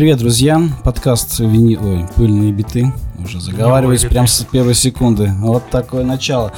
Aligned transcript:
Привет, 0.00 0.16
друзья. 0.16 0.62
Подкаст 0.82 1.40
вини... 1.40 1.76
Ой, 1.76 2.06
«Пыльные 2.16 2.52
биты». 2.52 2.90
Уже 3.22 3.38
заговариваюсь 3.38 4.06
прямо 4.06 4.26
с 4.26 4.42
первой 4.50 4.74
секунды. 4.74 5.30
Вот 5.40 5.68
такое 5.68 6.06
начало. 6.06 6.54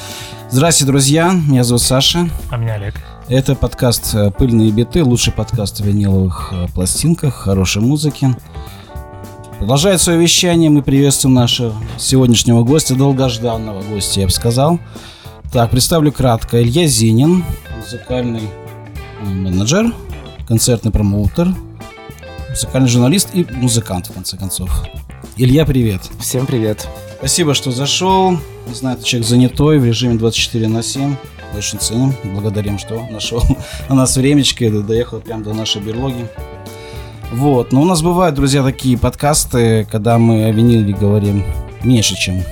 Здравствуйте, 0.49 0.93
друзья. 0.93 1.33
Меня 1.33 1.65
зовут 1.65 1.83
Саша. 1.83 2.31
А 2.51 2.57
меня 2.57 2.75
Олег. 2.75 2.95
Это 3.27 3.57
подкаст 3.57 4.15
э, 4.15 4.31
«Пыльные 4.31 4.71
биты», 4.71 5.03
лучший 5.03 5.33
подкаст 5.33 5.81
о 5.81 5.83
виниловых 5.83 6.51
э, 6.53 6.67
пластинках, 6.73 7.35
хорошей 7.35 7.83
музыке. 7.83 8.37
Продолжает 9.59 10.01
свое 10.01 10.21
вещание. 10.21 10.71
Мы 10.71 10.83
приветствуем 10.83 11.35
нашего 11.35 11.75
сегодняшнего 11.99 12.63
гостя, 12.63 12.95
долгожданного 12.95 13.83
гостя, 13.83 14.21
я 14.21 14.27
бы 14.27 14.33
сказал. 14.33 14.79
Так, 15.53 15.73
представлю 15.73 16.13
кратко. 16.13 16.63
Илья 16.63 16.87
Зинин, 16.87 17.43
музыкальный 17.77 18.49
э, 19.21 19.25
менеджер, 19.27 19.93
концертный 20.47 20.93
промоутер, 20.93 21.53
музыкальный 22.53 22.89
журналист 22.89 23.31
и 23.33 23.47
музыкант, 23.51 24.09
в 24.09 24.13
конце 24.13 24.37
концов. 24.37 24.71
Илья, 25.37 25.65
привет. 25.65 26.03
Всем 26.21 26.47
привет. 26.47 26.87
Спасибо, 27.19 27.55
что 27.55 27.71
зашел. 27.71 28.33
Не 28.67 28.75
знаю, 28.75 28.99
ты 28.99 29.05
человек 29.05 29.29
занятой 29.29 29.79
в 29.79 29.85
режиме 29.85 30.17
24 30.17 30.69
на 30.69 30.83
7. 30.83 31.17
Очень 31.57 31.79
ценим. 31.79 32.15
Благодарим, 32.25 32.79
что 32.79 33.07
нашел 33.11 33.43
на 33.89 33.95
нас 33.95 34.17
времечко 34.17 34.65
и 34.65 34.83
доехал 34.83 35.21
прямо 35.21 35.43
до 35.43 35.55
нашей 35.55 35.81
берлоги. 35.81 36.29
Вот. 37.33 37.73
Но 37.73 37.83
у 37.83 37.85
нас 37.87 38.03
бывают, 38.03 38.35
друзья, 38.35 38.63
такие 38.63 38.99
подкасты, 38.99 39.87
когда 39.91 40.19
мы 40.19 40.45
о 40.45 40.51
виниле 40.51 40.93
говорим 40.93 41.45
меньше, 41.83 42.15
чем 42.17 42.43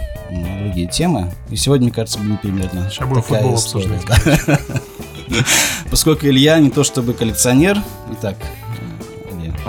другие 0.62 0.87
темы. 0.87 1.30
И 1.51 1.56
сегодня, 1.56 1.87
мне 1.87 1.95
кажется, 1.95 2.18
будет 2.18 2.40
примерно 2.40 2.88
Сейчас 2.90 3.06
будем 3.06 3.23
футбол 3.23 3.54
история. 3.56 3.96
обсуждать. 3.96 4.40
Поскольку 5.90 6.26
Илья 6.26 6.59
не 6.59 6.70
то 6.70 6.84
чтобы 6.84 7.12
коллекционер. 7.12 7.82
Итак, 8.12 8.37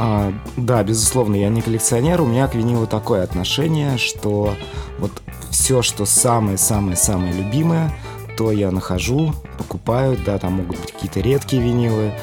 а, 0.03 0.33
да, 0.57 0.81
безусловно, 0.83 1.35
я 1.35 1.49
не 1.49 1.61
коллекционер. 1.61 2.21
У 2.21 2.25
меня 2.25 2.47
к 2.47 2.55
винилу 2.55 2.87
такое 2.87 3.21
отношение, 3.21 3.99
что 3.99 4.55
вот 4.97 5.11
все, 5.51 5.83
что 5.83 6.07
самое-самое-самое 6.07 7.31
любимое, 7.33 7.95
то 8.35 8.51
я 8.51 8.71
нахожу, 8.71 9.35
покупаю, 9.59 10.17
да, 10.25 10.39
там 10.39 10.53
могут 10.53 10.79
быть 10.79 10.91
какие-то 10.91 11.19
редкие 11.19 11.61
винилы, 11.61 12.13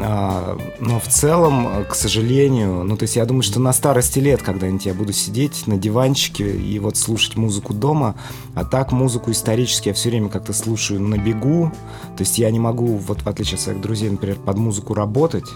а, 0.00 0.56
но 0.80 0.98
в 0.98 1.08
целом, 1.08 1.84
к 1.84 1.94
сожалению, 1.94 2.84
ну 2.84 2.96
то 2.96 3.02
есть 3.02 3.16
я 3.16 3.26
думаю, 3.26 3.42
что 3.42 3.60
на 3.60 3.74
старости 3.74 4.20
лет 4.20 4.42
когда-нибудь 4.42 4.86
я 4.86 4.94
буду 4.94 5.12
сидеть 5.12 5.66
на 5.66 5.76
диванчике 5.76 6.56
и 6.56 6.78
вот 6.78 6.96
слушать 6.96 7.36
музыку 7.36 7.74
дома, 7.74 8.14
а 8.54 8.64
так 8.64 8.90
музыку 8.90 9.32
исторически 9.32 9.88
я 9.88 9.94
все 9.94 10.08
время 10.08 10.30
как-то 10.30 10.54
слушаю 10.54 11.00
на 11.00 11.18
бегу, 11.18 11.72
то 12.16 12.22
есть 12.22 12.38
я 12.38 12.50
не 12.50 12.58
могу, 12.58 12.96
вот 12.96 13.20
в 13.20 13.28
отличие 13.28 13.56
от 13.56 13.60
своих 13.60 13.82
друзей, 13.82 14.08
например, 14.08 14.38
под 14.38 14.56
музыку 14.56 14.94
работать, 14.94 15.46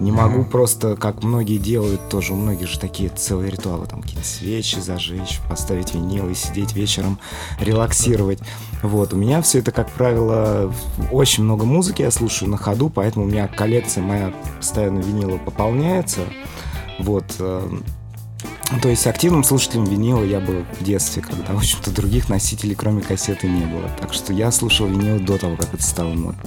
не 0.00 0.10
могу 0.12 0.40
mm-hmm. 0.40 0.50
просто, 0.50 0.96
как 0.96 1.22
многие 1.22 1.58
делают, 1.58 2.08
тоже 2.08 2.32
у 2.32 2.36
многих 2.36 2.68
же 2.68 2.78
такие 2.78 3.08
целые 3.10 3.50
ритуалы, 3.50 3.86
там 3.86 4.02
какие-то 4.02 4.26
свечи 4.26 4.78
зажечь, 4.80 5.40
поставить 5.48 5.94
винил 5.94 6.28
и 6.28 6.34
сидеть 6.34 6.74
вечером, 6.74 7.18
релаксировать. 7.60 8.40
Вот, 8.82 9.12
у 9.12 9.16
меня 9.16 9.40
все 9.42 9.60
это, 9.60 9.70
как 9.70 9.90
правило, 9.90 10.72
очень 11.12 11.44
много 11.44 11.64
музыки 11.64 12.02
я 12.02 12.10
слушаю 12.10 12.50
на 12.50 12.56
ходу, 12.56 12.90
поэтому 12.90 13.24
у 13.24 13.28
меня 13.28 13.48
коллекция 13.48 14.02
моя 14.02 14.34
постоянно 14.56 14.98
винила 14.98 15.38
пополняется. 15.38 16.20
Вот, 16.98 17.24
э, 17.38 17.68
то 18.82 18.88
есть 18.88 19.06
активным 19.06 19.44
слушателем 19.44 19.84
винила 19.84 20.24
я 20.24 20.40
был 20.40 20.64
в 20.78 20.84
детстве, 20.84 21.22
когда, 21.22 21.52
в 21.52 21.58
общем-то, 21.58 21.90
других 21.90 22.28
носителей, 22.28 22.74
кроме 22.74 23.02
кассеты, 23.02 23.48
не 23.48 23.64
было. 23.64 23.88
Так 24.00 24.12
что 24.12 24.32
я 24.32 24.50
слушал 24.50 24.86
винил 24.86 25.20
до 25.20 25.38
того, 25.38 25.56
как 25.56 25.72
это 25.74 25.82
стало 25.82 26.14
модно. 26.14 26.42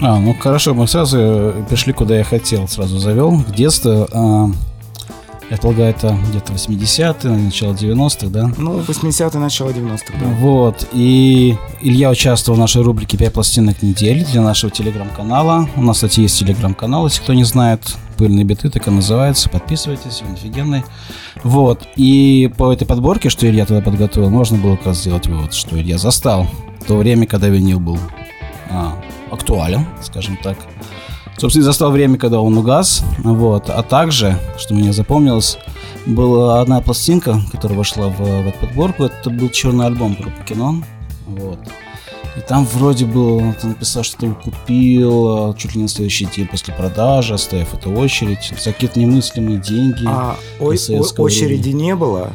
А, 0.00 0.18
ну 0.18 0.34
хорошо, 0.34 0.74
мы 0.74 0.86
сразу 0.86 1.18
э, 1.18 1.64
пришли, 1.68 1.92
куда 1.92 2.16
я 2.16 2.24
хотел. 2.24 2.68
Сразу 2.68 2.98
завел. 2.98 3.30
В 3.30 3.52
детстве, 3.52 4.06
а, 4.12 4.48
я 5.50 5.56
полагаю, 5.56 5.90
это 5.90 6.16
где-то 6.28 6.52
80-е, 6.52 7.30
начало 7.30 7.72
90-х, 7.72 8.28
да? 8.28 8.52
Ну, 8.56 8.80
80-е, 8.80 9.40
начало 9.40 9.70
90-х, 9.70 10.14
да. 10.20 10.26
Вот. 10.40 10.86
И 10.92 11.56
Илья 11.80 12.10
участвовал 12.10 12.56
в 12.56 12.60
нашей 12.60 12.82
рубрике 12.82 13.16
«Пять 13.16 13.32
пластинок 13.32 13.82
недели» 13.82 14.24
для 14.24 14.42
нашего 14.42 14.70
телеграм-канала. 14.70 15.68
У 15.76 15.82
нас, 15.82 15.96
кстати, 15.96 16.20
есть 16.20 16.38
телеграм-канал, 16.38 17.06
если 17.06 17.22
кто 17.22 17.34
не 17.34 17.44
знает. 17.44 17.96
«Пыльные 18.18 18.44
биты», 18.44 18.68
так 18.68 18.86
и 18.88 18.90
называется. 18.90 19.48
Подписывайтесь, 19.48 20.22
он 20.26 20.34
офигенный. 20.34 20.82
Вот. 21.44 21.86
И 21.96 22.52
по 22.56 22.72
этой 22.72 22.86
подборке, 22.86 23.30
что 23.30 23.48
Илья 23.48 23.64
тогда 23.64 23.80
подготовил, 23.80 24.28
можно 24.28 24.58
было 24.58 24.76
как 24.76 24.86
раз 24.86 25.00
сделать 25.00 25.28
вывод, 25.28 25.54
что 25.54 25.80
Илья 25.80 25.98
застал 25.98 26.46
то 26.88 26.96
время, 26.96 27.26
когда 27.26 27.48
винил 27.48 27.78
был 27.78 27.98
а, 28.70 28.96
актуален, 29.30 29.86
скажем 30.02 30.36
так. 30.42 30.56
Собственно, 31.36 31.64
застал 31.66 31.92
время, 31.92 32.18
когда 32.18 32.40
он 32.40 32.56
угас. 32.58 33.04
Вот. 33.18 33.70
А 33.70 33.82
также, 33.82 34.36
что 34.56 34.74
мне 34.74 34.92
запомнилось, 34.92 35.56
была 36.04 36.60
одна 36.60 36.80
пластинка, 36.80 37.40
которая 37.52 37.78
вошла 37.78 38.08
в, 38.08 38.18
в 38.18 38.48
эту 38.48 38.58
подборку. 38.58 39.04
Это 39.04 39.30
был 39.30 39.48
черный 39.48 39.86
альбом 39.86 40.14
группы 40.14 40.42
Кино. 40.44 40.82
Вот. 41.26 41.60
И 42.36 42.40
там 42.40 42.66
вроде 42.66 43.04
был, 43.04 43.54
ты 43.60 43.68
написал, 43.68 44.02
что 44.02 44.18
ты 44.18 44.30
купил 44.32 45.54
чуть 45.54 45.74
ли 45.74 45.78
не 45.78 45.82
на 45.84 45.88
следующий 45.88 46.26
день 46.26 46.46
после 46.46 46.74
продажи, 46.74 47.34
оставив 47.34 47.72
эту 47.74 47.92
очередь. 47.92 48.52
За 48.58 48.72
какие-то 48.72 48.98
немыслимые 48.98 49.58
деньги. 49.58 50.04
А, 50.06 50.36
о- 50.60 50.64
о- 50.72 51.22
очереди 51.22 51.62
времени. 51.68 51.82
не 51.82 51.94
было. 51.94 52.32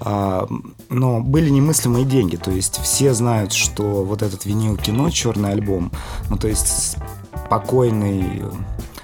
А, 0.00 0.48
но 0.92 1.20
были 1.20 1.48
немыслимые 1.48 2.04
деньги. 2.04 2.36
То 2.36 2.50
есть 2.50 2.80
все 2.82 3.14
знают, 3.14 3.52
что 3.52 4.04
вот 4.04 4.22
этот 4.22 4.44
винил 4.44 4.76
кино, 4.76 5.10
черный 5.10 5.52
альбом, 5.52 5.90
ну 6.28 6.36
то 6.36 6.48
есть 6.48 6.96
покойный 7.48 8.42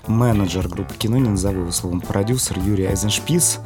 менеджер 0.06 0.68
группы 0.68 0.94
кино, 0.94 1.18
не 1.18 1.28
назову 1.28 1.60
его 1.60 1.70
словом, 1.70 2.00
продюсер 2.00 2.58
Юрий 2.58 2.86
Айзеншпис, 2.86 3.60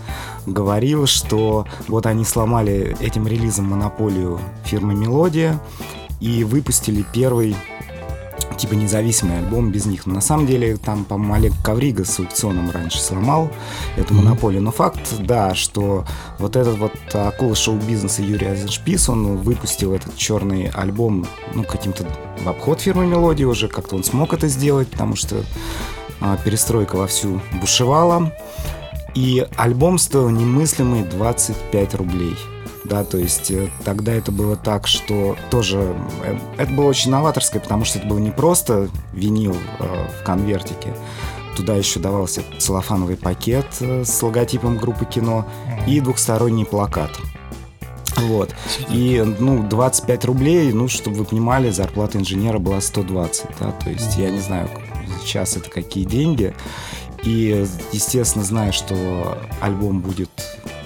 говорил, 0.46 1.06
что 1.06 1.66
вот 1.86 2.06
они 2.06 2.24
сломали 2.24 2.96
этим 3.00 3.26
релизом 3.26 3.66
монополию 3.66 4.40
фирмы 4.64 4.94
«Мелодия» 4.94 5.60
и 6.20 6.42
выпустили 6.44 7.04
первый 7.12 7.56
типа 8.56 8.74
независимый 8.74 9.38
альбом 9.38 9.70
без 9.70 9.86
них. 9.86 10.06
Но 10.06 10.14
на 10.14 10.20
самом 10.20 10.46
деле 10.46 10.76
там, 10.76 11.04
по-моему, 11.04 11.34
Олег 11.34 11.52
Коврига 11.62 12.04
с 12.04 12.18
аукционом 12.18 12.70
раньше 12.70 13.00
сломал 13.00 13.50
эту 13.96 14.14
mm-hmm. 14.14 14.16
монополию. 14.16 14.62
Но 14.62 14.70
факт, 14.70 15.00
да, 15.20 15.54
что 15.54 16.04
вот 16.38 16.56
этот 16.56 16.78
вот 16.78 16.92
акула 17.12 17.54
шоу-бизнеса 17.54 18.22
Юрий 18.22 18.46
Азершпис, 18.46 19.08
он 19.08 19.38
выпустил 19.38 19.94
этот 19.94 20.16
черный 20.16 20.68
альбом, 20.68 21.26
ну, 21.54 21.64
каким-то 21.64 22.06
в 22.42 22.48
обход 22.48 22.80
фирмы 22.80 23.06
Мелодии 23.06 23.44
уже, 23.44 23.68
как-то 23.68 23.96
он 23.96 24.04
смог 24.04 24.32
это 24.32 24.48
сделать, 24.48 24.88
потому 24.88 25.16
что 25.16 25.44
а, 26.20 26.36
перестройка 26.36 26.96
вовсю 26.96 27.40
бушевала. 27.60 28.32
И 29.14 29.46
альбом 29.56 29.98
стоил 29.98 30.30
немыслимые 30.30 31.04
25 31.04 31.94
рублей– 31.94 32.36
да, 32.92 33.04
то 33.04 33.16
есть 33.16 33.50
э, 33.50 33.70
тогда 33.86 34.12
это 34.12 34.30
было 34.30 34.54
так, 34.54 34.86
что 34.86 35.34
тоже 35.50 35.96
э, 36.24 36.36
это 36.58 36.70
было 36.74 36.84
очень 36.84 37.10
новаторское, 37.10 37.62
потому 37.62 37.86
что 37.86 37.98
это 37.98 38.06
был 38.06 38.18
не 38.18 38.30
просто 38.30 38.90
винил 39.14 39.56
э, 39.78 40.08
в 40.20 40.22
конвертике, 40.24 40.94
туда 41.56 41.74
еще 41.74 42.00
давался 42.00 42.42
целлофановый 42.58 43.16
пакет 43.16 43.64
с 43.80 44.22
логотипом 44.22 44.76
группы 44.76 45.06
кино 45.06 45.46
и 45.86 46.00
двухсторонний 46.00 46.66
плакат. 46.66 47.12
Вот. 48.18 48.54
И, 48.90 49.24
ну, 49.38 49.66
25 49.66 50.26
рублей, 50.26 50.70
ну, 50.74 50.86
чтобы 50.88 51.16
вы 51.16 51.24
понимали, 51.24 51.70
зарплата 51.70 52.18
инженера 52.18 52.58
была 52.58 52.82
120, 52.82 53.46
да, 53.58 53.72
то 53.72 53.88
есть 53.88 54.18
я 54.18 54.30
не 54.30 54.40
знаю, 54.40 54.68
сейчас 55.22 55.56
это 55.56 55.70
какие 55.70 56.04
деньги. 56.04 56.54
И, 57.22 57.66
естественно, 57.92 58.44
зная, 58.44 58.70
что 58.70 59.38
альбом 59.62 60.00
будет 60.00 60.30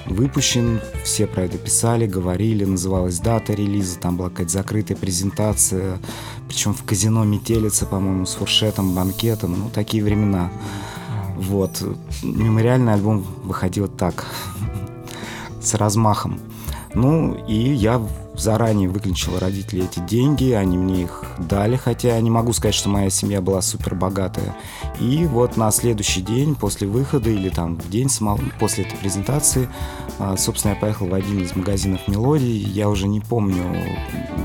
выпущен, 0.08 0.80
все 1.04 1.26
про 1.26 1.44
это 1.44 1.58
писали, 1.58 2.06
говорили, 2.06 2.64
называлась 2.64 3.18
дата 3.18 3.52
релиза, 3.52 3.98
там 3.98 4.16
была 4.16 4.30
какая-то 4.30 4.52
закрытая 4.52 4.96
презентация, 4.96 5.98
причем 6.48 6.74
в 6.74 6.84
казино 6.84 7.24
Метелица, 7.24 7.86
по-моему, 7.86 8.26
с 8.26 8.34
фуршетом, 8.34 8.94
банкетом, 8.94 9.58
ну, 9.58 9.70
такие 9.70 10.02
времена. 10.02 10.50
Вот. 11.36 11.82
Мемориальный 12.22 12.94
альбом 12.94 13.24
выходил 13.44 13.88
так, 13.88 14.26
с 15.60 15.74
размахом. 15.74 16.40
Ну, 16.96 17.34
и 17.46 17.74
я 17.74 18.00
заранее 18.34 18.88
выключил 18.88 19.38
родителей 19.38 19.84
эти 19.84 20.00
деньги, 20.00 20.52
они 20.52 20.78
мне 20.78 21.02
их 21.02 21.24
дали, 21.38 21.76
хотя 21.76 22.18
не 22.22 22.30
могу 22.30 22.54
сказать, 22.54 22.74
что 22.74 22.88
моя 22.88 23.10
семья 23.10 23.42
была 23.42 23.60
супер 23.60 23.94
богатая. 23.94 24.56
И 24.98 25.26
вот 25.26 25.58
на 25.58 25.70
следующий 25.72 26.22
день 26.22 26.54
после 26.54 26.88
выхода 26.88 27.28
или 27.28 27.50
там 27.50 27.76
в 27.76 27.90
день 27.90 28.08
самого, 28.08 28.40
после 28.58 28.84
этой 28.84 28.96
презентации, 28.96 29.68
а, 30.18 30.38
собственно, 30.38 30.72
я 30.72 30.80
поехал 30.80 31.06
в 31.08 31.12
один 31.12 31.42
из 31.42 31.54
магазинов 31.54 32.08
мелодий. 32.08 32.56
Я 32.56 32.88
уже 32.88 33.08
не 33.08 33.20
помню, 33.20 33.62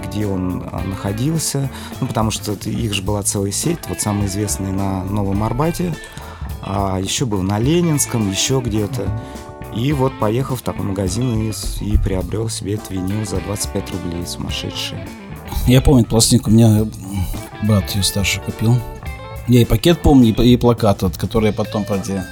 где 0.06 0.27
он 0.27 0.62
а, 0.74 0.81
находился, 0.83 1.69
ну, 2.01 2.07
потому 2.07 2.31
что 2.31 2.51
их 2.51 2.94
же 2.94 3.01
была 3.01 3.24
целая 3.24 3.53
сеть, 3.53 3.80
вот 3.88 4.01
самый 4.01 4.25
известный 4.25 4.74
на 4.74 5.06
Новом 5.06 5.42
Арбате, 5.44 5.95
а 6.62 7.00
еще 7.00 7.25
был 7.25 7.44
на 7.44 7.59
Ленинском, 7.59 8.30
еще 8.30 8.59
где-то. 8.59 9.09
И 9.75 9.94
вот 9.94 10.18
поехал 10.19 10.56
в 10.56 10.62
такой 10.62 10.85
магазин 10.85 11.50
и, 11.50 11.51
и 11.81 11.97
приобрел 11.97 12.50
себе 12.50 12.73
этот 12.73 12.91
винил 12.91 13.25
за 13.25 13.38
25 13.38 13.91
рублей, 13.91 14.25
сумасшедший. 14.25 14.97
Я 15.68 15.81
помню 15.81 16.06
пластинку, 16.06 16.50
у 16.50 16.53
меня 16.53 16.85
брат 17.63 17.89
ее 17.95 18.03
старший 18.03 18.41
купил. 18.44 18.75
Я 19.47 19.62
и 19.62 19.65
пакет 19.65 20.01
помню, 20.01 20.35
и 20.35 20.57
плакат, 20.57 21.01
вот, 21.01 21.18
который 21.18 21.47
я 21.47 21.53
потом, 21.53 21.83
правда, 21.83 22.25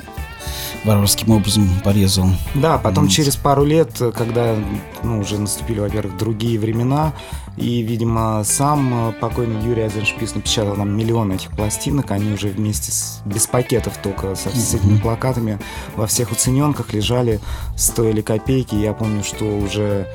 варварским 0.85 1.31
образом 1.31 1.69
порезал. 1.83 2.27
Да, 2.55 2.77
потом 2.77 3.05
mm. 3.05 3.09
через 3.09 3.35
пару 3.35 3.65
лет, 3.65 3.91
когда 4.15 4.55
ну, 5.03 5.19
уже 5.19 5.37
наступили, 5.37 5.79
во-первых, 5.79 6.17
другие 6.17 6.59
времена, 6.59 7.13
и, 7.57 7.81
видимо, 7.81 8.43
сам 8.45 9.13
покойный 9.19 9.61
Юрий 9.65 9.83
Айзеншпис 9.83 10.35
напечатал 10.35 10.75
нам 10.75 10.95
миллион 10.95 11.33
этих 11.33 11.51
пластинок, 11.51 12.11
они 12.11 12.31
уже 12.31 12.49
вместе 12.49 12.91
с, 12.91 13.21
без 13.25 13.47
пакетов 13.47 13.97
только 13.97 14.35
со, 14.35 14.49
с 14.49 14.73
этими 14.73 14.97
плакатами 14.97 15.59
во 15.95 16.07
всех 16.07 16.31
уцененках 16.31 16.93
лежали, 16.93 17.41
стоили 17.75 18.21
копейки. 18.21 18.75
Я 18.75 18.93
помню, 18.93 19.23
что 19.23 19.45
уже 19.45 20.07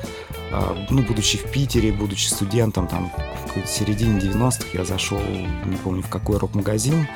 а, 0.51 0.75
ну, 0.89 1.03
будучи 1.03 1.37
в 1.37 1.51
Питере, 1.51 1.91
будучи 1.91 2.27
студентом, 2.27 2.87
там, 2.87 3.11
в 3.55 3.67
середине 3.67 4.19
90-х 4.19 4.67
я 4.73 4.85
зашел, 4.85 5.19
не 5.65 5.75
помню, 5.77 6.01
в 6.01 6.09
какой 6.09 6.37
рок-магазин, 6.37 7.07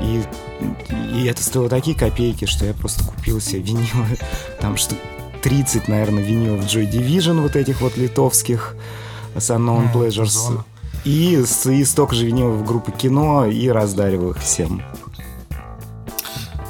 и, 0.00 0.22
и 1.14 1.24
это 1.26 1.42
стоило 1.42 1.68
такие 1.68 1.96
копейки, 1.96 2.44
что 2.44 2.64
я 2.64 2.74
просто 2.74 3.04
купил 3.04 3.40
себе 3.40 3.62
винилы, 3.62 4.18
там 4.60 4.76
что 4.76 4.94
30, 5.42 5.88
наверное, 5.88 6.22
винилов 6.22 6.64
Joy 6.64 6.90
Division, 6.90 7.42
вот 7.42 7.56
этих 7.56 7.80
вот 7.80 7.96
литовских, 7.96 8.76
с 9.36 9.50
Unknown 9.50 9.92
Pleasures, 9.92 10.62
и, 11.04 11.34
и 11.66 11.84
столько 11.84 12.14
же 12.14 12.26
винилов 12.26 12.64
группы 12.64 12.92
кино, 12.92 13.46
и 13.46 13.68
раздаривал 13.68 14.30
их 14.30 14.38
всем. 14.38 14.82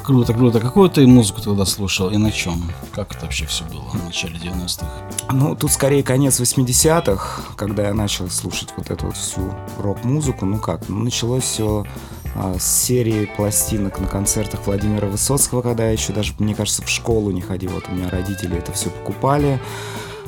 Круто, 0.05 0.33
круто. 0.33 0.59
Какую 0.59 0.87
ты 0.91 1.07
музыку 1.07 1.41
тогда 1.41 1.65
слушал 1.65 2.11
и 2.11 2.17
на 2.17 2.31
чем? 2.31 2.69
Как 2.91 3.15
это 3.15 3.25
вообще 3.25 3.47
все 3.47 3.63
было 3.63 3.81
в 3.81 4.05
начале 4.05 4.35
90-х? 4.35 4.85
Ну, 5.31 5.55
тут 5.55 5.71
скорее 5.71 6.03
конец 6.03 6.39
80-х, 6.39 7.41
когда 7.55 7.87
я 7.87 7.93
начал 7.95 8.29
слушать 8.29 8.69
вот 8.77 8.91
эту 8.91 9.07
вот 9.07 9.17
всю 9.17 9.51
рок-музыку. 9.79 10.45
Ну 10.45 10.59
как, 10.59 10.87
ну, 10.89 10.99
началось 10.99 11.43
все 11.43 11.87
с 12.35 12.63
серии 12.63 13.29
пластинок 13.37 13.99
на 13.99 14.07
концертах 14.07 14.65
Владимира 14.65 15.07
Высоцкого, 15.07 15.61
когда 15.61 15.85
я 15.85 15.91
еще 15.91 16.13
даже, 16.13 16.33
мне 16.39 16.53
кажется, 16.53 16.81
в 16.81 16.89
школу 16.89 17.31
не 17.31 17.41
ходил. 17.41 17.71
Вот 17.71 17.85
у 17.89 17.93
меня 17.93 18.09
родители 18.09 18.57
это 18.57 18.71
все 18.73 18.89
покупали. 18.89 19.59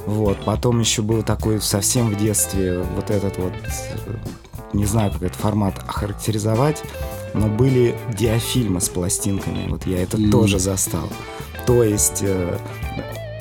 Вот, 0.05 0.37
потом 0.45 0.79
еще 0.79 1.01
был 1.01 1.21
такой 1.21 1.59
совсем 1.61 2.09
в 2.09 2.17
детстве 2.17 2.79
вот 2.95 3.09
этот 3.09 3.37
вот, 3.37 3.51
не 4.71 4.85
знаю, 4.85 5.11
как 5.11 5.21
этот 5.21 5.37
формат 5.37 5.79
охарактеризовать, 5.85 6.81
но 7.33 7.47
были 7.47 7.93
диафильмы 8.17 8.79
с 8.79 8.87
пластинками. 8.87 9.67
Вот 9.67 9.85
я 9.85 10.01
это 10.01 10.15
mm. 10.15 10.31
тоже 10.31 10.59
застал. 10.59 11.09
То 11.65 11.83
есть 11.83 12.19
э, 12.21 12.57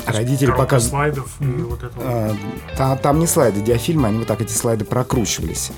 родители 0.07 0.51
показывали... 0.51 1.13
слайдов 1.13 1.37
и 1.41 1.45
вот 1.45 1.85
это 1.85 1.93
а, 1.99 2.37
там, 2.77 2.99
там 2.99 3.19
не 3.21 3.29
слайды, 3.29 3.61
диафильмы, 3.61 4.09
они 4.09 4.19
вот 4.19 4.27
так 4.27 4.41
эти 4.41 4.53
слайды 4.53 4.85
прокручивались. 4.85 5.71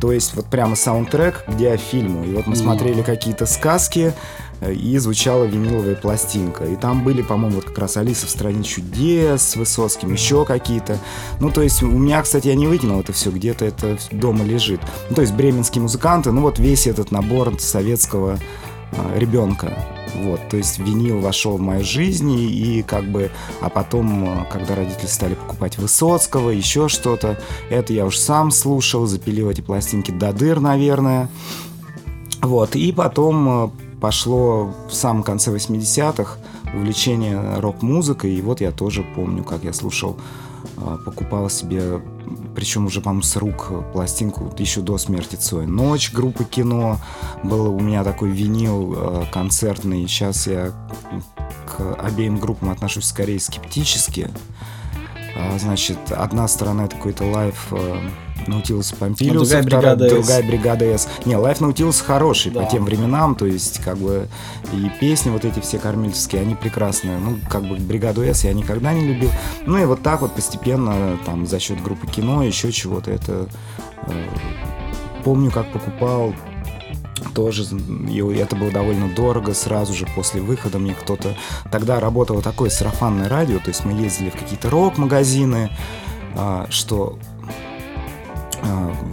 То 0.00 0.12
есть 0.12 0.34
вот 0.34 0.46
прямо 0.46 0.76
саундтрек 0.76 1.44
к 1.46 1.56
диафильму. 1.56 2.24
И 2.24 2.34
вот 2.34 2.46
мы 2.46 2.54
mm. 2.54 2.56
смотрели 2.56 3.02
какие-то 3.02 3.46
сказки, 3.46 4.12
Э, 4.60 4.72
и 4.72 4.96
звучала 4.98 5.44
виниловая 5.44 5.94
пластинка. 5.94 6.64
И 6.64 6.76
там 6.76 7.04
были, 7.04 7.22
по-моему, 7.22 7.56
вот 7.56 7.66
как 7.66 7.78
раз 7.78 7.96
Алиса 7.96 8.26
в 8.26 8.30
стране 8.30 8.62
чудес 8.64 9.42
с 9.42 9.56
Высоцким, 9.56 10.12
еще 10.12 10.44
какие-то. 10.44 10.98
Ну, 11.40 11.50
то 11.50 11.62
есть 11.62 11.82
у 11.82 11.86
меня, 11.86 12.22
кстати, 12.22 12.48
я 12.48 12.54
не 12.54 12.66
выкинул 12.66 13.00
это 13.00 13.12
все, 13.12 13.30
где-то 13.30 13.64
это 13.64 13.98
дома 14.10 14.44
лежит. 14.44 14.80
Ну, 15.10 15.16
то 15.16 15.22
есть 15.22 15.34
бременские 15.34 15.82
музыканты, 15.82 16.32
ну 16.32 16.42
вот 16.42 16.58
весь 16.58 16.86
этот 16.86 17.10
набор 17.10 17.58
советского 17.60 18.38
ребенка. 19.14 19.72
Вот, 20.14 20.40
то 20.48 20.56
есть 20.56 20.78
винил 20.78 21.20
вошел 21.20 21.58
в 21.58 21.60
мою 21.60 21.84
жизнь, 21.84 22.32
и 22.32 22.82
как 22.82 23.04
бы, 23.04 23.30
а 23.60 23.68
потом, 23.68 24.24
э, 24.24 24.44
когда 24.50 24.74
родители 24.74 25.06
стали 25.06 25.34
покупать 25.34 25.76
Высоцкого, 25.78 26.50
еще 26.50 26.88
что-то, 26.88 27.38
это 27.68 27.92
я 27.92 28.06
уж 28.06 28.16
сам 28.16 28.50
слушал, 28.50 29.06
запилил 29.06 29.50
эти 29.50 29.60
пластинки 29.60 30.10
до 30.10 30.32
дыр, 30.32 30.60
наверное. 30.60 31.28
Вот, 32.40 32.76
и 32.76 32.92
потом 32.92 33.48
э, 33.48 33.70
пошло 34.00 34.74
в 34.88 34.94
самом 34.94 35.22
конце 35.22 35.50
80-х 35.50 36.38
увлечение 36.74 37.58
рок-музыкой, 37.58 38.34
и 38.34 38.42
вот 38.42 38.60
я 38.60 38.70
тоже 38.70 39.04
помню, 39.14 39.44
как 39.44 39.64
я 39.64 39.72
слушал, 39.72 40.16
а, 40.16 40.45
покупал 41.04 41.48
себе, 41.50 42.00
причем 42.54 42.86
уже, 42.86 43.00
по-моему, 43.00 43.22
с 43.22 43.36
рук 43.36 43.70
пластинку 43.92 44.52
еще 44.58 44.80
до 44.80 44.98
смерти 44.98 45.36
Цоя. 45.36 45.66
«Ночь» 45.66 46.12
группы 46.12 46.44
«Кино», 46.44 46.98
был 47.42 47.74
у 47.74 47.80
меня 47.80 48.04
такой 48.04 48.30
винил 48.30 48.94
а, 48.96 49.26
концертный, 49.32 50.06
сейчас 50.06 50.46
я 50.46 50.72
к 51.66 51.94
обеим 51.94 52.38
группам 52.38 52.70
отношусь 52.70 53.06
скорее 53.06 53.40
скептически, 53.40 54.30
а, 55.36 55.58
значит, 55.58 55.98
одна 56.10 56.48
сторона 56.48 56.84
это 56.86 56.96
какой-то 56.96 57.24
live 57.24 57.72
Наутилус 58.48 58.92
Помпилиус, 58.92 59.48
другая 59.48 59.62
бригада, 59.62 60.08
другая 60.08 60.42
бригада 60.42 60.84
С. 60.84 61.08
Не, 61.24 61.36
Live 61.36 61.60
Наутилус 61.60 62.00
хороший 62.00 62.52
да. 62.52 62.62
по 62.62 62.70
тем 62.70 62.84
временам, 62.84 63.34
то 63.34 63.46
есть 63.46 63.80
как 63.82 63.98
бы 63.98 64.28
и 64.72 64.90
песни 65.00 65.30
вот 65.30 65.44
эти 65.44 65.60
все 65.60 65.78
кормильские, 65.78 66.42
они 66.42 66.54
прекрасные. 66.54 67.18
Ну, 67.18 67.38
как 67.48 67.66
бы 67.66 67.76
бригаду 67.76 68.22
С 68.22 68.44
я 68.44 68.52
никогда 68.52 68.92
не 68.92 69.06
любил. 69.06 69.30
Ну 69.66 69.78
и 69.78 69.84
вот 69.84 70.02
так 70.02 70.22
вот 70.22 70.34
постепенно 70.34 71.18
там 71.24 71.46
за 71.46 71.58
счет 71.58 71.82
группы 71.82 72.06
кино, 72.06 72.42
еще 72.42 72.72
чего-то 72.72 73.10
это... 73.10 73.48
Э, 74.06 74.28
помню, 75.24 75.50
как 75.50 75.72
покупал 75.72 76.34
тоже, 77.34 77.64
и 78.08 78.18
это 78.38 78.56
было 78.56 78.70
довольно 78.70 79.08
дорого, 79.14 79.54
сразу 79.54 79.92
же 79.92 80.06
после 80.14 80.40
выхода 80.40 80.78
мне 80.78 80.94
кто-то... 80.94 81.36
Тогда 81.70 82.00
работало 82.00 82.42
такое 82.42 82.70
сарафанное 82.70 83.28
радио, 83.28 83.58
то 83.58 83.68
есть 83.68 83.84
мы 83.84 83.92
ездили 83.92 84.30
в 84.30 84.34
какие-то 84.34 84.70
рок-магазины, 84.70 85.70
а, 86.34 86.66
что 86.70 87.18
а, 87.18 87.35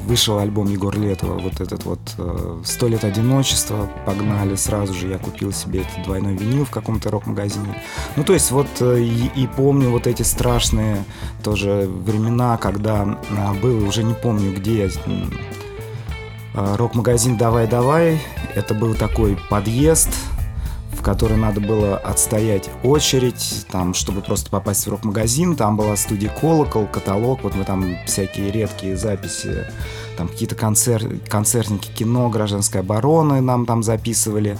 вышел 0.07 0.39
альбом 0.39 0.67
Егор 0.67 0.97
Летова, 0.97 1.39
вот 1.39 1.61
этот 1.61 1.85
вот 1.85 1.99
э, 2.17 2.61
«Сто 2.65 2.87
лет 2.87 3.03
одиночества», 3.03 3.89
погнали 4.05 4.55
сразу 4.55 4.93
же, 4.93 5.07
я 5.07 5.17
купил 5.17 5.51
себе 5.51 5.81
этот 5.81 6.03
двойной 6.03 6.35
винил 6.35 6.65
в 6.65 6.71
каком-то 6.71 7.09
рок-магазине. 7.09 7.81
Ну, 8.15 8.23
то 8.23 8.33
есть 8.33 8.51
вот 8.51 8.67
э, 8.79 8.99
и, 9.01 9.31
и 9.35 9.47
помню 9.47 9.89
вот 9.89 10.07
эти 10.07 10.23
страшные 10.23 11.03
тоже 11.43 11.89
времена, 11.89 12.57
когда 12.57 13.19
был, 13.61 13.87
уже 13.87 14.03
не 14.03 14.13
помню 14.13 14.53
где 14.53 14.83
рок-магазин 16.53 17.37
«Давай-давай», 17.37 18.21
это 18.55 18.73
был 18.73 18.93
такой 18.93 19.37
подъезд, 19.49 20.09
в 21.03 21.05
которой 21.05 21.35
надо 21.35 21.59
было 21.59 21.97
отстоять 21.97 22.69
очередь, 22.81 23.65
там, 23.69 23.93
чтобы 23.93 24.21
просто 24.21 24.49
попасть 24.49 24.87
в 24.87 24.89
рок-магазин. 24.89 25.57
Там 25.57 25.75
была 25.75 25.97
студия 25.97 26.29
«Колокол», 26.29 26.87
каталог, 26.87 27.43
вот 27.43 27.55
мы 27.55 27.65
там 27.65 27.97
всякие 28.05 28.51
редкие 28.51 28.95
записи, 28.95 29.67
там 30.15 30.29
какие-то 30.29 30.55
концерт, 30.55 31.05
концертники 31.27 31.91
кино, 31.91 32.29
гражданской 32.29 32.79
обороны 32.79 33.41
нам 33.41 33.65
там 33.65 33.83
записывали, 33.83 34.57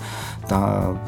там, 0.48 1.00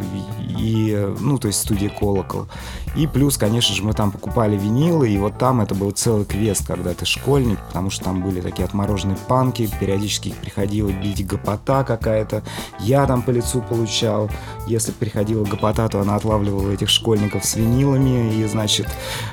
и, 0.57 1.13
ну, 1.19 1.37
то 1.37 1.47
есть 1.47 1.61
студия 1.61 1.89
«Колокол». 1.89 2.47
И 2.95 3.07
плюс, 3.07 3.37
конечно 3.37 3.75
же, 3.75 3.83
мы 3.83 3.93
там 3.93 4.11
покупали 4.11 4.57
винилы, 4.57 5.09
и 5.09 5.17
вот 5.17 5.37
там 5.37 5.59
это 5.59 5.75
был 5.75 5.91
целый 5.91 6.25
квест, 6.25 6.65
когда 6.65 6.93
ты 6.93 7.05
школьник, 7.05 7.59
потому 7.67 7.89
что 7.89 8.05
там 8.05 8.21
были 8.21 8.39
такие 8.39 8.63
отмороженные 8.63 9.17
панки, 9.27 9.69
периодически 9.79 10.29
их 10.29 10.37
приходило 10.37 10.89
бить 10.89 11.25
гопота 11.27 11.83
какая-то, 11.83 12.43
я 12.79 13.05
там 13.05 13.21
по 13.21 13.31
лицу 13.31 13.61
получал, 13.61 14.29
если 14.65 14.93
приходила 14.93 15.43
гопота, 15.43 15.89
то 15.89 15.99
она 15.99 16.15
отлавливала 16.15 16.71
этих 16.71 16.89
школьников 16.89 17.43
с 17.43 17.55
винилами 17.55 18.33
и, 18.33 18.45
значит, 18.45 18.87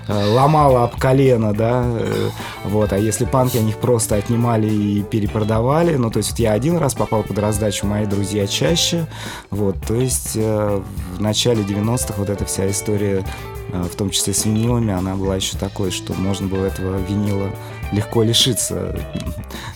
э, 0.09 0.33
ломала 0.33 0.85
об 0.85 0.99
колено, 0.99 1.55
да, 1.55 1.85
э, 1.85 2.31
вот, 2.65 2.93
а 2.93 2.99
если 2.99 3.27
панки, 3.27 3.59
они 3.59 3.71
их 3.71 3.79
просто 3.79 4.17
отнимали 4.17 4.69
и 4.69 5.03
перепродавали, 5.05 5.95
ну, 5.95 6.11
то 6.11 6.17
есть 6.17 6.31
вот 6.31 6.41
я 6.41 6.53
один 6.53 6.79
раз 6.79 6.95
попал 6.95 7.23
под 7.23 7.39
раздачу, 7.39 7.87
мои 7.87 8.07
друзья 8.07 8.49
чаще, 8.49 9.07
вот, 9.51 9.77
то 9.93 9.97
есть 10.01 10.37
э, 10.37 10.83
в 11.19 11.21
начале 11.21 11.63
90-х 11.65 12.15
вот 12.17 12.31
эта 12.31 12.47
вся 12.47 12.71
история 12.71 13.23
Э, 13.73 13.85
в 13.85 13.97
том 13.97 14.11
числе 14.11 14.35
с 14.35 14.45
винилами, 14.45 14.93
она 14.93 15.17
была 15.17 15.37
еще 15.37 15.57
такой, 15.57 15.91
что 15.91 16.13
можно 16.13 16.47
было 16.47 16.67
этого 16.67 16.99
винила 16.99 17.51
легко 17.91 18.23
лишиться. 18.23 18.99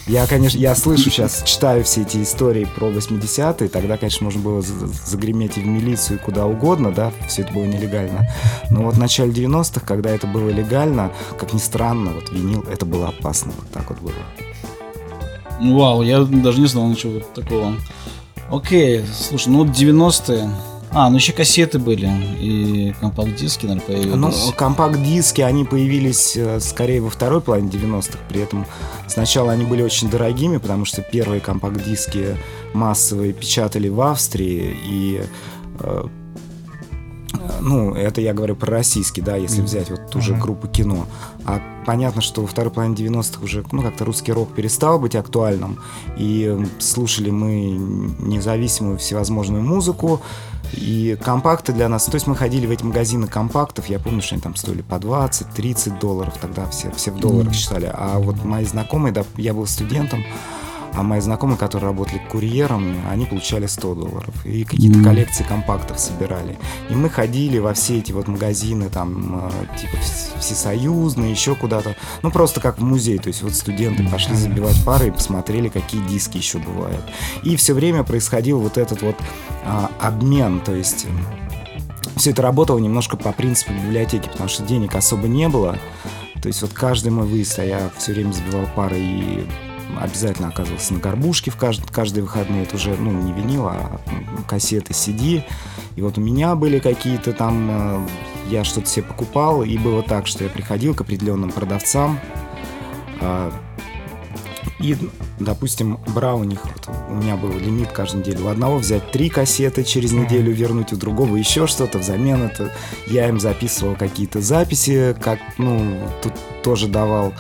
Я, 0.06 0.26
конечно, 0.26 0.58
я 0.58 0.74
слышу 0.74 1.10
сейчас, 1.10 1.42
читаю 1.44 1.82
все 1.84 2.02
эти 2.02 2.22
истории 2.22 2.66
про 2.76 2.88
80-е, 2.88 3.68
тогда, 3.68 3.96
конечно, 3.96 4.24
можно 4.24 4.40
было 4.40 4.62
загреметь 4.62 5.56
и 5.56 5.60
в 5.60 5.66
милицию, 5.66 6.18
и 6.18 6.22
куда 6.22 6.46
угодно, 6.46 6.92
да, 6.92 7.12
все 7.26 7.42
это 7.42 7.54
было 7.54 7.64
нелегально. 7.64 8.28
Но 8.70 8.82
вот 8.82 8.94
в 8.94 8.98
начале 8.98 9.32
90-х, 9.32 9.80
когда 9.86 10.10
это 10.10 10.26
было 10.26 10.50
легально, 10.50 11.12
как 11.38 11.54
ни 11.54 11.58
странно, 11.58 12.12
вот 12.12 12.30
винил, 12.30 12.64
это 12.70 12.84
было 12.84 13.08
опасно, 13.08 13.52
вот 13.58 13.70
так 13.70 13.88
вот 13.88 13.98
было. 14.00 14.14
Вау, 15.60 16.02
я 16.02 16.22
даже 16.22 16.60
не 16.60 16.66
знал 16.66 16.88
ничего 16.88 17.20
такого. 17.34 17.76
Окей, 18.50 19.04
слушай, 19.12 19.48
ну 19.48 19.64
90-е, 19.64 20.48
а, 20.92 21.10
ну 21.10 21.16
еще 21.16 21.32
кассеты 21.32 21.78
были 21.78 22.08
и 22.40 22.94
компакт-диски, 23.00 23.66
наверное, 23.66 23.86
появились. 23.86 24.14
Ну, 24.46 24.52
компакт-диски, 24.52 25.42
они 25.42 25.64
появились 25.64 26.36
э, 26.36 26.60
скорее 26.60 27.00
во 27.02 27.10
второй 27.10 27.40
половине 27.40 27.68
90-х. 27.70 28.18
При 28.28 28.40
этом 28.40 28.66
сначала 29.08 29.52
они 29.52 29.64
были 29.64 29.82
очень 29.82 30.08
дорогими, 30.08 30.58
потому 30.58 30.84
что 30.84 31.02
первые 31.02 31.40
компакт-диски 31.40 32.36
массовые 32.72 33.32
печатали 33.32 33.88
в 33.88 34.00
Австрии. 34.00 34.76
И, 34.86 35.22
э, 35.80 36.04
ну, 37.60 37.94
это 37.94 38.20
я 38.20 38.34
говорю 38.34 38.56
про 38.56 38.70
российский, 38.70 39.20
да, 39.20 39.36
если 39.36 39.62
взять 39.62 39.90
вот 39.90 40.00
это 40.00 40.18
уже 40.18 40.34
группа 40.34 40.68
кино. 40.68 41.06
А 41.44 41.60
понятно, 41.84 42.20
что 42.20 42.42
во 42.42 42.46
второй 42.46 42.72
половине 42.72 42.96
90-х 42.96 43.42
уже 43.42 43.64
ну, 43.72 43.82
как-то 43.82 44.04
русский 44.04 44.32
рок 44.32 44.54
перестал 44.54 44.98
быть 44.98 45.14
актуальным, 45.14 45.78
и 46.16 46.58
слушали 46.78 47.30
мы 47.30 47.78
независимую 48.18 48.98
всевозможную 48.98 49.62
музыку, 49.62 50.20
и 50.72 51.16
компакты 51.22 51.72
для 51.72 51.88
нас, 51.88 52.06
то 52.06 52.14
есть 52.14 52.26
мы 52.26 52.34
ходили 52.34 52.66
в 52.66 52.70
эти 52.70 52.82
магазины 52.82 53.28
компактов, 53.28 53.86
я 53.88 53.98
помню, 53.98 54.20
что 54.20 54.34
они 54.34 54.42
там 54.42 54.56
стоили 54.56 54.82
по 54.82 54.96
20-30 54.96 56.00
долларов, 56.00 56.34
тогда 56.40 56.68
все, 56.70 56.90
все 56.90 57.12
в 57.12 57.20
долларах 57.20 57.54
считали, 57.54 57.90
а 57.92 58.18
вот 58.18 58.44
мои 58.44 58.64
знакомые, 58.64 59.12
да, 59.12 59.24
я 59.36 59.54
был 59.54 59.66
студентом, 59.66 60.24
а 60.96 61.02
мои 61.02 61.20
знакомые, 61.20 61.58
которые 61.58 61.90
работали 61.90 62.22
курьером, 62.30 62.96
они 63.10 63.26
получали 63.26 63.66
100 63.66 63.94
долларов. 63.94 64.34
И 64.46 64.64
какие-то 64.64 65.02
коллекции 65.02 65.44
компактов 65.44 66.00
собирали. 66.00 66.58
И 66.88 66.94
мы 66.94 67.10
ходили 67.10 67.58
во 67.58 67.74
все 67.74 67.98
эти 67.98 68.12
вот 68.12 68.28
магазины, 68.28 68.88
там, 68.88 69.50
э, 69.50 69.78
типа 69.78 69.98
всесоюзные, 70.40 71.30
еще 71.30 71.54
куда-то. 71.54 71.94
Ну, 72.22 72.30
просто 72.30 72.62
как 72.62 72.78
в 72.78 72.82
музей. 72.82 73.18
То 73.18 73.28
есть 73.28 73.42
вот 73.42 73.54
студенты 73.54 74.08
пошли 74.08 74.34
забивать 74.34 74.82
пары 74.86 75.08
и 75.08 75.10
посмотрели, 75.10 75.68
какие 75.68 76.02
диски 76.06 76.38
еще 76.38 76.58
бывают. 76.58 77.04
И 77.42 77.56
все 77.56 77.74
время 77.74 78.02
происходил 78.02 78.58
вот 78.60 78.78
этот 78.78 79.02
вот 79.02 79.16
а, 79.66 79.90
обмен. 80.00 80.60
То 80.60 80.74
есть 80.74 81.06
все 82.16 82.30
это 82.30 82.40
работало 82.40 82.78
немножко 82.78 83.18
по 83.18 83.32
принципу 83.32 83.74
библиотеки, 83.74 84.28
потому 84.28 84.48
что 84.48 84.62
денег 84.62 84.94
особо 84.94 85.28
не 85.28 85.48
было. 85.50 85.78
То 86.40 86.48
есть 86.48 86.62
вот 86.62 86.72
каждый 86.72 87.12
мой 87.12 87.26
выезд, 87.26 87.58
а 87.58 87.64
я 87.64 87.90
все 87.98 88.12
время 88.12 88.32
забивал 88.32 88.66
пары 88.74 88.98
и 88.98 89.46
обязательно 90.00 90.48
оказывался 90.48 90.94
на 90.94 91.00
горбушке 91.00 91.50
в 91.50 91.56
кажд, 91.56 91.82
каждые 91.90 92.22
выходные. 92.22 92.64
Это 92.64 92.76
уже, 92.76 92.94
ну, 92.96 93.10
не 93.10 93.32
винил, 93.32 93.66
а 93.66 94.00
кассеты 94.48 94.92
CD. 94.92 95.44
И 95.96 96.02
вот 96.02 96.18
у 96.18 96.20
меня 96.20 96.54
были 96.54 96.78
какие-то 96.78 97.32
там... 97.32 97.68
Э, 97.70 98.08
я 98.48 98.64
что-то 98.64 98.86
себе 98.86 99.04
покупал, 99.06 99.62
и 99.62 99.76
было 99.76 100.02
так, 100.02 100.26
что 100.26 100.44
я 100.44 100.50
приходил 100.50 100.94
к 100.94 101.00
определенным 101.00 101.50
продавцам, 101.50 102.20
э, 103.20 103.50
и, 104.78 104.96
допустим, 105.40 105.98
брал 106.14 106.40
у 106.40 106.44
них, 106.44 106.60
вот, 106.64 106.94
у 107.08 107.14
меня 107.14 107.36
был 107.36 107.52
лимит 107.52 107.92
каждую 107.92 108.22
неделю, 108.22 108.44
у 108.44 108.48
одного 108.48 108.76
взять 108.76 109.10
три 109.10 109.30
кассеты 109.30 109.84
через 109.84 110.12
неделю 110.12 110.52
вернуть, 110.52 110.92
у 110.92 110.96
другого 110.96 111.36
еще 111.36 111.66
что-то 111.66 111.98
взамен 111.98 112.42
это 112.42 112.72
я 113.06 113.28
им 113.28 113.40
записывал 113.40 113.96
какие-то 113.96 114.42
записи, 114.42 115.16
как, 115.20 115.38
ну, 115.56 115.98
тут 116.22 116.34
тоже 116.62 116.88
давал. 116.88 117.32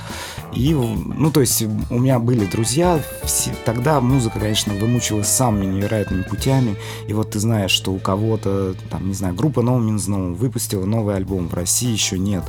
И, 0.52 0.72
ну, 0.74 1.30
то 1.30 1.40
есть 1.40 1.62
у 1.90 1.98
меня 1.98 2.18
были 2.18 2.46
друзья, 2.46 3.00
все, 3.24 3.50
тогда 3.64 4.00
музыка, 4.00 4.40
конечно, 4.40 4.72
вымучивалась 4.74 5.28
самыми 5.28 5.66
невероятными 5.66 6.22
путями. 6.22 6.76
И 7.08 7.12
вот 7.12 7.32
ты 7.32 7.40
знаешь, 7.40 7.70
что 7.70 7.92
у 7.92 7.98
кого-то, 7.98 8.74
там, 8.90 9.08
не 9.08 9.14
знаю, 9.14 9.34
группа 9.34 9.60
No 9.60 9.78
Means 9.78 10.08
No 10.08 10.34
выпустила 10.34 10.84
новый 10.84 11.16
альбом, 11.16 11.48
в 11.48 11.54
России 11.54 11.90
еще 11.90 12.18
нет. 12.18 12.44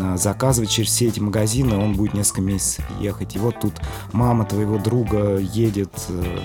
А, 0.00 0.16
заказывать 0.16 0.70
через 0.70 0.90
все 0.90 1.08
эти 1.08 1.20
магазины, 1.20 1.76
он 1.76 1.94
будет 1.94 2.14
несколько 2.14 2.42
месяцев 2.42 2.84
ехать. 3.00 3.34
И 3.36 3.38
вот 3.38 3.58
тут 3.60 3.74
мама 4.12 4.44
твоего 4.44 4.78
друга 4.78 5.38
едет 5.38 5.92
э, 6.08 6.38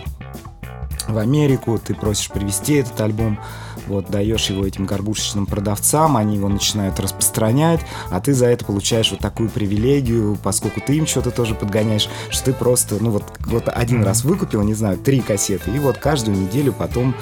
в 1.08 1.18
Америку, 1.18 1.80
ты 1.84 1.94
просишь 1.94 2.30
привезти 2.30 2.75
этот 2.75 3.00
альбом, 3.02 3.40
вот, 3.88 4.10
даешь 4.10 4.50
его 4.50 4.65
этим 4.65 4.86
горбушечным 4.86 5.46
продавцам, 5.46 6.18
они 6.18 6.36
его 6.38 6.50
начинают 6.50 7.00
распространять, 7.00 7.82
а 8.10 8.20
ты 8.22 8.34
за 8.34 8.48
это 8.48 8.65
получаешь 8.65 9.12
вот 9.12 9.20
такую 9.20 9.50
привилегию, 9.50 10.38
поскольку 10.44 10.82
ты 10.82 10.98
им 10.98 11.08
что-то 11.08 11.32
тоже 11.32 11.56
подгоняешь, 11.56 12.10
что 12.30 12.46
ты 12.46 12.54
просто, 12.54 12.98
ну 13.00 13.12
вот, 13.12 13.24
вот 13.46 13.68
один 13.68 14.04
раз 14.04 14.24
выкупил, 14.24 14.62
не 14.63 14.74
знаю, 14.74 14.98
три 14.98 15.20
кассеты, 15.20 15.72
и 15.72 15.80
вот 15.80 15.98
каждую 15.98 16.38
неделю 16.38 16.74
потом 16.74 17.15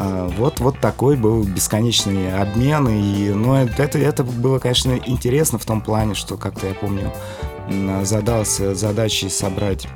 а, 0.00 0.28
вот, 0.36 0.60
вот 0.60 0.78
такой 0.78 1.16
был 1.16 1.42
бесконечный 1.42 2.40
обмен. 2.40 2.88
И, 2.88 3.30
ну, 3.30 3.54
это, 3.54 3.98
это 3.98 4.22
было, 4.22 4.58
конечно, 4.58 4.98
интересно 5.06 5.58
в 5.58 5.64
том 5.64 5.80
плане, 5.80 6.14
что 6.14 6.36
как-то 6.36 6.68
я 6.68 6.74
помню, 6.74 7.12
задался 8.04 8.74
задачей 8.74 9.28
собрать 9.28 9.88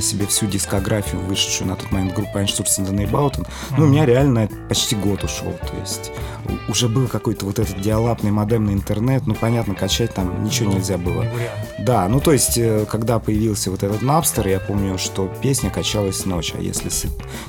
себе 0.00 0.26
всю 0.26 0.46
дискографию, 0.46 1.20
вышедшую 1.20 1.68
на 1.68 1.76
тот 1.76 1.90
момент 1.92 2.14
группы 2.14 2.38
Einstein 2.38 2.64
and 2.64 3.10
Neighbouten. 3.10 3.46
Ну, 3.76 3.84
у 3.84 3.88
меня 3.88 4.06
реально 4.06 4.48
почти 4.68 4.96
год 4.96 5.24
ушел. 5.24 5.52
То 5.52 5.76
есть 5.80 6.12
уже 6.68 6.88
был 6.88 7.08
какой-то 7.08 7.46
вот 7.46 7.58
этот 7.58 7.80
диалапный 7.80 8.30
модемный 8.30 8.72
интернет. 8.74 9.26
Ну, 9.26 9.34
понятно, 9.34 9.74
качать 9.74 10.14
там 10.14 10.44
ничего 10.44 10.70
ну, 10.70 10.78
нельзя 10.78 10.98
было. 10.98 11.26
Да, 11.78 12.08
ну 12.08 12.20
то 12.20 12.32
есть, 12.32 12.56
э, 12.56 12.86
когда 12.90 13.18
появился 13.18 13.70
вот 13.70 13.82
этот 13.82 14.02
Napster, 14.02 14.48
я 14.48 14.60
помню, 14.60 14.98
что 14.98 15.30
песня 15.42 15.70
качалась 15.70 16.24
ночь, 16.24 16.54
а 16.56 16.60
если 16.60 16.90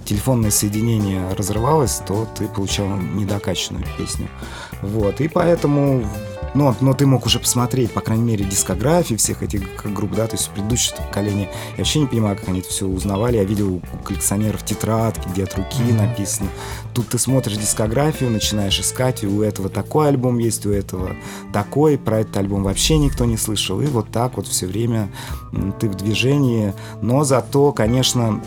телефонное 0.03 0.51
соединение 0.51 1.31
разрывалось, 1.33 2.01
то 2.05 2.27
ты 2.37 2.47
получал 2.47 2.87
недокачанную 2.87 3.85
песню. 3.97 4.27
Вот, 4.81 5.21
и 5.21 5.27
поэтому 5.27 6.05
но, 6.55 6.75
но 6.79 6.93
ты 6.93 7.05
мог 7.05 7.25
уже 7.25 7.39
посмотреть, 7.39 7.91
по 7.91 8.01
крайней 8.01 8.23
мере, 8.23 8.45
дискографии 8.45 9.15
всех 9.15 9.43
этих 9.43 9.61
групп, 9.83 10.15
да, 10.15 10.25
то 10.25 10.35
есть 10.35 10.49
предыдущее 10.49 10.95
поколение. 10.97 11.51
Я 11.71 11.77
вообще 11.79 11.99
не 11.99 12.07
понимаю, 12.07 12.37
как 12.37 12.47
они 12.47 12.59
это 12.59 12.69
все 12.69 12.87
узнавали. 12.87 13.35
Я 13.37 13.43
видел 13.43 13.75
у 13.75 13.81
коллекционеров 14.03 14.63
тетрадки, 14.63 15.27
где 15.27 15.43
от 15.43 15.53
руки 15.55 15.83
написано. 15.91 16.49
Тут 16.93 17.09
ты 17.09 17.19
смотришь 17.19 17.57
дискографию, 17.57 18.31
начинаешь 18.31 18.79
искать, 18.79 19.23
и 19.23 19.27
у 19.27 19.41
этого 19.41 19.69
такой 19.69 20.07
альбом 20.07 20.39
есть, 20.39 20.65
у 20.65 20.71
этого 20.71 21.15
такой, 21.51 21.97
про 21.97 22.21
этот 22.21 22.37
альбом 22.37 22.63
вообще 22.63 22.97
никто 22.97 23.25
не 23.25 23.37
слышал. 23.37 23.81
И 23.81 23.85
вот 23.85 24.09
так 24.09 24.37
вот 24.37 24.47
все 24.47 24.65
время 24.65 25.11
ты 25.79 25.89
в 25.89 25.95
движении. 25.95 26.73
Но 27.01 27.25
зато, 27.25 27.73
конечно, 27.73 28.41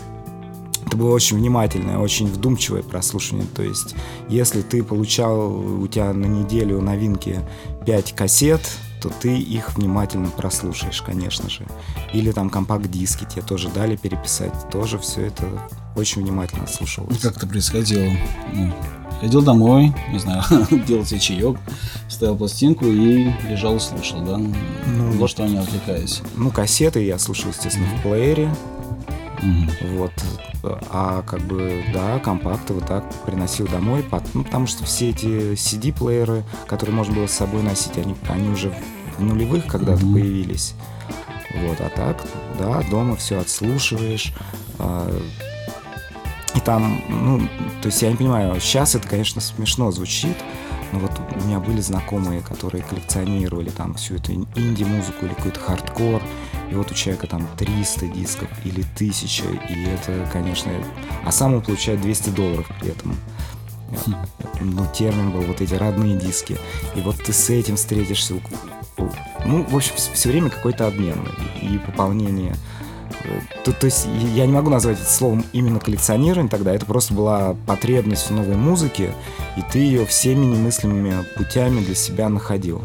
это 0.89 0.97
было 0.97 1.13
очень 1.13 1.37
внимательное, 1.37 1.99
очень 1.99 2.25
вдумчивое 2.25 2.81
прослушивание. 2.81 3.45
То 3.55 3.61
есть, 3.61 3.95
если 4.27 4.63
ты 4.63 4.83
получал 4.83 5.51
у 5.51 5.87
тебя 5.87 6.11
на 6.13 6.25
неделю 6.25 6.81
новинки 6.81 7.41
5 7.85 8.13
кассет, 8.13 8.61
то 8.99 9.09
ты 9.09 9.37
их 9.37 9.75
внимательно 9.75 10.29
прослушаешь, 10.29 11.03
конечно 11.03 11.47
же. 11.47 11.65
Или 12.11 12.31
там 12.31 12.49
компакт-диски 12.49 13.25
тебе 13.25 13.43
тоже 13.43 13.69
дали 13.69 13.97
переписать. 13.97 14.51
Тоже 14.71 14.97
все 14.97 15.27
это 15.27 15.45
очень 15.95 16.23
внимательно 16.23 16.65
слушалось. 16.65 17.19
Как 17.19 17.37
это 17.37 17.45
происходило? 17.45 18.09
Ну, 18.51 18.73
ходил 19.21 19.43
домой, 19.43 19.93
не 20.11 20.17
знаю, 20.17 20.43
делал 20.87 21.05
себе 21.05 21.19
чаек, 21.19 21.57
ставил 22.09 22.35
пластинку 22.35 22.87
и 22.87 23.31
лежал 23.47 23.75
и 23.75 23.79
слушал, 23.79 24.21
да? 24.21 24.37
Ну, 24.37 25.11
вот 25.11 25.29
что 25.29 25.45
не 25.45 25.57
отвлекаясь. 25.57 26.23
Ну, 26.35 26.49
кассеты 26.49 27.05
я 27.05 27.19
слушал, 27.19 27.51
естественно, 27.51 27.85
в 27.99 28.01
плеере. 28.01 28.51
Mm-hmm. 29.41 29.97
Вот. 29.97 30.11
А 30.91 31.21
как 31.23 31.41
бы, 31.41 31.83
да, 31.93 32.19
компакты 32.19 32.73
вот 32.73 32.85
так 32.85 33.03
приносил 33.25 33.67
домой, 33.67 34.05
ну, 34.33 34.43
потому 34.43 34.67
что 34.67 34.83
все 34.83 35.09
эти 35.09 35.53
CD-плееры, 35.53 36.43
которые 36.67 36.95
можно 36.95 37.13
было 37.13 37.27
с 37.27 37.33
собой 37.33 37.63
носить, 37.63 37.97
они, 37.97 38.15
они 38.27 38.49
уже 38.49 38.73
в 39.17 39.21
нулевых 39.21 39.67
когда-то 39.67 40.01
mm-hmm. 40.01 40.13
появились. 40.13 40.73
Вот, 41.55 41.79
а 41.79 41.89
так, 41.89 42.23
да, 42.59 42.81
дома 42.89 43.15
все 43.15 43.39
отслушиваешь. 43.39 44.33
А, 44.77 45.09
и 46.55 46.59
там, 46.59 47.01
ну, 47.07 47.39
то 47.81 47.87
есть 47.87 48.01
я 48.01 48.09
не 48.09 48.15
понимаю, 48.15 48.59
сейчас 48.59 48.95
это, 48.95 49.07
конечно, 49.07 49.39
смешно 49.39 49.91
звучит, 49.91 50.37
но 50.91 50.99
вот 50.99 51.11
у 51.35 51.47
меня 51.47 51.59
были 51.59 51.79
знакомые, 51.79 52.41
которые 52.41 52.83
коллекционировали 52.83 53.69
там 53.69 53.93
всю 53.93 54.15
эту 54.15 54.33
инди-музыку 54.33 55.25
или 55.25 55.33
какой-то 55.33 55.59
хардкор, 55.59 56.21
и 56.71 56.75
вот 56.75 56.91
у 56.91 56.93
человека 56.93 57.27
там 57.27 57.47
300 57.57 58.07
дисков 58.07 58.49
или 58.63 58.81
1000, 58.95 59.43
и 59.69 59.83
это, 59.85 60.27
конечно... 60.31 60.71
А 61.25 61.31
сам 61.31 61.55
он 61.55 61.61
получает 61.61 62.01
200 62.01 62.29
долларов 62.29 62.69
при 62.79 62.91
этом. 62.91 63.15
Ну, 64.61 64.85
термин 64.93 65.31
был 65.31 65.41
вот 65.41 65.61
эти 65.61 65.73
родные 65.73 66.17
диски. 66.17 66.57
И 66.95 67.01
вот 67.01 67.15
ты 67.17 67.33
с 67.33 67.49
этим 67.49 67.75
встретишься. 67.75 68.35
Ну, 69.45 69.63
в 69.63 69.75
общем, 69.75 69.93
все 69.95 70.29
время 70.29 70.49
какой-то 70.49 70.85
обмен 70.85 71.17
и 71.61 71.77
пополнение. 71.79 72.55
То, 73.65 73.73
то 73.73 73.85
есть 73.85 74.07
я 74.35 74.45
не 74.45 74.53
могу 74.53 74.69
назвать 74.69 74.99
это 74.99 75.09
словом 75.09 75.45
именно 75.53 75.79
коллекционирование 75.79 76.49
тогда, 76.49 76.73
это 76.73 76.85
просто 76.85 77.13
была 77.13 77.55
потребность 77.67 78.29
в 78.29 78.33
новой 78.33 78.55
музыке, 78.55 79.13
и 79.57 79.61
ты 79.61 79.79
ее 79.79 80.05
всеми 80.05 80.45
немыслимыми 80.45 81.25
путями 81.35 81.83
для 81.83 81.95
себя 81.95 82.29
находил. 82.29 82.81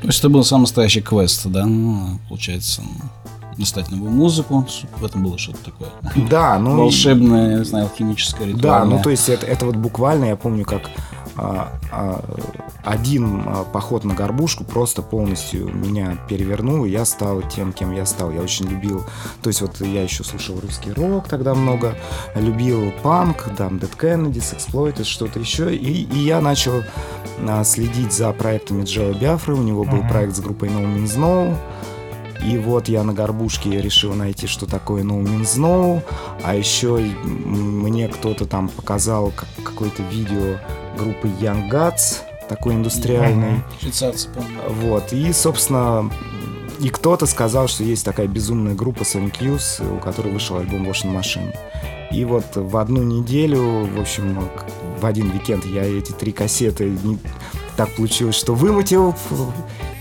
То 0.00 0.06
есть 0.06 0.18
это 0.18 0.28
был 0.28 0.44
самый 0.44 0.62
настоящий 0.62 1.00
квест, 1.00 1.46
да, 1.46 1.66
ну, 1.66 2.18
получается, 2.28 2.82
достать 3.56 3.90
новую 3.90 4.10
музыку. 4.10 4.66
В 4.98 5.04
этом 5.04 5.22
было 5.22 5.38
что-то 5.38 5.58
такое. 5.64 5.90
Да, 6.28 6.58
ну... 6.58 6.76
Волшебное, 6.76 7.58
не 7.58 7.64
знаю, 7.64 7.86
алхимическое, 7.86 8.48
ритуальное. 8.48 8.62
Да, 8.62 8.84
ну 8.84 9.02
то 9.02 9.10
есть 9.10 9.28
это, 9.28 9.46
это 9.46 9.66
вот 9.66 9.76
буквально, 9.76 10.26
я 10.26 10.36
помню, 10.36 10.64
как 10.64 10.90
один 11.36 13.42
а, 13.46 13.64
поход 13.64 14.04
на 14.04 14.14
горбушку 14.14 14.64
просто 14.64 15.02
полностью 15.02 15.68
меня 15.68 16.18
перевернул, 16.28 16.84
и 16.84 16.90
я 16.90 17.04
стал 17.04 17.42
тем, 17.42 17.72
кем 17.72 17.92
я 17.92 18.06
стал. 18.06 18.30
Я 18.30 18.40
очень 18.40 18.66
любил, 18.66 19.04
то 19.42 19.48
есть 19.48 19.60
вот 19.60 19.80
я 19.80 20.02
еще 20.02 20.24
слушал 20.24 20.58
русский 20.60 20.92
рок 20.92 21.28
тогда 21.28 21.54
много, 21.54 21.96
любил 22.34 22.92
панк, 23.02 23.48
там, 23.56 23.76
Dead 23.76 23.96
Kennedys, 23.96 24.56
Exploited, 24.56 25.04
что-то 25.04 25.38
еще, 25.38 25.74
и, 25.74 26.04
и 26.04 26.18
я 26.18 26.40
начал 26.40 26.82
а, 27.46 27.64
следить 27.64 28.12
за 28.12 28.32
проектами 28.32 28.84
Джо 28.84 29.12
Биафры, 29.12 29.54
у 29.54 29.62
него 29.62 29.84
был 29.84 29.98
uh-huh. 29.98 30.08
проект 30.08 30.36
с 30.36 30.40
группой 30.40 30.68
No 30.68 30.82
Means 30.82 31.16
No, 31.16 31.56
и 32.44 32.56
вот 32.56 32.88
я 32.88 33.02
на 33.02 33.12
горбушке 33.12 33.80
решил 33.80 34.14
найти, 34.14 34.46
что 34.46 34.66
такое 34.66 35.02
No 35.02 35.22
Means 35.22 35.58
No. 35.58 36.02
А 36.42 36.54
еще 36.54 36.96
мне 36.96 38.08
кто-то 38.08 38.46
там 38.46 38.68
показал 38.68 39.32
какое-то 39.62 40.02
видео 40.04 40.58
группы 40.96 41.28
Young 41.40 41.70
Guts. 41.70 42.22
такой 42.48 42.74
индустриальный. 42.74 43.62
Швейцарцы, 43.80 44.28
помню. 44.34 44.58
Вот, 44.68 45.12
и, 45.12 45.32
собственно, 45.32 46.10
и 46.80 46.88
кто-то 46.88 47.26
сказал, 47.26 47.68
что 47.68 47.84
есть 47.84 48.04
такая 48.04 48.26
безумная 48.26 48.74
группа 48.74 49.02
Sonic 49.02 49.38
Youth, 49.40 49.96
у 49.96 49.98
которой 50.00 50.32
вышел 50.32 50.56
альбом 50.56 50.88
Washing 50.88 51.16
Machine. 51.16 51.54
И 52.10 52.24
вот 52.24 52.56
в 52.56 52.76
одну 52.76 53.02
неделю, 53.02 53.86
в 53.86 54.00
общем, 54.00 54.48
в 55.00 55.06
один 55.06 55.30
уикенд 55.30 55.64
я 55.64 55.84
эти 55.84 56.10
три 56.12 56.32
кассеты 56.32 56.90
не... 57.04 57.18
так 57.76 57.94
получилось, 57.94 58.34
что 58.34 58.54
вымутил, 58.54 59.14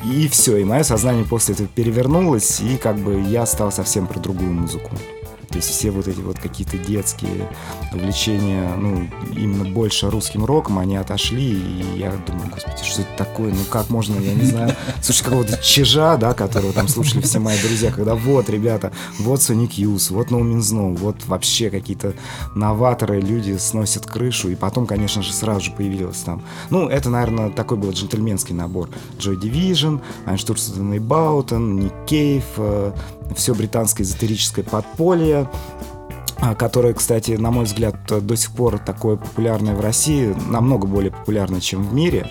и 0.03 0.27
все, 0.27 0.57
и 0.57 0.63
мое 0.63 0.83
сознание 0.83 1.25
после 1.25 1.53
этого 1.53 1.67
перевернулось, 1.67 2.61
и 2.61 2.77
как 2.77 2.97
бы 2.97 3.21
я 3.21 3.45
стал 3.45 3.71
совсем 3.71 4.07
про 4.07 4.19
другую 4.19 4.51
музыку. 4.51 4.89
То 5.49 5.57
есть 5.57 5.69
все 5.69 5.91
вот 5.91 6.07
эти 6.07 6.21
вот 6.21 6.39
какие-то 6.39 6.77
детские 6.77 7.49
увлечения, 7.91 8.75
ну, 8.75 9.07
именно 9.35 9.69
больше 9.69 10.09
русским 10.09 10.45
роком, 10.45 10.79
они 10.79 10.95
отошли, 10.97 11.51
и 11.51 11.97
я 11.97 12.11
думаю, 12.27 12.49
господи, 12.51 12.83
что 12.83 13.01
это 13.01 13.11
такое? 13.17 13.51
Ну, 13.51 13.59
как 13.69 13.89
можно, 13.89 14.19
я 14.19 14.33
не 14.33 14.45
знаю, 14.45 14.75
слушать 15.01 15.23
какого-то 15.23 15.57
чижа, 15.61 16.17
да, 16.17 16.33
которого 16.33 16.73
там 16.73 16.87
слушали 16.87 17.21
все 17.21 17.39
мои 17.39 17.59
друзья, 17.61 17.91
когда 17.91 18.15
вот, 18.15 18.49
ребята, 18.49 18.91
вот 19.19 19.39
Sonic 19.39 19.71
Youth, 19.71 20.13
вот 20.13 20.29
No 20.29 20.41
Means 20.41 20.73
No, 20.73 20.95
вот 20.95 21.25
вообще 21.25 21.69
какие-то 21.69 22.13
новаторы, 22.55 23.19
люди 23.19 23.57
сносят 23.57 24.05
крышу, 24.05 24.49
и 24.49 24.55
потом, 24.55 24.85
конечно 24.85 25.23
же, 25.23 25.33
сразу 25.33 25.61
же 25.61 25.71
появилось 25.71 26.19
там, 26.19 26.43
ну, 26.69 26.87
это, 26.87 27.09
наверное, 27.09 27.49
такой 27.49 27.77
был 27.77 27.91
джентльменский 27.91 28.53
набор. 28.53 28.89
Joy 29.17 29.39
Division, 29.39 30.01
Einstürzen 30.25 30.95
и 30.95 30.99
Bauten, 30.99 31.79
Nick 31.79 32.05
Cave, 32.07 32.93
все 33.35 33.53
британское 33.53 34.05
эзотерическое 34.05 34.63
подполье, 34.63 35.49
а, 36.37 36.55
которое, 36.55 36.93
кстати, 36.93 37.31
на 37.31 37.51
мой 37.51 37.65
взгляд, 37.65 37.95
до 38.07 38.35
сих 38.35 38.51
пор 38.51 38.79
такое 38.79 39.17
популярное 39.17 39.75
в 39.75 39.81
России, 39.81 40.35
намного 40.47 40.87
более 40.87 41.11
популярное, 41.11 41.59
чем 41.59 41.83
в 41.83 41.93
мире, 41.93 42.27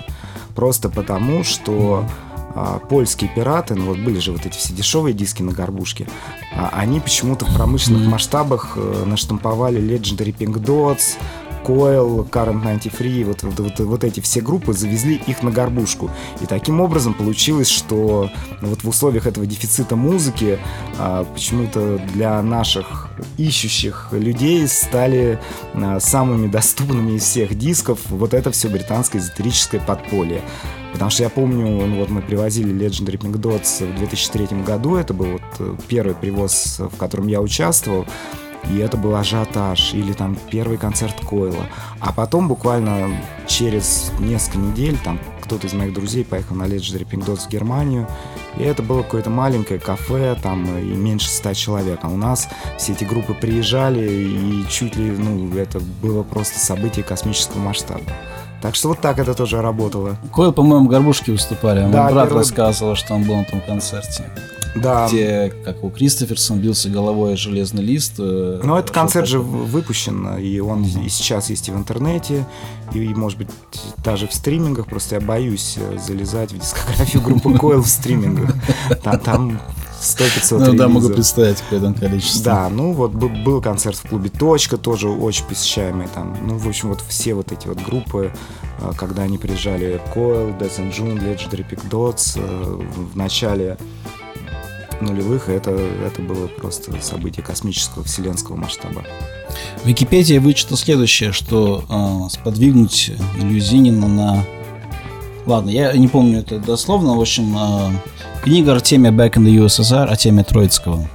просто 0.55 0.89
потому, 0.89 1.45
что 1.45 2.05
а, 2.55 2.79
польские 2.79 3.31
пираты, 3.35 3.75
ну 3.75 3.87
вот 3.87 3.99
были 3.99 4.19
же 4.19 4.33
вот 4.33 4.47
эти 4.47 4.57
все 4.57 4.73
дешевые 4.73 5.15
диски 5.15 5.43
на 5.43 5.53
горбушке, 5.53 6.09
а, 6.57 6.71
они 6.73 7.01
почему-то 7.01 7.45
в 7.45 7.55
промышленных 7.55 8.09
масштабах 8.09 8.73
э, 8.77 9.05
наштамповали 9.07 9.81
Legendary 9.81 10.35
Pink 10.35 10.55
Dots, 10.55 11.19
Coil, 11.69 12.29
Current 12.31 12.63
93, 12.63 13.25
вот, 13.25 13.43
вот, 13.43 13.61
вот, 13.61 13.81
вот 13.81 14.05
эти 14.05 14.21
все 14.21 14.41
группы 14.41 14.73
завезли 14.73 15.21
их 15.27 15.43
на 15.43 15.51
горбушку. 15.51 16.11
И 16.41 16.47
таким 16.47 16.81
образом 16.81 17.13
получилось, 17.13 17.69
что 17.69 18.31
вот 18.63 18.83
в 18.83 18.89
условиях 18.89 19.27
этого 19.27 19.45
дефицита 19.45 19.95
музыки 19.95 20.59
а, 20.99 21.25
почему-то 21.25 22.01
для 22.15 22.41
наших 22.43 23.09
ищущих 23.37 24.09
людей 24.13 24.67
стали 24.67 25.39
а, 25.75 26.01
самыми 26.01 26.47
доступными 26.47 27.17
из 27.17 27.25
всех 27.25 27.55
дисков 27.57 27.99
вот 28.09 28.33
это 28.33 28.51
все 28.51 28.69
британское 28.69 29.21
эзотерическое 29.21 29.81
подполье. 29.81 30.41
Потому 30.93 31.11
что 31.11 31.23
я 31.23 31.29
помню, 31.29 31.87
ну, 31.87 31.99
вот 31.99 32.09
мы 32.09 32.23
привозили 32.23 32.75
Legendary 32.75 33.19
Pink 33.19 33.35
Dots 33.35 33.87
в 33.87 33.99
2003 33.99 34.63
году, 34.63 34.97
это 34.97 35.13
был 35.13 35.33
вот 35.33 35.43
э, 35.59 35.77
первый 35.87 36.15
привоз, 36.15 36.79
в 36.79 36.97
котором 36.97 37.27
я 37.27 37.43
участвовал 37.43 38.07
и 38.71 38.79
это 38.79 38.97
был 38.97 39.15
ажиотаж, 39.17 39.95
или 39.95 40.13
там 40.13 40.37
первый 40.51 40.79
концерт 40.79 41.15
Койла. 41.25 41.67
А 42.01 42.13
потом 42.13 42.49
буквально 42.49 43.11
через 43.47 44.13
несколько 44.19 44.59
недель 44.59 44.99
там 45.05 45.19
кто-то 45.43 45.67
из 45.67 45.73
моих 45.73 45.95
друзей 45.95 46.25
поехал 46.25 46.57
на 46.57 46.65
Legendary 46.65 47.09
Pink 47.09 47.25
Dots 47.25 47.47
в 47.47 47.49
Германию, 47.49 48.07
и 48.59 48.63
это 48.63 48.83
было 48.83 49.03
какое-то 49.03 49.31
маленькое 49.31 49.81
кафе, 49.81 50.37
там 50.43 50.67
и 50.79 50.95
меньше 50.95 51.31
ста 51.31 51.55
человек. 51.55 52.01
А 52.03 52.09
у 52.09 52.17
нас 52.17 52.49
все 52.77 52.93
эти 52.93 53.05
группы 53.05 53.33
приезжали, 53.33 54.07
и 54.11 54.67
чуть 54.69 54.97
ли, 54.97 55.11
ну, 55.11 55.57
это 55.57 55.81
было 56.03 56.23
просто 56.23 56.59
событие 56.59 57.05
космического 57.05 57.61
масштаба. 57.61 58.03
Так 58.61 58.75
что 58.75 58.89
вот 58.89 59.01
так 59.01 59.19
это 59.19 59.35
тоже 59.35 59.63
работало. 59.63 60.17
Койл, 60.35 60.53
по-моему, 60.53 60.89
горбушки 60.89 61.31
выступали. 61.31 61.83
Мой 61.83 61.93
да, 61.93 62.11
брат 62.11 62.27
первый... 62.27 62.41
рассказывал, 62.41 62.97
что 62.97 63.15
он 63.15 63.23
был 63.23 63.37
на 63.37 63.45
том 63.45 63.61
концерте. 63.61 64.25
Да. 64.81 65.09
Где, 65.09 65.53
как 65.65 65.83
у 65.85 65.91
Кристоферсон, 65.91 66.59
бился 66.59 66.89
головой 66.89 67.37
железный 67.37 67.83
лист. 67.83 68.15
Э, 68.19 68.61
ну, 68.63 68.77
этот 68.77 68.91
концерт 68.91 69.27
же 69.27 69.41
выпущен, 69.41 70.37
и 70.39 70.59
он 70.61 70.83
угу. 70.83 71.01
и 71.05 71.09
сейчас 71.09 71.51
есть 71.51 71.69
и 71.69 71.73
в 71.73 71.77
интернете, 71.77 72.47
и, 72.93 73.09
может 73.15 73.39
быть, 73.39 73.49
даже 74.05 74.27
в 74.27 74.35
стримингах. 74.35 74.87
Просто 74.87 75.17
я 75.17 75.21
боюсь 75.21 75.77
э, 75.77 75.99
залезать 75.99 76.53
в 76.53 76.59
дискографию 76.59 77.23
группы 77.23 77.51
Coil 77.59 77.81
в 77.81 77.89
стримингах. 77.89 78.55
Там, 79.03 79.21
там 79.21 79.61
100-500 80.01 80.59
Ну 80.59 80.75
да, 80.75 80.89
могу 80.89 81.09
представить, 81.09 81.61
какое 81.61 81.81
там 81.81 81.95
количество. 81.95 82.45
Да, 82.45 82.69
ну 82.69 82.93
вот 82.93 83.13
был 83.13 83.61
концерт 83.61 83.97
в 83.97 84.09
клубе 84.09 84.31
«Точка», 84.31 84.77
тоже 84.77 85.09
очень 85.09 85.45
посещаемый 85.47 86.07
там. 86.15 86.37
Ну, 86.47 86.57
в 86.57 86.69
общем, 86.69 86.91
вот 86.91 87.03
все 87.09 87.35
вот 87.35 87.53
эти 87.53 87.67
вот 87.67 87.83
группы, 87.83 88.33
э, 88.81 88.93
когда 88.97 89.23
они 89.23 89.39
приезжали, 89.39 90.01
Coil, 90.15 90.59
Death 90.59 90.79
and 90.79 90.93
June, 90.93 91.19
Legendary 91.19 91.69
Pick 91.69 91.89
Dots, 91.91 92.39
в 92.39 93.17
начале 93.17 93.77
нулевых 95.01 95.49
это, 95.49 95.71
это 95.71 96.23
было 96.23 96.47
просто 96.47 96.93
событие 97.01 97.45
космического 97.45 98.05
вселенского 98.05 98.57
масштаба. 98.57 99.05
В 99.83 99.87
Википедии 99.87 100.39
вычитал 100.39 100.77
следующее, 100.77 101.33
что 101.33 101.85
э, 101.89 102.31
сподвигнуть 102.31 103.13
Люзинина 103.41 104.09
на... 104.09 104.45
Ладно, 105.47 105.71
я 105.71 105.93
не 105.93 106.09
помню 106.09 106.41
это 106.41 106.59
дословно, 106.59 107.15
в 107.15 107.21
общем, 107.21 107.57
э, 107.57 107.91
книга 108.43 108.73
Артемия 108.73 109.13
Back 109.13 109.35
in 109.35 109.45
the 109.45 109.65
USSR, 109.65 110.07
Артемия 110.07 110.45
Троицкого, 110.45 111.09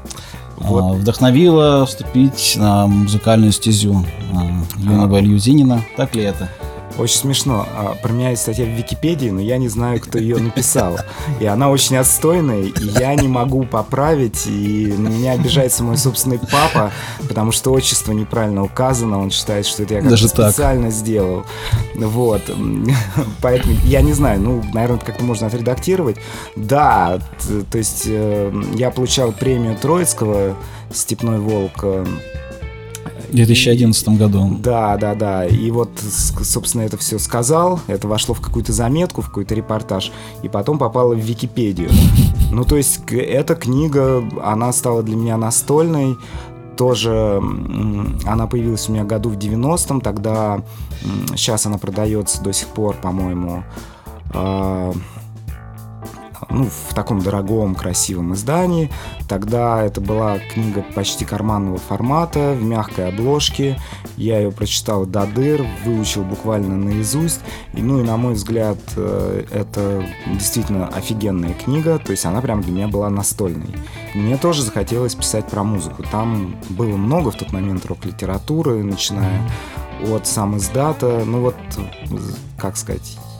вот. 0.58 0.96
э, 0.96 0.98
вдохновила 1.00 1.86
вступить 1.86 2.56
на 2.58 2.88
музыкальную 2.88 3.52
стезю 3.52 4.06
э, 4.32 4.82
юного 4.82 5.18
а. 5.18 5.22
Люзинина. 5.22 5.84
Так 5.98 6.16
ли 6.16 6.24
это? 6.24 6.50
Очень 6.98 7.18
смешно. 7.18 7.68
А, 7.76 7.96
про 7.96 8.12
меня 8.12 8.30
есть 8.30 8.44
статья 8.44 8.66
в 8.66 8.70
Википедии, 8.70 9.30
но 9.30 9.42
я 9.42 9.58
не 9.58 9.68
знаю, 9.68 10.00
кто 10.00 10.20
ее 10.20 10.38
написал. 10.38 10.98
И 11.40 11.46
она 11.46 11.70
очень 11.70 11.98
отстойная, 11.98 12.64
и 12.64 12.74
я 13.00 13.16
не 13.16 13.28
могу 13.28 13.64
поправить, 13.64 14.46
и 14.46 14.94
на 14.98 15.08
меня 15.08 15.34
обижается 15.34 15.84
мой 15.84 15.98
собственный 15.98 16.40
папа, 16.40 16.92
потому 17.28 17.52
что 17.52 17.72
отчество 17.72 18.12
неправильно 18.12 18.64
указано, 18.64 19.20
он 19.20 19.32
считает, 19.32 19.66
что 19.66 19.84
это 19.84 19.96
я 19.96 20.02
как-то 20.02 20.28
специально 20.28 20.88
так. 20.88 20.94
сделал. 20.94 21.46
Вот. 21.96 22.42
Поэтому 23.42 23.74
я 23.86 24.02
не 24.02 24.14
знаю, 24.14 24.40
ну, 24.40 24.64
наверное, 24.74 25.00
как-то 25.00 25.24
можно 25.24 25.48
отредактировать. 25.48 26.18
Да, 26.56 27.20
то 27.72 27.78
есть 27.78 28.04
э, 28.06 28.54
я 28.76 28.92
получал 28.92 29.32
премию 29.32 29.78
Троицкого 29.78 30.56
«Степной 30.92 31.40
волк» 31.40 31.80
э, 31.84 32.06
в 33.34 33.36
2011 33.36 34.10
году. 34.10 34.58
Да, 34.60 34.96
да, 34.98 35.16
да. 35.16 35.46
И 35.46 35.72
вот, 35.72 35.90
собственно, 36.00 36.84
это 36.84 36.98
все 36.98 37.18
сказал, 37.18 37.80
это 37.88 38.08
вошло 38.08 38.36
в 38.36 38.42
какую-то 38.42 38.72
заметку, 38.72 39.22
в 39.22 39.28
какой-то 39.28 39.56
репортаж, 39.56 40.12
и 40.44 40.50
потом 40.50 40.78
попало 40.78 41.16
в 41.16 41.20
Википедию. 41.20 41.90
Ну, 42.52 42.64
то 42.64 42.78
есть, 42.78 43.02
эта 43.12 43.56
книга, 43.56 44.24
она 44.44 44.72
стала 44.72 45.02
для 45.02 45.16
меня 45.16 45.38
настольной, 45.38 46.16
тоже 46.78 47.42
она 48.26 48.46
появилась 48.46 48.88
у 48.90 48.94
меня 48.94 49.04
году 49.04 49.30
в 49.30 49.38
90-м, 49.38 50.02
тогда 50.02 50.62
сейчас 51.36 51.66
она 51.66 51.80
продается 51.80 52.44
до 52.44 52.54
сих 52.54 52.68
пор, 52.68 52.96
по-моему, 52.96 53.64
а, 54.32 54.94
ну, 56.50 56.66
в 56.66 56.94
таком 56.94 57.22
дорогом, 57.22 57.76
красивом 57.76 58.34
издании. 58.34 58.90
Тогда 59.28 59.84
это 59.84 60.02
была 60.02 60.40
книга 60.40 60.86
почти 60.96 61.26
карманного 61.26 61.78
формата, 61.78 62.54
в 62.54 62.64
мягкой 62.64 63.10
обложке. 63.10 63.80
Я 64.18 64.40
ее 64.40 64.52
прочитал 64.52 65.06
до 65.06 65.26
дыр, 65.26 65.66
выучил 65.86 66.24
буквально 66.24 66.76
наизусть. 66.76 67.42
И, 67.74 67.82
ну 67.82 68.00
и, 68.00 68.04
на 68.04 68.18
мой 68.18 68.34
взгляд, 68.34 68.78
э, 68.96 69.46
это 69.52 70.06
действительно 70.28 70.88
офигенная 70.88 71.54
книга, 71.54 72.00
то 72.00 72.12
есть 72.12 72.26
она 72.26 72.42
прям 72.42 72.62
для 72.62 72.72
меня 72.72 72.88
была 72.88 73.10
настольной. 73.10 73.76
Мне 74.14 74.38
тоже 74.38 74.64
захотелось 74.64 75.16
писать 75.16 75.48
про 75.48 75.64
музыку. 75.64 76.04
Там 76.12 76.56
было 76.70 76.96
много 76.96 77.32
в 77.32 77.36
тот 77.36 77.52
момент 77.52 77.86
рок-литературы, 77.86 78.84
начиная 78.84 79.42
от 80.08 80.28
сам 80.28 80.58
издата, 80.58 81.24
ну 81.26 81.42
вот, 81.42 81.56
как 82.58 82.78
сказать, 82.78 83.18
Э, 83.24 83.33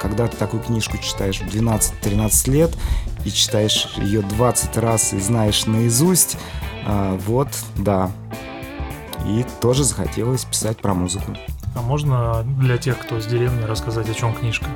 когда 0.00 0.28
ты 0.28 0.36
такую 0.36 0.62
книжку 0.62 0.98
читаешь 0.98 1.40
в 1.40 1.46
12-13 1.46 2.50
лет 2.50 2.76
и 3.24 3.30
читаешь 3.30 3.94
ее 3.96 4.22
20 4.22 4.76
раз 4.78 5.12
и 5.12 5.18
знаешь 5.18 5.66
наизусть, 5.66 6.36
э, 6.86 7.18
вот, 7.26 7.48
да. 7.76 8.10
И 9.26 9.44
тоже 9.60 9.84
захотелось 9.84 10.44
писать 10.44 10.78
про 10.78 10.94
музыку. 10.94 11.34
А 11.74 11.82
можно 11.82 12.44
для 12.44 12.78
тех, 12.78 12.98
кто 12.98 13.20
с 13.20 13.26
деревни, 13.26 13.62
рассказать, 13.64 14.08
о 14.08 14.14
чем 14.14 14.32
книжка? 14.34 14.66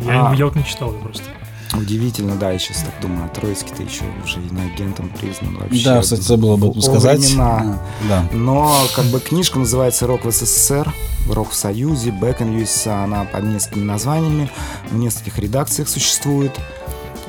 Я, 0.00 0.28
а, 0.28 0.34
я 0.34 0.46
вот 0.46 0.54
не 0.54 0.64
читал 0.64 0.92
ее 0.92 1.00
просто. 1.00 1.24
Удивительно, 1.74 2.36
да, 2.36 2.52
я 2.52 2.58
сейчас 2.58 2.78
так 2.78 2.94
думаю, 3.02 3.24
а 3.24 3.28
Троицкий-то 3.28 3.82
еще 3.82 4.04
уже 4.24 4.40
иноагентом 4.40 5.10
признан 5.10 5.56
вообще. 5.56 5.84
Да, 5.84 6.00
кстати, 6.00 6.20
забыл 6.20 6.52
об 6.52 6.64
этом 6.64 6.80
сказать. 6.80 7.18
Времена. 7.18 7.82
Да. 8.08 8.24
Но 8.32 8.72
как 8.94 9.06
бы 9.06 9.20
книжка 9.20 9.58
называется 9.58 10.06
«Рок 10.06 10.24
в 10.24 10.30
СССР», 10.30 10.92
«Рок 11.28 11.50
в 11.50 11.54
Союзе», 11.54 12.10
«Back 12.10 12.38
in 12.38 12.56
USA», 12.56 13.04
она 13.04 13.24
под 13.24 13.44
несколькими 13.44 13.84
названиями, 13.84 14.50
в 14.90 14.96
нескольких 14.96 15.38
редакциях 15.38 15.88
существует. 15.88 16.52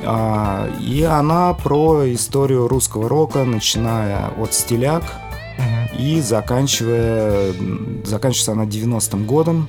А, 0.04 0.70
и 0.80 1.02
она 1.02 1.54
про 1.54 2.12
историю 2.14 2.68
русского 2.68 3.08
рока, 3.08 3.44
начиная 3.44 4.28
от 4.38 4.54
стиляк 4.54 5.02
и 5.98 6.20
заканчивая, 6.20 7.52
заканчивается 8.04 8.52
она 8.52 8.64
90-м 8.64 9.24
годом, 9.26 9.68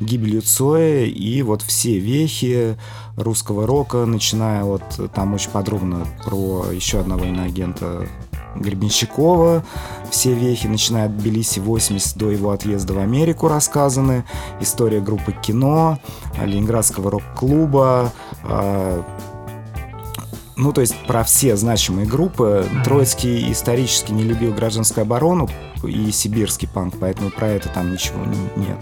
гибелью 0.00 0.42
Цоя 0.42 1.04
и 1.04 1.42
вот 1.42 1.62
все 1.62 1.98
вехи 1.98 2.76
русского 3.16 3.66
рока, 3.66 4.06
начиная 4.06 4.64
вот 4.64 4.82
там 5.14 5.34
очень 5.34 5.50
подробно 5.50 6.06
про 6.24 6.66
еще 6.72 7.00
одного 7.00 7.24
иноагента 7.24 8.08
Гребенщикова. 8.56 9.64
Все 10.10 10.34
вехи, 10.34 10.66
начиная 10.66 11.06
от 11.06 11.16
Тбилиси 11.16 11.60
80 11.60 12.16
до 12.16 12.30
его 12.30 12.50
отъезда 12.50 12.94
в 12.94 12.98
Америку, 12.98 13.48
рассказаны. 13.48 14.24
История 14.60 15.00
группы 15.00 15.32
«Кино», 15.32 16.00
Ленинградского 16.42 17.12
рок-клуба, 17.12 18.12
а, 18.42 19.04
ну, 20.56 20.72
то 20.72 20.80
есть 20.82 20.94
про 21.06 21.24
все 21.24 21.56
значимые 21.56 22.06
группы. 22.06 22.66
Троицкий 22.84 23.50
исторически 23.50 24.12
не 24.12 24.24
любил 24.24 24.52
гражданскую 24.52 25.02
оборону 25.02 25.48
и 25.82 26.10
сибирский 26.10 26.68
панк, 26.68 26.96
поэтому 27.00 27.30
про 27.30 27.48
это 27.48 27.68
там 27.68 27.92
ничего 27.92 28.18
нет. 28.56 28.78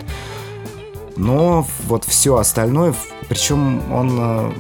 Но 1.18 1.66
вот 1.87 2.04
все 2.04 2.37
остальное, 2.37 2.94
причем 3.28 3.83
он 3.92 4.16
э, 4.18 4.52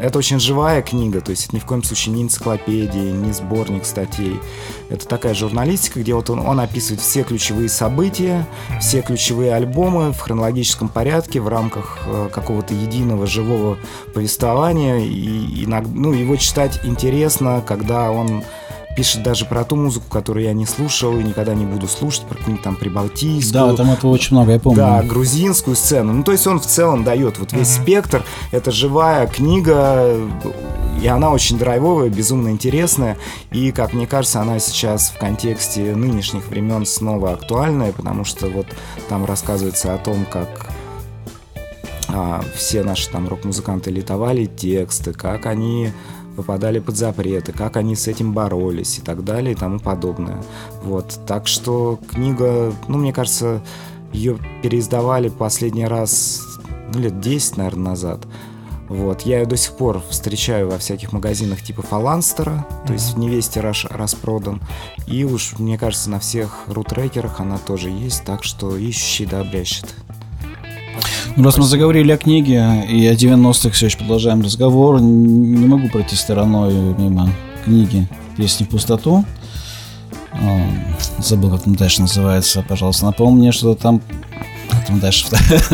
это 0.00 0.18
очень 0.18 0.40
живая 0.40 0.80
книга, 0.80 1.20
то 1.20 1.30
есть 1.30 1.46
это 1.46 1.56
ни 1.56 1.60
в 1.60 1.66
коем 1.66 1.82
случае 1.82 2.14
не 2.14 2.22
энциклопедия, 2.22 3.12
не 3.12 3.32
сборник 3.32 3.84
статей. 3.84 4.40
Это 4.88 5.06
такая 5.06 5.34
журналистика, 5.34 6.00
где 6.00 6.14
вот 6.14 6.30
он, 6.30 6.40
он 6.40 6.60
описывает 6.60 7.00
все 7.00 7.24
ключевые 7.24 7.68
события, 7.68 8.46
все 8.80 9.02
ключевые 9.02 9.52
альбомы 9.54 10.12
в 10.12 10.20
хронологическом 10.20 10.88
порядке 10.88 11.40
в 11.40 11.48
рамках 11.48 11.98
э, 12.06 12.30
какого-то 12.32 12.74
единого 12.74 13.26
живого 13.26 13.76
повествования. 14.14 14.98
И, 15.00 15.62
и 15.62 15.66
ну, 15.66 16.12
его 16.12 16.36
читать 16.36 16.80
интересно, 16.84 17.62
когда 17.66 18.10
он 18.10 18.44
пишет 18.98 19.22
даже 19.22 19.44
про 19.44 19.62
ту 19.62 19.76
музыку, 19.76 20.06
которую 20.10 20.44
я 20.44 20.52
не 20.52 20.66
слушал 20.66 21.16
и 21.16 21.22
никогда 21.22 21.54
не 21.54 21.64
буду 21.64 21.86
слушать, 21.86 22.22
про 22.22 22.34
какую-нибудь 22.34 22.64
там 22.64 22.74
прибалтийскую. 22.74 23.68
Да, 23.70 23.76
там 23.76 23.92
этого 23.92 24.10
очень 24.10 24.34
много, 24.34 24.50
я 24.50 24.58
помню. 24.58 24.78
Да, 24.78 25.02
грузинскую 25.04 25.76
сцену. 25.76 26.12
Ну, 26.12 26.24
то 26.24 26.32
есть 26.32 26.44
он 26.48 26.58
в 26.58 26.66
целом 26.66 27.04
дает 27.04 27.38
вот 27.38 27.52
весь 27.52 27.68
uh-huh. 27.68 27.82
спектр. 27.82 28.24
Это 28.50 28.72
живая 28.72 29.28
книга, 29.28 30.16
и 31.00 31.06
она 31.06 31.30
очень 31.30 31.58
драйвовая, 31.58 32.08
безумно 32.08 32.48
интересная. 32.48 33.16
И, 33.52 33.70
как 33.70 33.92
мне 33.92 34.08
кажется, 34.08 34.40
она 34.40 34.58
сейчас 34.58 35.10
в 35.10 35.18
контексте 35.18 35.94
нынешних 35.94 36.48
времен 36.48 36.84
снова 36.84 37.34
актуальная, 37.34 37.92
потому 37.92 38.24
что 38.24 38.48
вот 38.48 38.66
там 39.08 39.24
рассказывается 39.24 39.94
о 39.94 39.98
том, 39.98 40.26
как 40.28 40.72
а, 42.08 42.42
все 42.56 42.82
наши 42.82 43.08
там 43.10 43.28
рок-музыканты 43.28 43.92
литовали 43.92 44.46
тексты, 44.46 45.12
как 45.12 45.46
они 45.46 45.92
попадали 46.38 46.78
под 46.78 46.96
запреты, 46.96 47.52
как 47.52 47.76
они 47.76 47.96
с 47.96 48.06
этим 48.06 48.32
боролись 48.32 48.98
и 48.98 49.02
так 49.02 49.24
далее 49.24 49.52
и 49.52 49.56
тому 49.56 49.80
подобное. 49.80 50.40
Вот, 50.84 51.18
так 51.26 51.48
что 51.48 51.98
книга, 52.08 52.72
ну, 52.86 52.98
мне 52.98 53.12
кажется, 53.12 53.60
ее 54.12 54.38
переиздавали 54.62 55.30
последний 55.30 55.84
раз 55.84 56.42
ну, 56.94 57.00
лет 57.00 57.20
10, 57.20 57.56
наверное, 57.56 57.90
назад. 57.90 58.20
Вот. 58.88 59.22
Я 59.22 59.40
ее 59.40 59.46
до 59.46 59.56
сих 59.56 59.76
пор 59.76 60.00
встречаю 60.08 60.70
во 60.70 60.78
всяких 60.78 61.12
магазинах 61.12 61.60
типа 61.60 61.82
Фаланстера, 61.82 62.66
то 62.86 62.92
есть 62.92 63.14
в 63.14 63.18
Невесте 63.18 63.60
раш, 63.60 63.84
распродан. 63.84 64.62
И 65.08 65.24
уж, 65.24 65.58
мне 65.58 65.76
кажется, 65.76 66.08
на 66.08 66.20
всех 66.20 66.64
рутрекерах 66.68 67.40
она 67.40 67.58
тоже 67.58 67.90
есть, 67.90 68.24
так 68.24 68.44
что 68.44 68.76
ищущий 68.76 69.26
да 69.26 69.40
обрящет. 69.40 69.94
Ну, 71.36 71.44
раз 71.44 71.56
мы 71.56 71.64
заговорили 71.64 72.12
о 72.12 72.16
книге 72.16 72.84
и 72.88 73.06
о 73.06 73.14
90-х 73.14 73.70
все 73.70 73.86
еще 73.86 73.98
продолжаем 73.98 74.40
разговор, 74.42 75.00
не 75.00 75.66
могу 75.66 75.88
пройти 75.88 76.16
стороной 76.16 76.74
мимо 76.98 77.30
книги 77.64 78.08
«Песни 78.36 78.64
в 78.64 78.68
пустоту». 78.68 79.24
Забыл, 81.18 81.50
как 81.50 81.62
там 81.62 81.76
дальше 81.76 82.02
называется, 82.02 82.64
пожалуйста, 82.68 83.06
напомни 83.06 83.38
мне, 83.40 83.52
что 83.52 83.74
там 83.74 84.00
там 84.86 85.00
дальше 85.00 85.26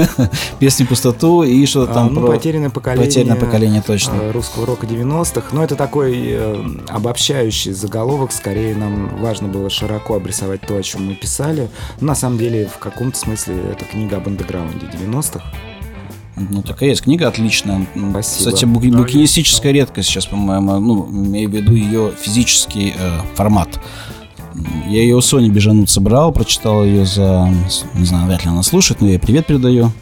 песни 0.58 0.84
пустоту 0.84 1.42
и 1.42 1.64
что-то 1.66 1.94
там 1.94 2.06
а, 2.06 2.10
ну, 2.10 2.20
про 2.20 2.32
потерянное 2.32 2.70
поколение, 2.70 3.06
потерянное 3.06 3.36
поколение 3.36 3.82
точно 3.82 4.14
э, 4.14 4.30
русского 4.32 4.66
рока 4.66 4.86
90-х. 4.86 5.48
Но 5.52 5.62
это 5.62 5.76
такой 5.76 6.14
э, 6.26 6.64
обобщающий 6.88 7.72
заголовок. 7.72 8.32
Скорее 8.32 8.74
нам 8.74 9.20
важно 9.20 9.48
было 9.48 9.70
широко 9.70 10.14
обрисовать 10.16 10.62
то, 10.62 10.76
о 10.76 10.82
чем 10.82 11.06
мы 11.06 11.14
писали. 11.14 11.68
Но 12.00 12.08
на 12.08 12.14
самом 12.14 12.38
деле 12.38 12.66
в 12.66 12.78
каком-то 12.78 13.18
смысле 13.18 13.56
это 13.72 13.84
книга 13.84 14.16
об 14.16 14.28
андеграунде 14.28 14.86
90-х. 14.86 15.42
Ну, 16.36 16.62
такая 16.62 16.88
есть 16.88 17.02
книга 17.02 17.28
отличная. 17.28 17.86
Спасибо. 17.94 18.50
Кстати, 18.50 18.64
бук- 18.64 18.96
букинистическая 18.96 19.72
редкость 19.72 20.08
сейчас, 20.08 20.26
по-моему. 20.26 20.80
Ну, 20.80 21.08
имею 21.10 21.48
в 21.48 21.52
виду 21.52 21.74
ее 21.74 22.12
физический 22.20 22.92
э, 22.98 23.20
формат. 23.34 23.80
Я 24.86 25.02
ее 25.02 25.16
у 25.16 25.20
Сони 25.20 25.48
Бежанут 25.48 25.90
собрал, 25.90 26.32
прочитал 26.32 26.84
ее 26.84 27.04
за... 27.06 27.48
Не 27.94 28.04
знаю, 28.04 28.26
вряд 28.26 28.44
ли 28.44 28.50
она 28.50 28.62
слушает, 28.62 29.00
но 29.00 29.06
я 29.06 29.14
ей 29.14 29.18
привет 29.18 29.46
передаю. 29.46 29.92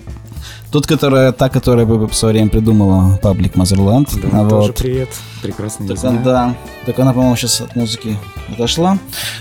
Тот, 0.73 0.87
которая, 0.87 1.33
та, 1.33 1.51
которая 1.51 1.85
в 1.85 2.15
свое 2.15 2.33
время 2.33 2.49
придумала 2.49 3.19
паблик 3.19 3.57
Motherland. 3.57 4.09
Да, 4.31 4.43
вот. 4.43 4.49
тоже 4.49 4.73
привет. 4.73 5.11
Прекрасно 5.43 5.87
так, 5.87 5.99
знаю. 5.99 6.21
Да, 6.25 6.57
так 6.87 6.99
она, 6.99 7.13
по-моему, 7.13 7.37
сейчас 7.37 7.61
от 7.61 7.77
музыки 7.77 8.17
отошла. 8.51 8.99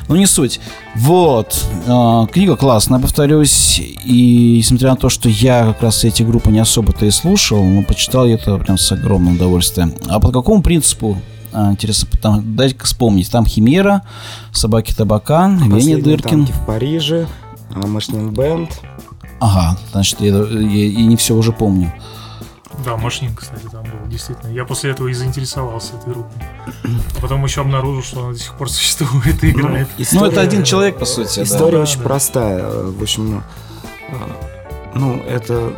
Но 0.09 0.17
не 0.17 0.25
суть. 0.25 0.59
Вот. 0.93 1.65
Э, 1.87 2.27
книга 2.29 2.57
классная, 2.57 2.99
повторюсь. 2.99 3.79
И 3.79 4.57
несмотря 4.57 4.89
на 4.89 4.97
то, 4.97 5.07
что 5.07 5.29
я 5.29 5.67
как 5.67 5.81
раз 5.83 6.03
эти 6.03 6.21
группы 6.21 6.51
не 6.51 6.59
особо-то 6.59 7.05
и 7.05 7.11
слушал, 7.11 7.63
но 7.63 7.81
почитал 7.83 8.25
я 8.25 8.35
это 8.35 8.57
прям 8.57 8.77
с 8.77 8.91
огромным 8.91 9.35
удовольствием. 9.35 9.93
А 10.09 10.19
по 10.19 10.33
какому 10.33 10.61
принципу 10.61 11.17
интересно, 11.53 12.09
там, 12.21 12.55
дайте-ка 12.55 12.85
вспомнить. 12.85 13.31
Там 13.31 13.45
Химера, 13.45 14.03
Собаки 14.51 14.93
Табака, 14.93 15.47
Веня 15.49 16.01
Дыркин. 16.01 16.45
в 16.45 16.65
Париже, 16.65 17.27
Машнин 17.69 18.31
Бенд. 18.31 18.69
Ага, 19.39 19.77
значит, 19.91 20.21
я, 20.21 20.35
я, 20.35 20.87
я 20.87 21.05
не 21.05 21.15
все 21.17 21.35
уже 21.35 21.51
помню. 21.51 21.91
Да, 22.85 22.97
Машнин, 22.97 23.35
кстати, 23.35 23.65
там 23.71 23.83
был, 23.83 24.09
действительно. 24.09 24.51
Я 24.51 24.65
после 24.65 24.91
этого 24.91 25.07
и 25.07 25.13
заинтересовался 25.13 25.95
этой 25.95 26.13
группой. 26.13 26.41
А 26.83 27.21
потом 27.21 27.43
еще 27.43 27.61
обнаружил, 27.61 28.01
что 28.01 28.23
она 28.23 28.33
до 28.33 28.39
сих 28.39 28.53
пор 28.55 28.69
существует 28.69 29.43
и 29.43 29.51
играет. 29.51 29.87
Ну, 29.97 30.03
история, 30.03 30.21
ну 30.21 30.25
это 30.27 30.41
один 30.41 30.63
человек, 30.63 30.97
по 30.97 31.05
сути. 31.05 31.41
История 31.41 31.77
да. 31.77 31.83
очень 31.83 31.99
да. 31.99 32.03
простая. 32.03 32.63
В 32.71 33.01
общем, 33.01 33.43
ну, 34.95 35.17
это 35.17 35.73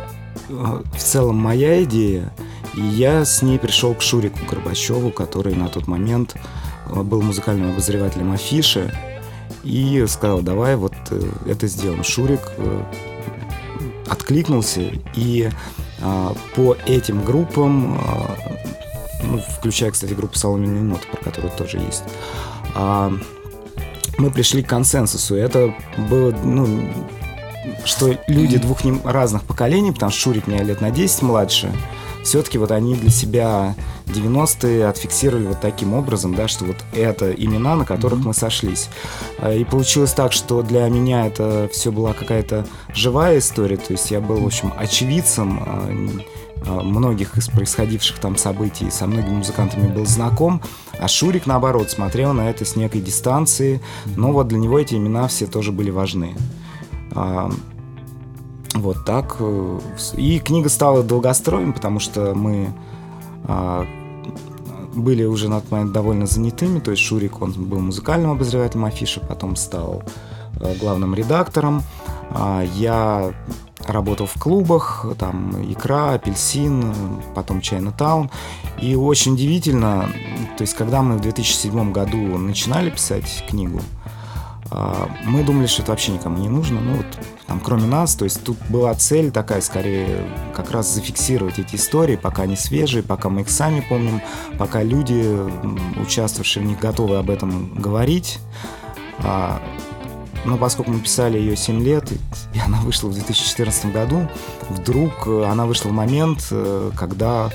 в 0.48 0.98
целом 0.98 1.36
моя 1.36 1.82
идея. 1.84 2.32
И 2.76 2.80
я 2.80 3.24
с 3.24 3.42
ней 3.42 3.58
пришел 3.58 3.94
к 3.94 4.02
Шурику 4.02 4.40
Горбачеву, 4.50 5.10
который 5.10 5.54
на 5.54 5.68
тот 5.68 5.86
момент 5.86 6.34
э, 6.86 7.02
был 7.02 7.22
музыкальным 7.22 7.70
обозревателем 7.70 8.32
афиши, 8.32 8.92
и 9.62 10.04
сказал, 10.08 10.42
давай 10.42 10.76
вот 10.76 10.94
э, 11.10 11.22
это 11.46 11.66
сделаем. 11.68 12.02
Шурик 12.02 12.40
э, 12.56 12.82
откликнулся, 14.08 14.82
и 15.14 15.50
по 16.54 16.76
этим 16.84 17.24
группам, 17.24 17.98
ну, 19.22 19.38
включая, 19.38 19.90
кстати, 19.90 20.12
группу 20.12 20.36
«Соломенные 20.36 20.82
ноты», 20.82 21.06
про 21.10 21.24
которую 21.24 21.50
тоже 21.56 21.78
есть, 21.78 22.02
мы 24.18 24.30
пришли 24.30 24.62
к 24.62 24.68
консенсусу. 24.68 25.34
Это 25.34 25.74
было, 26.10 26.30
ну, 26.44 26.92
что 27.86 28.18
люди 28.26 28.58
двух 28.58 28.80
разных 29.04 29.44
поколений, 29.44 29.92
потому 29.92 30.12
что 30.12 30.20
Шурик 30.20 30.46
меня 30.46 30.62
лет 30.62 30.82
на 30.82 30.90
10 30.90 31.22
младше, 31.22 31.72
все-таки 32.24 32.58
вот 32.58 32.70
они 32.70 32.94
для 32.94 33.10
себя 33.10 33.74
90-е 34.06 34.88
отфиксировали 34.88 35.46
вот 35.46 35.60
таким 35.60 35.94
образом, 35.94 36.34
да, 36.34 36.48
что 36.48 36.64
вот 36.64 36.76
это 36.92 37.32
имена, 37.32 37.76
на 37.76 37.84
которых 37.84 38.20
mm-hmm. 38.20 38.28
мы 38.28 38.34
сошлись. 38.34 38.88
А, 39.38 39.52
и 39.52 39.64
получилось 39.64 40.12
так, 40.12 40.32
что 40.32 40.62
для 40.62 40.88
меня 40.88 41.26
это 41.26 41.68
все 41.72 41.92
была 41.92 42.12
какая-то 42.12 42.66
живая 42.92 43.38
история, 43.38 43.76
то 43.76 43.92
есть 43.92 44.10
я 44.10 44.20
был, 44.20 44.40
в 44.40 44.46
общем, 44.46 44.72
очевидцем 44.76 45.62
а, 45.64 45.90
а, 46.66 46.82
многих 46.82 47.36
из 47.36 47.48
происходивших 47.48 48.18
там 48.18 48.36
событий, 48.36 48.90
со 48.90 49.06
многими 49.06 49.36
музыкантами 49.36 49.88
был 49.88 50.06
знаком, 50.06 50.62
а 50.98 51.08
Шурик, 51.08 51.46
наоборот, 51.46 51.90
смотрел 51.90 52.32
на 52.32 52.48
это 52.48 52.64
с 52.64 52.76
некой 52.76 53.00
дистанции, 53.00 53.80
но 54.16 54.32
вот 54.32 54.48
для 54.48 54.58
него 54.58 54.78
эти 54.78 54.94
имена 54.94 55.28
все 55.28 55.46
тоже 55.46 55.72
были 55.72 55.90
важны. 55.90 56.34
Вот 58.74 59.04
так. 59.04 59.36
Э, 59.38 59.80
и 60.16 60.38
книга 60.40 60.68
стала 60.68 61.02
долгостроем, 61.02 61.72
потому 61.72 62.00
что 62.00 62.34
мы 62.34 62.74
а, 63.44 63.86
были 64.94 65.24
уже 65.24 65.48
на 65.48 65.60
тот 65.60 65.70
момент 65.70 65.92
довольно 65.92 66.26
занятыми. 66.26 66.80
То 66.80 66.90
есть 66.90 67.02
Шурик, 67.02 67.40
он 67.42 67.52
был 67.52 67.80
музыкальным 67.80 68.30
обозревателем 68.30 68.84
афиши, 68.84 69.20
потом 69.20 69.56
стал 69.56 70.02
а, 70.60 70.74
главным 70.80 71.14
редактором. 71.14 71.82
А, 72.30 72.62
я 72.74 73.32
работал 73.86 74.26
в 74.26 74.34
клубах, 74.40 75.06
там 75.18 75.70
икра, 75.70 76.14
апельсин, 76.14 76.94
потом 77.34 77.60
Чайна 77.60 77.92
Таун. 77.92 78.30
И 78.80 78.94
очень 78.96 79.34
удивительно, 79.34 80.08
то 80.56 80.62
есть 80.62 80.74
когда 80.74 81.02
мы 81.02 81.18
в 81.18 81.20
2007 81.20 81.92
году 81.92 82.16
начинали 82.38 82.90
писать 82.90 83.44
книгу, 83.48 83.80
а, 84.70 85.08
мы 85.26 85.44
думали, 85.44 85.66
что 85.66 85.82
это 85.82 85.92
вообще 85.92 86.12
никому 86.12 86.38
не 86.38 86.48
нужно, 86.48 86.80
ну 86.80 86.96
вот 86.96 87.06
там 87.46 87.60
кроме 87.60 87.86
нас, 87.86 88.14
то 88.14 88.24
есть 88.24 88.42
тут 88.42 88.56
была 88.68 88.94
цель 88.94 89.30
такая 89.30 89.60
скорее 89.60 90.26
как 90.54 90.70
раз 90.70 90.92
зафиксировать 90.92 91.58
эти 91.58 91.76
истории, 91.76 92.16
пока 92.16 92.42
они 92.42 92.56
свежие, 92.56 93.02
пока 93.02 93.28
мы 93.28 93.42
их 93.42 93.50
сами 93.50 93.84
помним, 93.86 94.22
пока 94.58 94.82
люди, 94.82 95.36
участвовавшие 96.00 96.64
в 96.64 96.66
них, 96.66 96.78
готовы 96.78 97.16
об 97.16 97.28
этом 97.28 97.74
говорить. 97.74 98.38
А, 99.18 99.62
но 100.44 100.58
поскольку 100.58 100.90
мы 100.90 101.00
писали 101.00 101.38
ее 101.38 101.56
7 101.56 101.82
лет, 101.82 102.10
и 102.54 102.58
она 102.58 102.80
вышла 102.80 103.08
в 103.08 103.14
2014 103.14 103.92
году, 103.92 104.28
вдруг 104.68 105.26
э, 105.26 105.44
она 105.44 105.64
вышла 105.66 105.88
в 105.88 105.92
момент, 105.92 106.48
э, 106.50 106.90
когда 106.96 107.50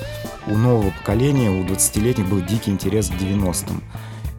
у 0.46 0.56
нового 0.56 0.90
поколения, 0.90 1.50
у 1.50 1.64
20-летних 1.64 2.28
был 2.28 2.40
дикий 2.40 2.70
интерес 2.70 3.08
к 3.08 3.12
90-м. 3.12 3.82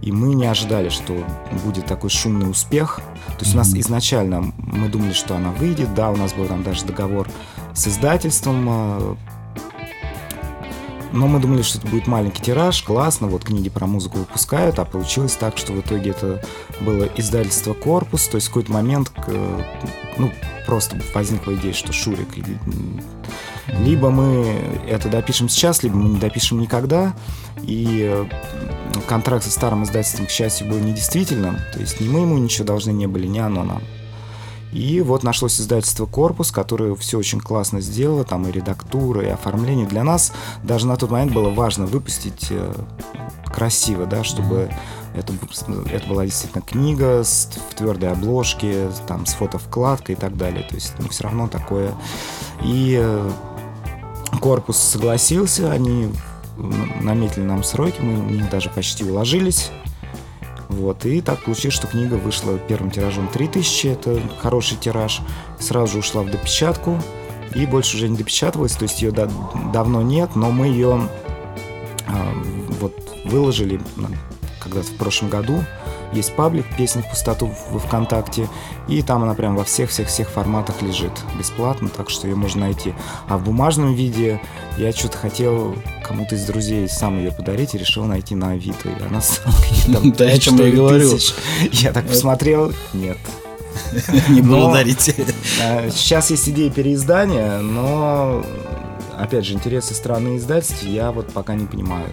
И 0.02 0.12
мы 0.12 0.34
не 0.34 0.46
ожидали, 0.46 0.90
что 0.90 1.24
будет 1.64 1.86
такой 1.86 2.10
шумный 2.10 2.50
успех. 2.50 3.02
То 3.28 3.46
есть 3.46 3.54
у 3.54 3.58
нас 3.58 3.74
изначально 3.76 4.52
мы 4.58 4.90
думали, 4.90 5.14
что 5.14 5.36
она 5.36 5.52
выйдет, 5.52 5.94
да, 5.94 6.10
у 6.10 6.16
нас 6.16 6.34
был 6.34 6.46
там 6.46 6.64
даже 6.64 6.86
договор 6.86 7.28
с 7.74 7.88
издательством, 7.88 8.66
э, 8.68 9.16
но 11.12 11.28
мы 11.28 11.39
думали, 11.39 11.62
что 11.62 11.80
это 11.80 11.88
будет 11.88 12.08
маленький 12.08 12.41
тираж, 12.41 12.82
классно, 12.84 13.28
вот 13.28 13.43
книги 13.43 13.69
про 13.69 13.88
музыку 13.88 14.19
выпускают, 14.19 14.80
а 14.80 14.86
получилось 14.86 15.36
так, 15.36 15.58
что 15.58 15.74
в 15.74 15.82
итоге 15.82 16.12
это 16.12 16.43
было 16.82 17.06
издательство 17.17 17.74
«Корпус», 17.74 18.28
то 18.28 18.36
есть 18.36 18.47
в 18.47 18.50
какой-то 18.52 18.71
момент, 18.71 19.12
ну, 20.17 20.32
просто 20.65 21.00
возникла 21.13 21.54
идея, 21.56 21.74
что 21.74 21.91
Шурик, 21.91 22.30
либо 23.67 24.10
мы 24.10 24.45
это 24.88 25.10
допишем 25.10 25.50
сейчас, 25.50 25.84
либо 25.84 25.95
мы 25.95 26.10
не 26.10 26.19
допишем 26.19 26.60
никогда, 26.60 27.13
и 27.62 28.08
э, 28.10 28.26
контракт 29.08 29.43
со 29.43 29.52
старым 29.52 29.84
издательством, 29.84 30.26
к 30.26 30.30
счастью, 30.30 30.67
был 30.67 30.80
недействительным, 30.80 31.58
то 31.74 31.80
есть 31.80 32.00
ни 32.00 32.08
мы 32.08 32.21
ему 32.21 32.38
ничего 32.38 32.65
должны 32.65 32.91
не 32.91 33.08
были, 33.08 33.28
ни 33.28 33.39
оно 33.39 33.63
нам. 33.63 33.82
И 34.71 35.01
вот 35.01 35.23
нашлось 35.23 35.60
издательство 35.60 36.05
«Корпус», 36.05 36.51
которое 36.51 36.95
все 36.95 37.17
очень 37.17 37.39
классно 37.39 37.81
сделало, 37.81 38.23
там 38.23 38.47
и 38.47 38.51
редактура, 38.51 39.21
и 39.21 39.29
оформление. 39.29 39.86
Для 39.86 40.03
нас 40.03 40.31
даже 40.63 40.88
на 40.88 40.95
тот 40.95 41.12
момент 41.12 41.34
было 41.34 41.49
важно 41.49 41.86
выпустить 41.86 42.47
э, 42.49 42.73
красиво, 43.45 44.05
да, 44.05 44.23
чтобы 44.23 44.69
это, 45.13 45.34
это 45.91 46.07
была 46.07 46.25
действительно 46.25 46.63
книга 46.63 47.23
с, 47.23 47.49
в 47.69 47.75
твердой 47.75 48.12
обложке, 48.12 48.89
там, 49.07 49.25
с 49.25 49.34
фотовкладкой 49.34 50.15
и 50.15 50.17
так 50.17 50.38
далее. 50.38 50.63
То 50.67 50.75
есть, 50.75 50.93
ну, 50.99 51.10
все 51.10 51.25
равно 51.25 51.47
такое. 51.47 51.93
И 52.63 52.97
э, 52.99 53.31
корпус 54.39 54.77
согласился, 54.77 55.71
они 55.71 56.10
наметили 57.01 57.43
нам 57.43 57.63
сроки, 57.63 57.99
мы 58.01 58.21
в 58.21 58.31
них 58.31 58.49
даже 58.49 58.69
почти 58.69 59.03
уложились. 59.03 59.71
Вот, 60.71 61.05
и 61.05 61.19
так 61.19 61.43
получилось, 61.43 61.75
что 61.75 61.88
книга 61.88 62.15
вышла 62.15 62.57
первым 62.57 62.91
тиражом 62.91 63.27
3000, 63.27 63.88
это 63.88 64.21
хороший 64.39 64.77
тираж, 64.77 65.19
сразу 65.60 65.93
же 65.93 65.99
ушла 65.99 66.23
в 66.23 66.31
допечатку, 66.31 66.97
и 67.53 67.65
больше 67.65 67.97
уже 67.97 68.07
не 68.07 68.17
допечатывалась, 68.17 68.71
то 68.73 68.84
есть 68.84 69.01
ее 69.01 69.12
да, 69.12 69.29
давно 69.73 70.01
нет, 70.01 70.36
но 70.36 70.49
мы 70.49 70.67
ее 70.67 71.10
а, 72.07 72.34
вот 72.79 72.95
выложили 73.25 73.81
когда-то 74.62 74.88
в 74.88 74.95
прошлом 74.95 75.29
году, 75.29 75.62
есть 76.13 76.36
паблик 76.36 76.65
«Песни 76.78 77.02
в 77.02 77.10
пустоту» 77.10 77.52
в 77.71 77.80
ВКонтакте, 77.80 78.47
и 78.88 79.02
там 79.02 79.24
она 79.24 79.34
прям 79.34 79.56
во 79.56 79.63
всех-всех-всех 79.63 80.30
форматах 80.30 80.82
лежит 80.82 81.12
бесплатно, 81.38 81.89
так 81.89 82.10
что 82.10 82.28
ее 82.28 82.36
можно 82.36 82.62
найти. 82.62 82.93
А 83.28 83.38
в 83.38 83.43
бумажном 83.43 83.93
виде 83.93 84.41
я 84.78 84.91
что-то 84.91 85.17
хотел 85.17 85.76
кому-то 86.04 86.36
из 86.36 86.45
друзей 86.45 86.89
сам 86.89 87.17
ее 87.17 87.32
подарить 87.32 87.76
и 87.76 87.78
решил 87.78 88.06
найти 88.06 88.36
на 88.36 88.52
Авито. 88.52 88.89
И 88.89 89.04
она 89.04 89.21
Да, 90.17 90.26
о 90.26 90.38
чем 90.38 90.58
я 90.58 90.71
говорю. 90.71 91.17
Я 91.71 91.93
так 91.93 92.06
посмотрел, 92.06 92.74
нет. 92.93 93.17
Не 94.30 94.41
благодарите. 94.41 95.15
А, 95.63 95.89
сейчас 95.89 96.30
есть 96.30 96.47
идея 96.50 96.69
переиздания, 96.69 97.60
но 97.60 98.43
опять 99.17 99.45
же, 99.45 99.54
интересы 99.54 99.93
страны 99.93 100.38
издательств 100.38 100.84
я 100.84 101.12
вот 101.12 101.32
пока 101.32 101.56
не 101.56 101.65
понимаю 101.65 102.10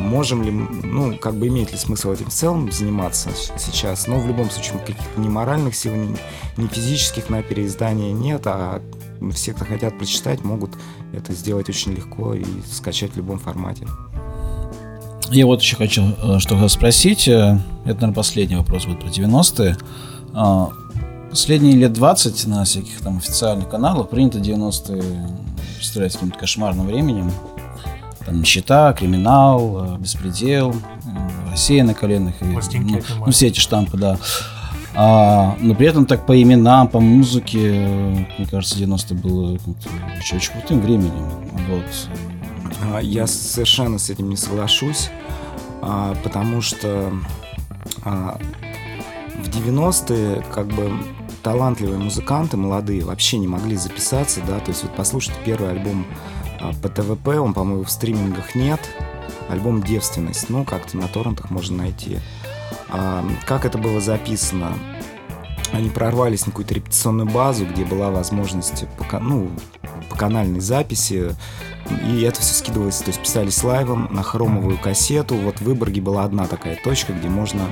можем 0.00 0.42
ли, 0.42 0.50
ну, 0.50 1.16
как 1.16 1.34
бы 1.34 1.48
имеет 1.48 1.72
ли 1.72 1.78
смысл 1.78 2.12
этим 2.12 2.28
целом 2.30 2.70
заниматься 2.72 3.30
сейчас, 3.58 4.06
но 4.06 4.18
в 4.18 4.26
любом 4.26 4.50
случае 4.50 4.78
каких-то 4.78 5.20
ни 5.20 5.28
моральных 5.28 5.74
сил, 5.74 5.94
ни, 5.94 6.16
ни 6.56 6.66
физических 6.66 7.28
на 7.28 7.42
переиздание 7.42 8.12
нет, 8.12 8.42
а 8.46 8.82
все, 9.32 9.52
кто 9.52 9.64
хотят 9.64 9.98
прочитать, 9.98 10.42
могут 10.42 10.70
это 11.12 11.32
сделать 11.32 11.68
очень 11.68 11.92
легко 11.92 12.34
и 12.34 12.44
скачать 12.70 13.12
в 13.12 13.16
любом 13.16 13.38
формате. 13.38 13.86
Я 15.30 15.46
вот 15.46 15.60
еще 15.60 15.76
хочу 15.76 16.02
э, 16.22 16.38
что 16.40 16.68
спросить. 16.68 17.28
Э, 17.28 17.60
это, 17.84 17.94
наверное, 17.94 18.14
последний 18.14 18.56
вопрос 18.56 18.86
будет 18.86 19.00
про 19.00 19.08
90-е. 19.08 19.76
А, 20.32 20.70
последние 21.30 21.76
лет 21.76 21.92
20 21.92 22.46
на 22.46 22.64
всяких 22.64 23.00
там 23.00 23.18
официальных 23.18 23.68
каналах 23.68 24.08
принято 24.08 24.38
90-е 24.38 25.02
представлять 25.76 26.14
каким-то 26.14 26.38
кошмарным 26.38 26.86
временем 26.86 27.30
там 28.30 28.40
нищета, 28.40 28.92
криминал, 28.92 29.96
э, 29.96 29.98
беспредел, 29.98 30.72
э, 30.72 31.50
Россия 31.50 31.82
на 31.82 31.94
коленах. 31.94 32.40
И, 32.40 32.44
ну, 32.44 33.00
ну, 33.26 33.32
все 33.32 33.48
эти 33.48 33.58
штампы, 33.58 33.96
да. 33.96 34.18
А, 34.94 35.56
но 35.60 35.74
при 35.74 35.88
этом 35.88 36.06
так 36.06 36.26
по 36.26 36.40
именам, 36.40 36.86
по 36.86 37.00
музыке, 37.00 37.58
мне 38.38 38.46
кажется, 38.48 38.78
90 38.78 39.14
было 39.14 39.54
очень, 40.18 40.36
очень 40.36 40.52
крутым 40.52 40.80
временем. 40.80 41.28
Вот. 41.68 41.84
А, 42.94 43.00
я 43.00 43.26
совершенно 43.26 43.98
с 43.98 44.10
этим 44.10 44.28
не 44.28 44.36
соглашусь, 44.36 45.10
а, 45.82 46.14
потому 46.22 46.60
что 46.60 47.12
в 48.04 49.48
90-е 49.48 50.44
как 50.54 50.68
бы 50.68 50.92
талантливые 51.42 51.98
музыканты, 51.98 52.56
молодые, 52.56 53.04
вообще 53.04 53.38
не 53.38 53.48
могли 53.48 53.74
записаться, 53.74 54.40
да, 54.46 54.60
то 54.60 54.70
есть 54.70 54.82
вот 54.84 54.94
послушайте 54.94 55.38
первый 55.44 55.70
альбом 55.70 56.06
а, 56.08 56.39
по 56.82 56.88
ТВП, 56.88 57.40
он, 57.40 57.54
по-моему, 57.54 57.84
в 57.84 57.90
стримингах 57.90 58.54
нет. 58.54 58.80
Альбом 59.48 59.82
«Девственность», 59.82 60.48
ну, 60.48 60.64
как-то 60.64 60.96
на 60.96 61.08
торрентах 61.08 61.50
можно 61.50 61.78
найти. 61.78 62.18
А, 62.88 63.24
как 63.46 63.64
это 63.64 63.78
было 63.78 64.00
записано? 64.00 64.74
Они 65.72 65.88
прорвались 65.88 66.46
на 66.46 66.52
какую-то 66.52 66.74
репетиционную 66.74 67.28
базу, 67.28 67.66
где 67.66 67.84
была 67.84 68.10
возможность 68.10 68.84
по, 68.96 69.18
ну, 69.20 69.50
по 70.08 70.16
канальной 70.16 70.60
записи, 70.60 71.34
и 72.06 72.22
это 72.22 72.40
все 72.40 72.54
скидывалось, 72.54 72.98
то 72.98 73.08
есть 73.08 73.20
писались 73.20 73.62
лайвом 73.62 74.08
на 74.12 74.22
хромовую 74.22 74.78
кассету. 74.78 75.36
Вот 75.36 75.58
в 75.58 75.62
Выборге 75.62 76.00
была 76.00 76.24
одна 76.24 76.46
такая 76.46 76.78
точка, 76.82 77.12
где 77.12 77.28
можно 77.28 77.66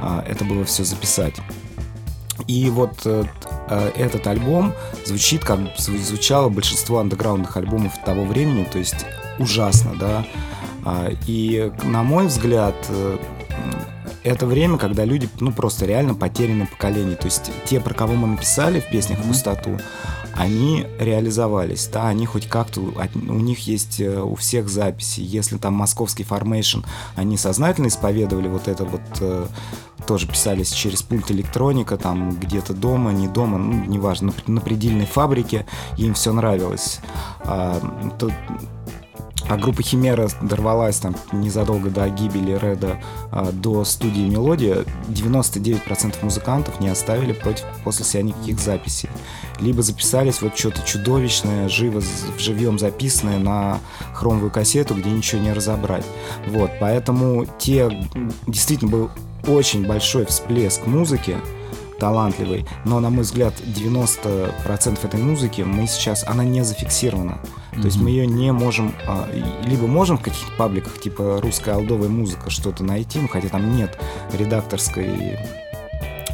а, 0.00 0.24
это 0.26 0.44
было 0.44 0.64
все 0.64 0.84
записать. 0.84 1.34
И 2.46 2.68
вот 2.68 3.02
э, 3.04 3.24
этот 3.68 4.26
альбом 4.26 4.74
звучит, 5.04 5.44
как 5.44 5.60
звучало 5.78 6.48
большинство 6.48 6.98
андеграундных 6.98 7.56
альбомов 7.56 7.92
того 8.04 8.24
времени, 8.24 8.64
то 8.64 8.78
есть 8.78 9.06
ужасно, 9.38 9.94
да. 9.98 10.24
А, 10.84 11.10
и, 11.26 11.72
на 11.84 12.02
мой 12.02 12.26
взгляд, 12.26 12.74
э, 12.90 13.18
это 14.22 14.46
время, 14.46 14.76
когда 14.76 15.04
люди, 15.04 15.28
ну, 15.40 15.50
просто 15.52 15.86
реально 15.86 16.14
потеряны 16.14 16.66
поколение. 16.66 17.16
То 17.16 17.26
есть 17.26 17.50
те, 17.64 17.80
про 17.80 17.94
кого 17.94 18.14
мы 18.14 18.26
написали 18.26 18.80
в 18.80 18.90
песнях 18.90 19.20
в 19.20 19.28
пустоту, 19.28 19.78
они 20.34 20.86
реализовались, 20.98 21.88
да, 21.92 22.08
они 22.08 22.26
хоть 22.26 22.48
как-то, 22.48 22.80
у 22.80 23.34
них 23.34 23.66
есть 23.68 24.00
у 24.00 24.34
всех 24.34 24.68
записи. 24.68 25.20
Если 25.20 25.58
там 25.58 25.74
московский 25.74 26.24
формейшн, 26.24 26.80
они 27.14 27.36
сознательно 27.36 27.86
исповедовали 27.86 28.48
вот 28.48 28.66
это 28.66 28.84
вот 28.84 29.48
тоже 30.06 30.26
писались 30.26 30.72
через 30.72 31.02
пульт 31.02 31.30
электроника, 31.30 31.96
там 31.96 32.30
где-то 32.30 32.74
дома, 32.74 33.12
не 33.12 33.28
дома, 33.28 33.58
ну, 33.58 33.84
неважно, 33.84 34.32
на, 34.46 34.60
предельной 34.60 35.06
фабрике, 35.06 35.66
им 35.96 36.14
все 36.14 36.32
нравилось. 36.32 37.00
А, 37.40 37.80
то, 38.18 38.30
а 39.48 39.56
группа 39.58 39.82
Химера 39.82 40.28
дорвалась 40.40 40.96
там 40.96 41.14
незадолго 41.32 41.90
до 41.90 42.08
гибели 42.08 42.58
Реда 42.58 43.00
а, 43.30 43.52
до 43.52 43.84
студии 43.84 44.22
Мелодия. 44.22 44.84
99% 45.08 46.24
музыкантов 46.24 46.80
не 46.80 46.88
оставили 46.88 47.32
против 47.32 47.64
после 47.84 48.04
себя 48.04 48.22
никаких 48.22 48.58
записей. 48.58 49.10
Либо 49.60 49.82
записались 49.82 50.40
вот 50.40 50.56
что-то 50.56 50.80
чудовищное, 50.82 51.68
живо, 51.68 52.02
живьем 52.38 52.78
записанное 52.78 53.38
на 53.38 53.80
хромовую 54.14 54.50
кассету, 54.50 54.94
где 54.94 55.10
ничего 55.10 55.42
не 55.42 55.52
разобрать. 55.52 56.06
Вот, 56.46 56.70
поэтому 56.80 57.44
те 57.58 58.08
действительно 58.46 58.90
был 58.90 59.10
очень 59.46 59.86
большой 59.86 60.26
всплеск 60.26 60.86
музыки, 60.86 61.36
талантливый, 61.98 62.66
но, 62.84 63.00
на 63.00 63.10
мой 63.10 63.22
взгляд, 63.22 63.54
90% 63.64 65.06
этой 65.06 65.20
музыки 65.20 65.62
мы 65.62 65.86
сейчас, 65.86 66.24
она 66.26 66.44
не 66.44 66.62
зафиксирована. 66.62 67.40
Mm-hmm. 67.72 67.80
То 67.80 67.86
есть 67.86 67.96
мы 67.98 68.10
ее 68.10 68.26
не 68.26 68.52
можем, 68.52 68.94
а, 69.06 69.28
либо 69.64 69.86
можем 69.86 70.18
в 70.18 70.22
каких-то 70.22 70.52
пабликах, 70.56 71.00
типа 71.00 71.40
русская 71.42 71.72
алдовая 71.72 72.08
музыка, 72.08 72.50
что-то 72.50 72.84
найти, 72.84 73.18
ну, 73.20 73.28
хотя 73.28 73.48
там 73.48 73.76
нет 73.76 73.98
редакторской 74.32 75.38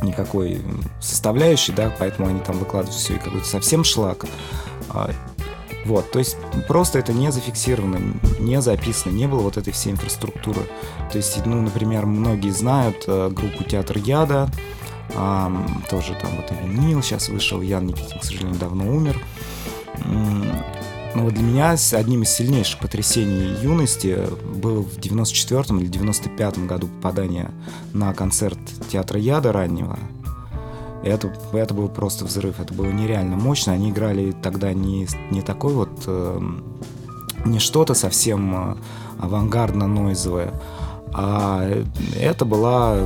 никакой 0.03 0.62
составляющей, 1.01 1.73
да, 1.73 1.94
поэтому 1.99 2.29
они 2.29 2.40
там 2.40 2.59
выкладывают 2.59 2.99
все 2.99 3.14
и 3.14 3.18
какой-то 3.18 3.46
совсем 3.46 3.85
шлак. 3.85 4.25
Вот, 5.84 6.10
то 6.10 6.18
есть 6.18 6.36
просто 6.68 6.98
это 6.98 7.12
не 7.12 7.32
зафиксировано, 7.32 7.98
не 8.38 8.60
записано, 8.60 9.12
не 9.12 9.26
было 9.26 9.40
вот 9.40 9.56
этой 9.56 9.72
всей 9.72 9.92
инфраструктуры. 9.92 10.60
То 11.10 11.16
есть, 11.16 11.44
ну, 11.46 11.60
например, 11.62 12.06
многие 12.06 12.50
знают 12.50 13.04
э, 13.06 13.30
группу 13.30 13.64
Театр 13.64 13.96
Яда, 13.98 14.50
тоже 15.88 16.16
там 16.20 16.30
вот 16.36 16.52
и 16.52 16.66
винил 16.66 17.02
сейчас 17.02 17.28
вышел, 17.28 17.60
Ян 17.60 17.86
Никитин, 17.86 18.18
к 18.18 18.24
сожалению, 18.24 18.58
давно 18.58 18.88
умер. 18.88 19.20
ну 20.06 21.24
вот 21.24 21.34
для 21.34 21.42
меня 21.42 21.76
одним 21.92 22.22
из 22.22 22.30
сильнейших 22.30 22.78
потрясений 22.78 23.56
юности 23.60 24.18
было 24.54 24.82
в 24.82 25.00
94 25.00 25.80
или 25.80 25.86
95 25.86 26.66
году 26.66 26.86
попадание 26.88 27.50
на 27.92 28.14
концерт 28.14 28.58
театра 28.88 29.18
Яда 29.18 29.52
раннего. 29.52 29.98
Это, 31.02 31.32
это 31.52 31.74
был 31.74 31.88
просто 31.88 32.24
взрыв, 32.24 32.60
это 32.60 32.74
было 32.74 32.86
нереально 32.86 33.36
мощно. 33.36 33.72
Они 33.72 33.90
играли 33.90 34.32
тогда 34.42 34.72
не, 34.72 35.06
не 35.30 35.40
такой 35.40 35.72
вот, 35.72 35.90
э, 36.06 36.40
не 37.44 37.58
что-то 37.58 37.94
совсем 37.94 38.54
э, 38.54 38.76
авангардно-нойзовое, 39.18 40.52
а 41.12 41.66
это 42.18 42.44
была 42.44 42.98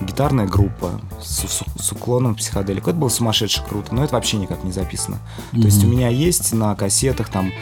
гитарная 0.00 0.46
группа 0.46 1.00
с, 1.20 1.46
с, 1.46 1.62
с 1.78 1.92
уклоном 1.92 2.34
психоделику. 2.34 2.90
Это 2.90 2.98
было 2.98 3.08
сумасшедше 3.08 3.62
круто, 3.64 3.94
но 3.94 4.04
это 4.04 4.14
вообще 4.14 4.36
никак 4.36 4.64
не 4.64 4.72
записано. 4.72 5.18
Mm-hmm. 5.52 5.60
То 5.60 5.66
есть 5.66 5.84
у 5.84 5.88
меня 5.88 6.08
есть 6.08 6.52
на 6.52 6.74
кассетах 6.74 7.28
там 7.28 7.52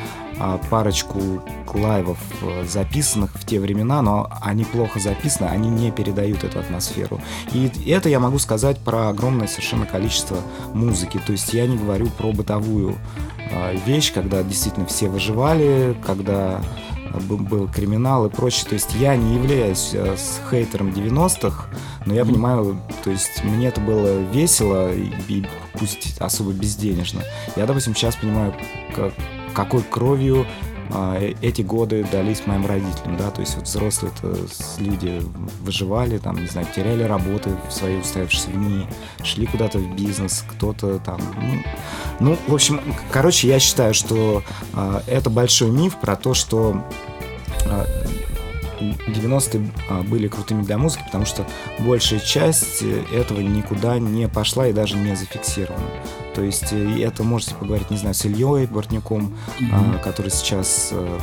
а, 0.41 0.59
парочку 0.71 1.43
лайвов 1.75 2.19
э, 2.43 2.65
записанных 2.65 3.35
в 3.35 3.45
те 3.45 3.59
времена, 3.59 4.03
но 4.03 4.31
они 4.41 4.65
плохо 4.65 5.01
записаны, 5.01 5.49
они 5.49 5.69
не 5.69 5.91
передают 5.91 6.45
эту 6.45 6.61
атмосферу. 6.61 7.21
И 7.53 7.71
это 7.89 8.09
я 8.09 8.21
могу 8.21 8.39
сказать 8.39 8.79
про 8.79 9.09
огромное 9.09 9.49
совершенно 9.49 9.85
количество 9.85 10.39
музыки. 10.73 11.21
То 11.27 11.33
есть 11.33 11.53
я 11.53 11.67
не 11.67 11.77
говорю 11.77 12.09
про 12.11 12.33
бытовую 12.33 12.97
а, 13.53 13.75
вещь, 13.87 14.13
когда 14.13 14.43
действительно 14.43 14.87
все 14.87 15.09
выживали, 15.09 15.97
когда 16.07 16.61
был 17.13 17.69
криминал 17.69 18.27
и 18.27 18.31
прочее. 18.31 18.67
То 18.69 18.75
есть 18.75 18.95
я 18.95 19.17
не 19.17 19.35
являюсь 19.37 19.91
э, 19.93 20.17
хейтером 20.51 20.91
90-х, 20.91 21.67
но 22.07 22.15
я 22.15 22.25
понимаю, 22.25 22.81
то 23.05 23.11
есть 23.11 23.43
мне 23.45 23.69
это 23.69 23.81
было 23.81 24.21
весело 24.31 24.93
и, 24.93 25.11
и 25.29 25.47
пусть 25.79 26.19
особо 26.19 26.53
безденежно. 26.53 27.23
Я, 27.57 27.67
допустим, 27.67 27.95
сейчас 27.95 28.17
понимаю, 28.17 28.55
как, 28.95 29.13
какой 29.55 29.83
кровью 29.83 30.47
эти 31.43 31.63
годы 31.63 32.07
дались 32.11 32.47
моим 32.47 32.67
родителям, 32.67 33.17
да, 33.17 33.31
то 33.31 33.41
есть 33.41 33.57
вот 33.57 33.65
взрослые 33.65 34.13
люди 34.79 35.23
выживали, 35.61 36.19
там, 36.19 36.41
не 36.41 36.47
знаю, 36.47 36.67
теряли 36.75 37.03
работы 37.03 37.51
в 37.69 37.73
своей 37.73 38.01
устоявшейся 38.01 38.49
в 38.51 39.25
шли 39.25 39.47
куда-то 39.47 39.79
в 39.79 39.95
бизнес, 39.95 40.45
кто-то 40.49 40.99
там, 40.99 41.21
ну, 41.41 41.63
ну, 42.21 42.39
в 42.47 42.55
общем, 42.55 42.81
короче, 43.11 43.49
я 43.49 43.59
считаю, 43.59 43.95
что 43.95 44.43
э, 44.75 45.01
это 45.07 45.31
большой 45.31 45.71
миф 45.71 45.97
про 46.01 46.17
то, 46.17 46.35
что 46.35 46.83
э, 47.65 47.85
90-е 48.81 50.03
были 50.05 50.29
крутыми 50.29 50.63
для 50.63 50.79
музыки, 50.79 51.03
потому 51.05 51.27
что 51.27 51.47
большая 51.81 52.21
часть 52.21 52.83
этого 53.13 53.41
никуда 53.41 53.99
не 53.99 54.29
пошла 54.29 54.69
и 54.69 54.73
даже 54.73 54.97
не 54.97 55.15
зафиксирована. 55.17 55.85
То 56.39 56.45
есть 56.45 56.73
э, 56.73 57.03
это 57.03 57.25
можете 57.25 57.57
поговорить, 57.57 57.91
не 57.91 57.97
знаю, 57.97 58.15
с 58.15 58.25
Ильей 58.25 58.67
Бортняком, 58.67 59.35
mm-hmm. 59.59 60.01
который 60.05 60.31
сейчас 60.31 60.91
э, 60.93 61.19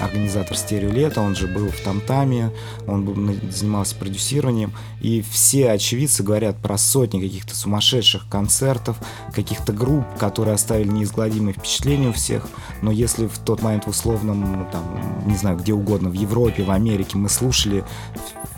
организатор 0.00 0.56
стереолета, 0.56 1.20
он 1.20 1.36
же 1.36 1.46
был 1.46 1.68
в 1.68 1.80
Тамтаме, 1.80 2.50
он 2.88 3.04
был, 3.04 3.14
занимался 3.52 3.94
продюсированием, 3.94 4.72
и 5.00 5.22
все 5.30 5.70
очевидцы 5.70 6.24
говорят 6.24 6.56
про 6.56 6.76
сотни 6.76 7.20
каких-то 7.20 7.54
сумасшедших 7.54 8.28
концертов, 8.28 8.96
каких-то 9.32 9.72
групп, 9.72 10.04
которые 10.18 10.54
оставили 10.54 10.88
неизгладимые 10.88 11.54
впечатления 11.54 12.08
у 12.08 12.12
всех, 12.12 12.48
но 12.82 12.90
если 12.90 13.28
в 13.28 13.38
тот 13.38 13.62
момент 13.62 13.84
в 13.84 13.90
условном, 13.90 14.66
там, 14.72 15.22
не 15.24 15.36
знаю, 15.36 15.56
где 15.56 15.72
угодно, 15.72 16.08
в 16.10 16.14
Европе, 16.14 16.64
в 16.64 16.72
Америке 16.72 17.16
мы 17.16 17.28
слушали 17.28 17.84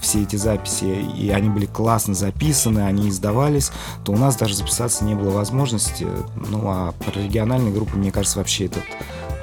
все 0.01 0.23
эти 0.23 0.37
записи, 0.37 0.85
и 0.85 1.31
они 1.31 1.49
были 1.49 1.67
классно 1.67 2.15
записаны, 2.15 2.81
они 2.81 3.09
издавались, 3.09 3.71
то 4.05 4.13
у 4.13 4.17
нас 4.17 4.37
даже 4.37 4.55
записаться 4.55 5.05
не 5.05 5.15
было 5.15 5.31
возможности, 5.31 6.07
ну 6.35 6.63
а 6.67 6.93
про 6.93 7.21
региональные 7.21 7.73
группы, 7.73 7.97
мне 7.97 8.11
кажется, 8.11 8.39
вообще 8.39 8.67
этот 8.67 8.83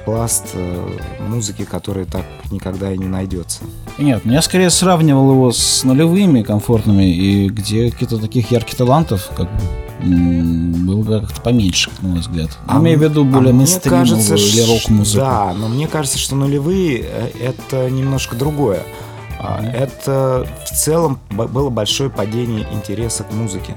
пласт 0.04 0.52
э, 0.54 0.98
музыки, 1.28 1.64
который 1.64 2.06
так 2.06 2.24
никогда 2.50 2.90
и 2.90 2.96
не 2.96 3.08
найдется. 3.08 3.60
Нет, 3.98 4.22
я 4.24 4.40
скорее 4.40 4.70
сравнивал 4.70 5.32
его 5.32 5.52
с 5.52 5.84
нулевыми 5.84 6.42
комфортными, 6.42 7.04
и 7.04 7.48
где 7.48 7.90
каких-то 7.90 8.16
таких 8.16 8.50
ярких 8.50 8.74
талантов, 8.76 9.28
как 9.36 9.48
бы, 9.52 9.60
было 10.00 11.20
как-то 11.20 11.40
поменьше, 11.42 11.90
на 12.00 12.08
мой 12.08 12.20
взгляд. 12.20 12.56
А 12.66 12.78
Имею 12.78 12.98
в 12.98 13.02
виду 13.02 13.24
более 13.24 13.50
а 13.50 13.52
мейнстримовую 13.52 14.38
или 14.38 14.60
рок-музыку. 14.62 15.18
Да, 15.18 15.52
но 15.52 15.68
мне 15.68 15.86
кажется, 15.86 16.18
что 16.18 16.36
нулевые 16.36 17.04
э,— 17.04 17.30
это 17.40 17.90
немножко 17.90 18.36
другое. 18.36 18.84
Mm-hmm. 19.38 19.72
Это 19.72 20.48
в 20.64 20.70
целом 20.70 21.20
было 21.30 21.70
большое 21.70 22.10
падение 22.10 22.66
интереса 22.72 23.24
к 23.24 23.32
музыке. 23.32 23.76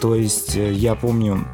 То 0.00 0.14
есть 0.14 0.56
э, 0.56 0.72
я 0.72 0.94
помню, 0.94 1.46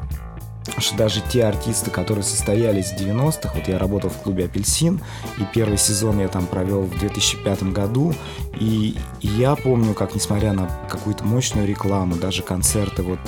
что 0.77 0.95
даже 0.97 1.21
те 1.21 1.45
артисты, 1.45 1.91
которые 1.91 2.23
состоялись 2.23 2.91
в 2.91 2.97
90-х, 2.97 3.51
вот 3.55 3.67
я 3.67 3.77
работал 3.77 4.09
в 4.09 4.17
клубе 4.17 4.45
«Апельсин», 4.45 5.01
и 5.37 5.43
первый 5.53 5.77
сезон 5.77 6.19
я 6.19 6.27
там 6.27 6.45
провел 6.45 6.81
в 6.81 6.99
2005 6.99 7.63
году, 7.63 8.13
и, 8.59 8.95
и 9.21 9.27
я 9.27 9.55
помню, 9.55 9.93
как 9.93 10.15
несмотря 10.15 10.53
на 10.53 10.69
какую-то 10.89 11.23
мощную 11.23 11.67
рекламу, 11.67 12.15
даже 12.15 12.43
концерты 12.43 13.03
вот 13.03 13.19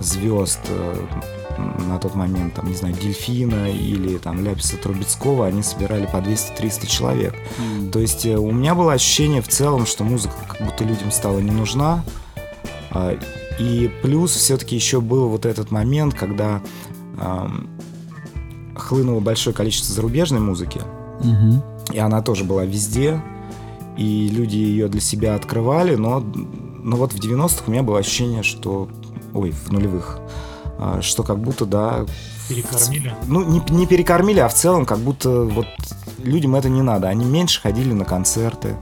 звезд 0.00 0.60
э, 0.68 1.06
на 1.86 1.98
тот 1.98 2.14
момент, 2.14 2.54
там, 2.54 2.68
не 2.68 2.74
знаю, 2.74 2.94
Дельфина 2.94 3.70
или 3.70 4.18
там 4.18 4.44
Ляписа 4.44 4.76
Трубецкого, 4.76 5.46
они 5.46 5.62
собирали 5.62 6.06
по 6.06 6.16
200-300 6.16 6.86
человек. 6.86 7.34
Mm. 7.58 7.90
То 7.90 7.98
есть 7.98 8.26
э, 8.26 8.36
у 8.36 8.50
меня 8.50 8.74
было 8.74 8.92
ощущение 8.92 9.42
в 9.42 9.48
целом, 9.48 9.86
что 9.86 10.04
музыка 10.04 10.34
как 10.46 10.66
будто 10.66 10.84
людям 10.84 11.10
стала 11.10 11.38
не 11.38 11.50
нужна, 11.50 12.04
а, 12.90 13.18
и 13.58 13.90
плюс 14.02 14.32
все-таки 14.32 14.74
еще 14.74 15.00
был 15.00 15.28
вот 15.28 15.44
этот 15.46 15.70
момент, 15.70 16.14
когда 16.14 16.62
хлынуло 18.76 19.18
большое 19.18 19.54
количество 19.54 19.92
зарубежной 19.92 20.40
музыки, 20.40 20.80
угу. 21.18 21.62
и 21.92 21.98
она 21.98 22.22
тоже 22.22 22.44
была 22.44 22.64
везде, 22.64 23.20
и 23.96 24.28
люди 24.28 24.56
ее 24.56 24.86
для 24.86 25.00
себя 25.00 25.34
открывали, 25.34 25.96
но, 25.96 26.20
но 26.20 26.96
вот 26.96 27.12
в 27.12 27.16
90-х 27.16 27.64
у 27.66 27.70
меня 27.72 27.82
было 27.82 27.98
ощущение, 27.98 28.44
что... 28.44 28.88
Ой, 29.34 29.50
в 29.50 29.72
нулевых. 29.72 30.20
Э, 30.78 31.00
что 31.02 31.22
как 31.22 31.38
будто, 31.38 31.66
да... 31.66 32.06
Перекормили? 32.48 33.14
Ну, 33.26 33.44
не, 33.44 33.60
не 33.70 33.86
перекормили, 33.86 34.40
а 34.40 34.48
в 34.48 34.54
целом 34.54 34.86
как 34.86 34.98
будто 34.98 35.42
вот 35.42 35.66
людям 36.18 36.54
это 36.54 36.68
не 36.68 36.82
надо. 36.82 37.08
Они 37.08 37.24
меньше 37.24 37.60
ходили 37.60 37.92
на 37.92 38.04
концерты. 38.04 38.76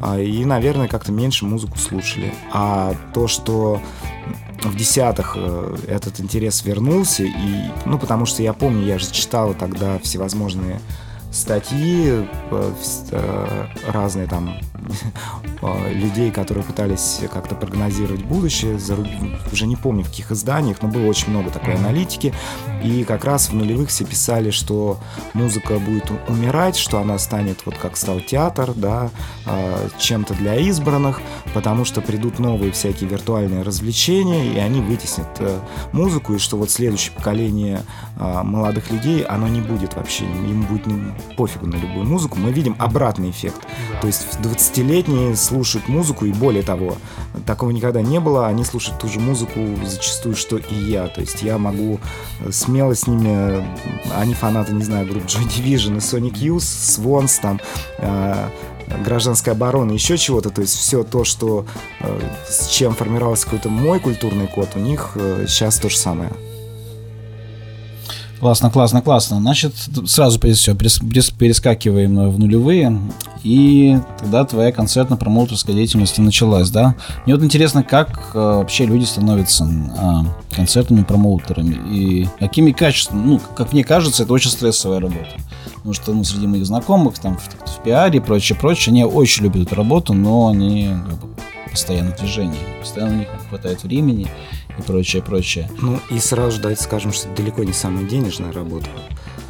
А, 0.00 0.18
и, 0.18 0.44
наверное, 0.44 0.88
как-то 0.88 1.12
меньше 1.12 1.44
музыку 1.44 1.78
слушали. 1.78 2.34
А 2.52 2.94
то, 3.14 3.28
что 3.28 3.80
в 4.62 4.76
десятых 4.76 5.34
э, 5.36 5.76
этот 5.88 6.20
интерес 6.20 6.64
вернулся, 6.64 7.24
и, 7.24 7.70
ну, 7.84 7.98
потому 7.98 8.26
что 8.26 8.42
я 8.42 8.52
помню, 8.52 8.84
я 8.84 8.98
же 8.98 9.10
читал 9.10 9.54
тогда 9.54 9.98
всевозможные 9.98 10.80
статьи 11.32 12.26
э, 12.50 12.72
э, 13.10 13.66
разные 13.88 14.26
там 14.26 14.56
людей, 15.92 16.30
которые 16.30 16.64
пытались 16.64 17.20
как-то 17.32 17.54
прогнозировать 17.54 18.24
будущее, 18.24 18.78
уже 19.52 19.66
не 19.66 19.76
помню 19.76 20.04
в 20.04 20.08
каких 20.08 20.32
изданиях, 20.32 20.82
но 20.82 20.88
было 20.88 21.06
очень 21.06 21.30
много 21.30 21.50
такой 21.50 21.74
аналитики, 21.74 22.34
и 22.82 23.04
как 23.04 23.24
раз 23.24 23.48
в 23.50 23.54
нулевых 23.54 23.90
все 23.90 24.04
писали, 24.04 24.50
что 24.50 24.98
музыка 25.34 25.78
будет 25.78 26.10
умирать, 26.28 26.76
что 26.76 26.98
она 26.98 27.18
станет 27.18 27.64
вот 27.64 27.76
как 27.76 27.96
стал 27.96 28.20
театр, 28.20 28.72
да, 28.74 29.10
а, 29.46 29.88
чем-то 29.98 30.34
для 30.34 30.56
избранных, 30.56 31.20
потому 31.54 31.84
что 31.84 32.00
придут 32.00 32.38
новые 32.38 32.72
всякие 32.72 33.08
виртуальные 33.08 33.62
развлечения, 33.62 34.52
и 34.52 34.58
они 34.58 34.80
вытеснят 34.80 35.28
э, 35.38 35.60
музыку, 35.92 36.34
и 36.34 36.38
что 36.38 36.56
вот 36.56 36.70
следующее 36.70 37.14
поколение 37.16 37.82
молодых 38.16 38.90
людей, 38.90 39.22
оно 39.22 39.48
не 39.48 39.60
будет 39.60 39.94
вообще, 39.94 40.24
им 40.24 40.62
будет 40.62 40.82
пофигу 41.36 41.66
на 41.66 41.76
любую 41.76 42.06
музыку, 42.06 42.38
мы 42.38 42.52
видим 42.52 42.76
обратный 42.78 43.30
эффект. 43.30 43.66
То 44.00 44.06
есть 44.06 44.26
20-летние 44.72 45.36
слушают 45.36 45.88
музыку, 45.88 46.24
и 46.24 46.32
более 46.32 46.62
того, 46.62 46.96
такого 47.46 47.70
никогда 47.70 48.00
не 48.00 48.20
было, 48.20 48.46
они 48.48 48.64
слушают 48.64 49.00
ту 49.00 49.08
же 49.08 49.20
музыку 49.20 49.60
зачастую, 49.84 50.34
что 50.34 50.56
и 50.56 50.74
я. 50.74 51.08
То 51.08 51.20
есть 51.20 51.42
я 51.42 51.58
могу 51.58 52.00
смело 52.50 52.94
с 52.94 53.06
ними, 53.06 53.64
они 54.16 54.34
фанаты, 54.34 54.72
не 54.72 54.82
знаю, 54.82 55.06
групп 55.06 55.24
Joy 55.24 55.46
Division 55.46 55.96
и 55.96 55.98
Sonic 55.98 56.34
Youth, 56.34 56.58
Swans, 56.58 57.40
там, 57.40 57.60
э, 57.98 58.48
гражданская 59.04 59.54
оборона, 59.54 59.92
еще 59.92 60.16
чего-то, 60.16 60.50
то 60.50 60.62
есть 60.62 60.76
все 60.76 61.02
то, 61.04 61.24
что 61.24 61.66
э, 62.00 62.20
с 62.48 62.68
чем 62.68 62.94
формировался 62.94 63.44
какой-то 63.44 63.68
мой 63.68 64.00
культурный 64.00 64.46
код, 64.46 64.70
у 64.74 64.78
них 64.78 65.12
э, 65.16 65.46
сейчас 65.48 65.76
то 65.76 65.88
же 65.88 65.96
самое. 65.96 66.30
Классно, 68.42 68.70
классно, 68.72 69.02
классно. 69.02 69.38
Значит, 69.38 69.72
сразу 70.06 70.40
все, 70.40 70.74
перескакиваем 70.74 72.28
в 72.28 72.40
нулевые, 72.40 73.00
и 73.44 73.96
тогда 74.18 74.44
твоя 74.44 74.72
концертно-промоутерская 74.72 75.76
деятельность 75.76 76.18
началась, 76.18 76.68
да? 76.70 76.96
Мне 77.24 77.36
вот 77.36 77.44
интересно, 77.44 77.84
как 77.84 78.32
э, 78.34 78.38
вообще 78.38 78.84
люди 78.84 79.04
становятся 79.04 79.64
э, 79.64 80.56
концертными 80.56 81.04
промоутерами, 81.04 81.78
и 81.88 82.28
какими 82.40 82.72
качествами, 82.72 83.24
ну, 83.24 83.40
как 83.54 83.72
мне 83.72 83.84
кажется, 83.84 84.24
это 84.24 84.32
очень 84.32 84.50
стрессовая 84.50 84.98
работа. 84.98 85.30
Потому 85.76 85.94
что 85.94 86.12
ну, 86.12 86.24
среди 86.24 86.48
моих 86.48 86.66
знакомых, 86.66 87.20
там, 87.20 87.38
в, 87.38 87.78
в 87.78 87.82
пиаре 87.84 88.18
и 88.18 88.20
прочее, 88.20 88.58
прочее, 88.58 88.90
они 88.90 89.04
очень 89.04 89.44
любят 89.44 89.68
эту 89.68 89.76
работу, 89.76 90.14
но 90.14 90.48
они 90.48 90.90
как 91.08 91.20
бы, 91.20 91.28
постоянно 91.72 92.12
в 92.12 92.18
движении, 92.18 92.60
постоянно 92.80 93.14
у 93.14 93.18
них 93.18 93.28
не 93.32 93.48
хватает 93.48 93.82
времени, 93.82 94.28
и 94.78 94.82
прочее, 94.82 95.22
прочее. 95.22 95.68
Ну 95.80 95.98
и 96.10 96.18
сразу 96.18 96.60
давайте 96.60 96.82
скажем, 96.82 97.12
что 97.12 97.28
это 97.28 97.42
далеко 97.42 97.64
не 97.64 97.72
самая 97.72 98.04
денежная 98.04 98.52
работа. 98.52 98.88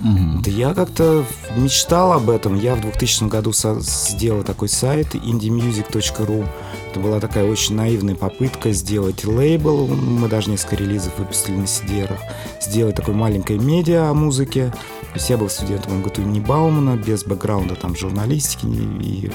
Да 0.03 0.51
я 0.51 0.75
как-то 0.75 1.25
мечтал 1.57 2.13
об 2.13 2.29
этом. 2.29 2.59
Я 2.59 2.75
в 2.75 2.81
2000 2.81 3.29
году 3.29 3.53
сделал 3.53 4.43
такой 4.43 4.69
сайт 4.69 5.15
indiemusic.ru. 5.15 6.45
Это 6.91 7.01
была 7.01 7.21
такая 7.21 7.49
очень 7.49 7.77
наивная 7.77 8.17
попытка 8.17 8.73
сделать 8.73 9.25
лейбл. 9.25 9.87
Мы 9.87 10.29
даже 10.29 10.51
несколько 10.51 10.77
релизов 10.77 11.17
выпустили 11.19 11.55
на 11.55 11.65
cd 11.65 12.11
Сделать 12.61 12.97
такое 12.97 13.15
маленькое 13.15 13.61
медиа 13.61 14.11
о 14.11 14.15
музыке. 14.15 14.73
То 15.13 15.19
есть 15.19 15.31
я 15.31 15.37
был 15.37 15.49
студентом 15.49 15.99
МГТУ 15.99 16.23
имени 16.23 16.41
Баумана, 16.41 16.97
без 16.97 17.23
бэкграунда 17.23 17.77
там 17.77 17.95
журналистики. 17.95 18.67
И, 18.67 19.31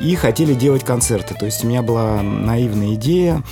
и 0.00 0.14
хотели 0.14 0.54
делать 0.54 0.84
концерты. 0.84 1.34
То 1.34 1.46
есть 1.46 1.64
у 1.64 1.68
меня 1.68 1.82
была 1.82 2.22
наивная 2.22 2.94
идея 2.94 3.42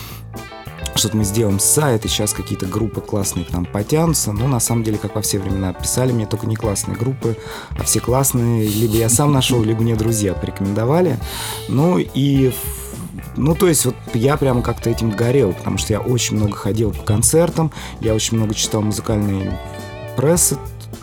что-то 1.01 1.17
мы 1.17 1.25
сделаем 1.25 1.59
сайт, 1.59 2.05
и 2.05 2.09
сейчас 2.09 2.33
какие-то 2.33 2.67
группы 2.67 3.01
классные 3.01 3.45
к 3.45 3.51
нам 3.53 3.65
потянутся. 3.65 4.33
Ну, 4.33 4.47
на 4.49 4.61
самом 4.61 4.85
деле, 4.85 4.99
как 4.99 5.15
во 5.15 5.23
все 5.23 5.39
времена, 5.39 5.73
писали 5.73 6.13
мне 6.13 6.27
только 6.27 6.47
не 6.47 6.57
классные 6.57 6.97
группы, 6.97 7.37
а 7.79 7.85
все 7.85 8.01
классные. 8.01 8.69
Либо 8.69 8.97
я 8.97 9.09
сам 9.09 9.33
нашел, 9.33 9.63
либо 9.63 9.83
мне 9.83 9.97
друзья 9.97 10.35
порекомендовали. 10.35 11.19
Ну, 11.69 11.99
и 11.99 12.53
ну, 13.37 13.55
то 13.55 13.69
есть, 13.69 13.87
вот 13.87 13.95
я 14.15 14.37
прямо 14.37 14.63
как-то 14.63 14.91
этим 14.91 15.11
горел, 15.11 15.53
потому 15.53 15.79
что 15.79 15.93
я 15.93 16.01
очень 16.01 16.37
много 16.37 16.57
ходил 16.57 16.93
по 16.93 17.03
концертам, 17.03 17.73
я 18.01 18.15
очень 18.15 18.37
много 18.37 18.55
читал 18.55 18.83
музыкальные 18.83 19.59
прессы 20.17 20.59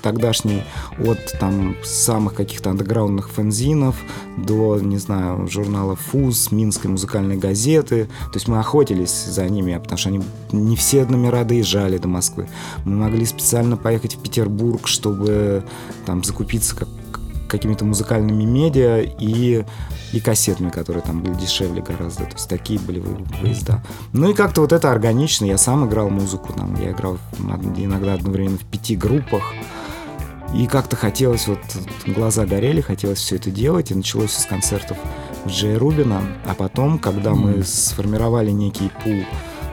тогдашний, 0.07 0.63
от 0.99 1.37
там 1.37 1.75
самых 1.83 2.33
каких-то 2.33 2.69
андеграундных 2.69 3.29
фэнзинов 3.29 3.95
до, 4.37 4.79
не 4.79 4.97
знаю, 4.97 5.47
журнала 5.49 5.97
«Фуз», 5.97 6.51
Минской 6.51 6.89
музыкальной 6.89 7.35
газеты. 7.35 8.05
То 8.05 8.35
есть 8.35 8.47
мы 8.47 8.59
охотились 8.59 9.25
за 9.25 9.45
ними, 9.49 9.77
потому 9.77 9.97
что 9.97 10.09
они 10.09 10.23
не 10.53 10.77
все 10.77 11.05
номера 11.05 11.43
доезжали 11.43 11.97
до 11.97 12.07
Москвы. 12.07 12.47
Мы 12.85 12.95
могли 12.95 13.25
специально 13.25 13.75
поехать 13.75 14.15
в 14.15 14.21
Петербург, 14.21 14.87
чтобы 14.87 15.65
там 16.05 16.23
закупиться 16.23 16.73
как 16.73 16.87
какими-то 17.49 17.85
музыкальными 17.85 18.43
медиа 18.43 19.01
и, 19.01 19.65
и 20.13 20.19
кассетами, 20.19 20.69
которые 20.69 21.01
там 21.01 21.21
были 21.21 21.33
дешевле 21.33 21.81
гораздо. 21.81 22.25
То 22.25 22.33
есть 22.33 22.49
такие 22.49 22.79
были 22.79 22.99
выезда. 23.41 23.83
Ну 24.13 24.29
и 24.29 24.33
как-то 24.33 24.61
вот 24.61 24.71
это 24.71 24.91
органично. 24.91 25.45
Я 25.45 25.57
сам 25.57 25.87
играл 25.87 26.09
музыку. 26.09 26.53
Там, 26.53 26.75
я 26.81 26.91
играл 26.91 27.17
иногда 27.77 28.13
одновременно 28.13 28.57
в 28.57 28.65
пяти 28.65 28.95
группах. 28.95 29.53
И 30.53 30.65
как-то 30.65 30.95
хотелось, 30.95 31.47
вот 31.47 31.59
глаза 32.05 32.45
горели, 32.45 32.81
хотелось 32.81 33.19
все 33.19 33.35
это 33.35 33.51
делать, 33.51 33.91
и 33.91 33.95
началось 33.95 34.31
с 34.31 34.45
концертов 34.45 34.97
Джей 35.45 35.77
Рубина, 35.77 36.21
а 36.45 36.53
потом, 36.53 36.99
когда 36.99 37.33
мы 37.33 37.63
сформировали 37.63 38.51
некий 38.51 38.89
пул 39.03 39.23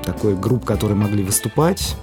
такой 0.03 0.37
групп, 0.37 0.65
которые 0.65 0.97
могли 0.97 1.23
выступать, 1.23 1.97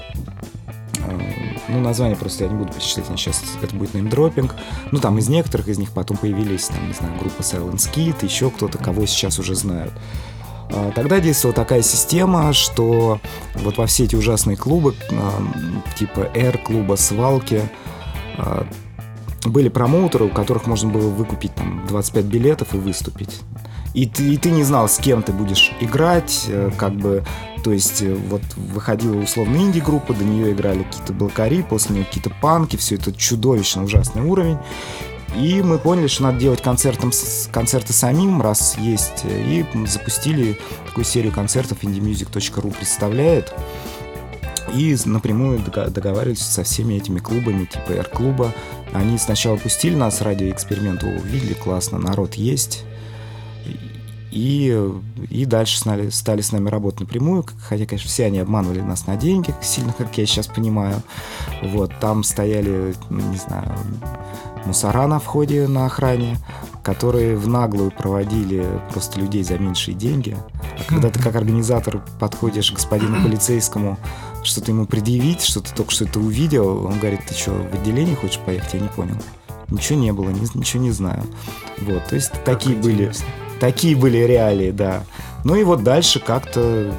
э, 0.99 1.19
ну, 1.67 1.81
название 1.81 2.15
просто 2.15 2.45
я 2.45 2.49
не 2.49 2.55
буду 2.55 2.73
перечислять, 2.73 3.05
сейчас 3.07 3.43
это 3.61 3.75
будет 3.75 3.93
неймдропинг. 3.93 4.55
Ну, 4.91 4.99
там 4.99 5.17
из 5.17 5.27
некоторых 5.29 5.67
из 5.67 5.77
них 5.77 5.91
потом 5.91 6.17
появились, 6.17 6.67
там, 6.67 6.87
не 6.87 6.93
знаю, 6.93 7.13
группа 7.19 7.41
Silent 7.41 7.93
Kid, 7.93 8.25
еще 8.25 8.49
кто-то, 8.49 8.77
кого 8.77 9.05
сейчас 9.05 9.37
уже 9.37 9.53
знают. 9.53 9.93
А, 10.73 10.91
тогда 10.95 11.19
действовала 11.19 11.55
такая 11.55 11.81
система, 11.81 12.53
что 12.53 13.19
вот 13.55 13.77
во 13.77 13.85
все 13.85 14.05
эти 14.05 14.15
ужасные 14.15 14.57
клубы, 14.57 14.95
типа 15.97 16.29
R-клуба, 16.33 16.95
свалки, 16.95 17.69
были 19.45 19.69
промоутеры, 19.69 20.25
у 20.25 20.29
которых 20.29 20.67
можно 20.67 20.89
было 20.89 21.09
выкупить 21.09 21.53
там 21.55 21.85
25 21.87 22.25
билетов 22.25 22.73
и 22.73 22.77
выступить. 22.77 23.41
И 23.93 24.05
ты, 24.05 24.33
и 24.33 24.37
ты 24.37 24.51
не 24.51 24.63
знал, 24.63 24.87
с 24.87 24.97
кем 24.97 25.21
ты 25.21 25.33
будешь 25.33 25.73
играть, 25.81 26.45
э, 26.47 26.71
как 26.77 26.95
бы, 26.95 27.25
то 27.63 27.73
есть 27.73 28.01
э, 28.01 28.13
вот 28.13 28.41
выходила 28.55 29.17
условно 29.17 29.57
инди-группа, 29.57 30.13
до 30.13 30.23
нее 30.23 30.53
играли 30.53 30.83
какие-то 30.83 31.11
блокари, 31.11 31.61
после 31.61 31.95
нее 31.95 32.05
какие-то 32.05 32.31
панки, 32.41 32.77
все 32.77 32.95
это 32.95 33.11
чудовищно 33.11 33.83
ужасный 33.83 34.21
уровень. 34.21 34.57
И 35.35 35.61
мы 35.61 35.77
поняли, 35.77 36.07
что 36.07 36.23
надо 36.23 36.39
делать 36.39 36.61
концертом, 36.61 37.11
концерты 37.51 37.93
самим, 37.93 38.41
раз 38.41 38.77
есть, 38.77 39.23
и 39.25 39.65
запустили 39.85 40.57
такую 40.85 41.05
серию 41.05 41.31
концертов 41.31 41.83
indiemusic.ru 41.83 42.73
представляет. 42.75 43.53
И 44.73 44.95
напрямую 45.05 45.59
договаривались 45.59 46.41
со 46.41 46.63
всеми 46.63 46.95
этими 46.95 47.19
клубами, 47.19 47.65
типа 47.65 47.91
R-клуба. 47.91 48.53
Они 48.93 49.17
сначала 49.17 49.57
пустили 49.57 49.95
нас 49.95 50.21
ради 50.21 50.49
эксперимента, 50.49 51.07
увидели, 51.07 51.53
классно, 51.53 51.97
народ 51.97 52.35
есть. 52.35 52.85
И, 54.31 54.73
и 55.29 55.45
дальше 55.45 55.77
стали, 55.77 56.09
стали 56.09 56.39
с 56.39 56.53
нами 56.53 56.69
работать 56.69 57.01
напрямую, 57.01 57.45
хотя, 57.67 57.85
конечно, 57.85 58.09
все 58.09 58.25
они 58.25 58.39
обманывали 58.39 58.79
нас 58.79 59.05
на 59.05 59.17
деньги, 59.17 59.53
сильно, 59.61 59.91
как 59.91 60.17
я 60.17 60.25
сейчас 60.25 60.47
понимаю. 60.47 61.01
Вот, 61.61 61.91
там 61.99 62.23
стояли, 62.23 62.95
не 63.09 63.37
знаю, 63.37 63.73
мусора 64.65 65.05
на 65.07 65.19
входе 65.19 65.67
на 65.67 65.85
охране, 65.85 66.37
которые 66.81 67.35
в 67.35 67.47
наглую 67.49 67.91
проводили 67.91 68.65
просто 68.91 69.19
людей 69.19 69.43
за 69.43 69.57
меньшие 69.57 69.95
деньги. 69.95 70.37
А 70.79 70.83
когда 70.87 71.09
ты 71.09 71.19
как 71.23 71.35
организатор 71.35 72.01
подходишь 72.19 72.71
к 72.71 72.75
господину 72.75 73.21
полицейскому, 73.21 73.97
что-то 74.43 74.71
ему 74.71 74.85
предъявить, 74.85 75.41
что 75.41 75.61
ты 75.61 75.73
только 75.73 75.91
что 75.91 76.05
это 76.05 76.19
увидел, 76.19 76.85
он 76.85 76.99
говорит, 76.99 77.21
ты 77.27 77.33
что, 77.33 77.51
в 77.51 77.73
отделение 77.73 78.15
хочешь 78.15 78.39
поехать? 78.39 78.73
Я 78.73 78.79
не 78.79 78.87
понял. 78.89 79.15
Ничего 79.69 79.99
не 79.99 80.11
было, 80.11 80.29
ни, 80.29 80.57
ничего 80.57 80.83
не 80.83 80.91
знаю. 80.91 81.23
Вот, 81.79 82.05
то 82.07 82.15
есть 82.15 82.29
как 82.29 82.43
такие 82.43 82.75
были, 82.75 83.11
такие 83.59 83.95
были 83.95 84.17
реалии, 84.17 84.71
да. 84.71 85.03
Ну 85.43 85.55
и 85.55 85.63
вот 85.63 85.83
дальше 85.83 86.19
как-то 86.19 86.93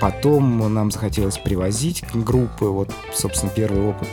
потом 0.00 0.72
нам 0.72 0.90
захотелось 0.90 1.38
привозить 1.38 2.04
группы. 2.14 2.66
Вот, 2.66 2.90
собственно, 3.12 3.50
первый 3.54 3.82
опыт 3.88 4.08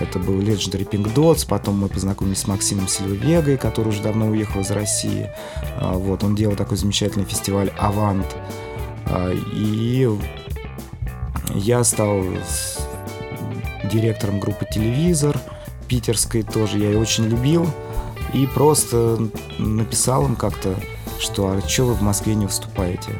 это 0.00 0.18
был 0.18 0.40
Legendary 0.40 0.88
Pink 0.88 1.14
Dots, 1.14 1.46
потом 1.46 1.78
мы 1.78 1.88
познакомились 1.88 2.40
с 2.40 2.46
Максимом 2.46 2.88
Сильвегой, 2.88 3.58
который 3.58 3.88
уже 3.88 4.02
давно 4.02 4.28
уехал 4.28 4.60
из 4.62 4.70
России. 4.70 5.30
А, 5.78 5.92
вот, 5.92 6.24
он 6.24 6.34
делал 6.34 6.56
такой 6.56 6.78
замечательный 6.78 7.26
фестиваль 7.26 7.70
«Авант». 7.78 8.26
А, 9.06 9.30
и 9.32 10.08
я 11.54 11.84
стал 11.84 12.22
директором 13.90 14.40
группы 14.40 14.66
«Телевизор», 14.70 15.38
питерской 15.88 16.42
тоже, 16.42 16.78
я 16.78 16.90
ее 16.90 16.98
очень 16.98 17.24
любил. 17.24 17.68
И 18.32 18.46
просто 18.46 19.18
написал 19.58 20.24
им 20.26 20.36
как-то, 20.36 20.76
что 21.18 21.48
а 21.48 21.68
что 21.68 21.84
вы 21.84 21.94
в 21.94 22.02
Москве 22.02 22.34
не 22.34 22.46
выступаете? 22.46 23.10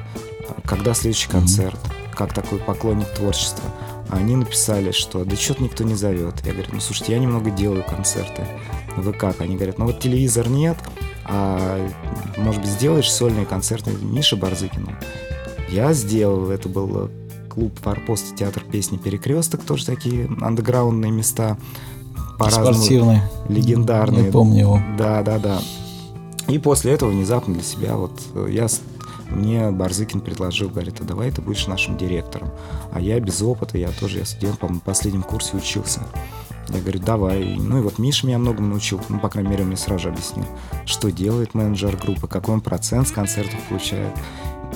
Когда 0.64 0.94
следующий 0.94 1.28
концерт? 1.28 1.78
Как 2.14 2.32
такой 2.32 2.58
поклонник 2.60 3.08
творчества? 3.08 3.64
Они 4.08 4.36
написали, 4.36 4.92
что 4.92 5.24
да 5.24 5.36
что-то 5.36 5.62
никто 5.64 5.84
не 5.84 5.94
зовет. 5.94 6.34
Я 6.44 6.52
говорю, 6.52 6.68
ну 6.72 6.80
слушайте, 6.80 7.12
я 7.12 7.18
немного 7.18 7.50
делаю 7.50 7.84
концерты. 7.84 8.46
Вы 8.96 9.12
как? 9.12 9.40
Они 9.40 9.56
говорят, 9.56 9.78
ну 9.78 9.86
вот 9.86 10.00
телевизор 10.00 10.48
нет, 10.48 10.76
а 11.24 11.88
может 12.36 12.60
быть 12.60 12.70
сделаешь 12.70 13.10
сольные 13.10 13.46
концерты 13.46 13.92
Миши 14.00 14.36
Барзыкину? 14.36 14.94
Я 15.68 15.92
сделал, 15.92 16.50
это 16.50 16.68
был 16.68 17.10
клуб 17.50 17.78
Форпост, 17.80 18.36
театр 18.36 18.64
песни 18.64 18.96
Перекресток, 18.96 19.62
тоже 19.62 19.84
такие 19.84 20.30
андеграундные 20.40 21.10
места. 21.10 21.58
Спортивный. 22.36 23.20
Легендарные. 23.48 24.26
Я 24.26 24.32
помню 24.32 24.60
его. 24.60 24.82
Да, 24.96 25.22
да, 25.22 25.38
да. 25.38 25.60
И 26.48 26.58
после 26.58 26.92
этого 26.92 27.10
внезапно 27.10 27.54
для 27.54 27.62
себя 27.62 27.96
вот 27.96 28.18
э, 28.34 28.48
я 28.50 28.66
мне 29.30 29.70
Барзыкин 29.70 30.20
предложил, 30.20 30.68
говорит, 30.68 31.00
а 31.00 31.04
давай 31.04 31.30
ты 31.30 31.40
будешь 31.40 31.66
нашим 31.66 31.96
директором. 31.96 32.50
А 32.92 33.00
я 33.00 33.20
без 33.20 33.40
опыта, 33.42 33.78
я 33.78 33.90
тоже, 33.90 34.18
я 34.18 34.24
студент, 34.24 34.58
по 34.58 34.68
последнем 34.84 35.22
курсе 35.22 35.56
учился. 35.56 36.00
Я 36.68 36.80
говорю, 36.80 37.00
давай. 37.00 37.56
Ну 37.56 37.78
и 37.78 37.82
вот 37.82 37.98
Миша 37.98 38.26
меня 38.26 38.38
многому 38.38 38.68
научил, 38.68 39.00
ну, 39.08 39.18
по 39.18 39.28
крайней 39.28 39.50
мере, 39.50 39.62
он 39.62 39.68
мне 39.68 39.76
сразу 39.76 40.04
же 40.04 40.08
объяснил, 40.08 40.46
что 40.86 41.10
делает 41.10 41.54
менеджер 41.54 41.96
группы, 41.96 42.28
какой 42.28 42.54
он 42.54 42.60
процент 42.60 43.08
с 43.08 43.12
концертов 43.12 43.58
получает. 43.68 44.14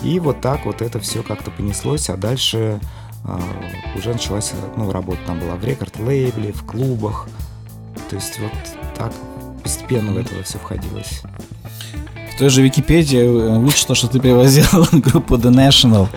И 0.02 0.20
вот 0.20 0.40
так 0.40 0.66
вот 0.66 0.82
это 0.82 1.00
все 1.00 1.22
как-то 1.22 1.50
понеслось, 1.50 2.10
а 2.10 2.16
дальше 2.16 2.80
э, 3.24 3.38
уже 3.96 4.12
началась 4.12 4.52
ну, 4.76 4.90
работа 4.90 5.20
там 5.26 5.40
была 5.40 5.54
в 5.54 5.64
рекорд-лейбле, 5.64 6.52
в 6.52 6.64
клубах. 6.64 7.28
То 8.10 8.16
есть 8.16 8.38
вот 8.38 8.52
так 8.96 9.12
постепенно 9.62 10.12
в 10.12 10.18
это 10.18 10.42
все 10.42 10.58
входилось. 10.58 11.22
В 12.34 12.36
той 12.36 12.48
же 12.48 12.62
Википедии 12.62 13.20
э, 13.20 13.58
вычитал, 13.60 13.94
что 13.94 14.08
ты 14.08 14.18
привозил 14.18 14.66
группу 14.92 15.36
The 15.36 15.52
National. 15.52 16.08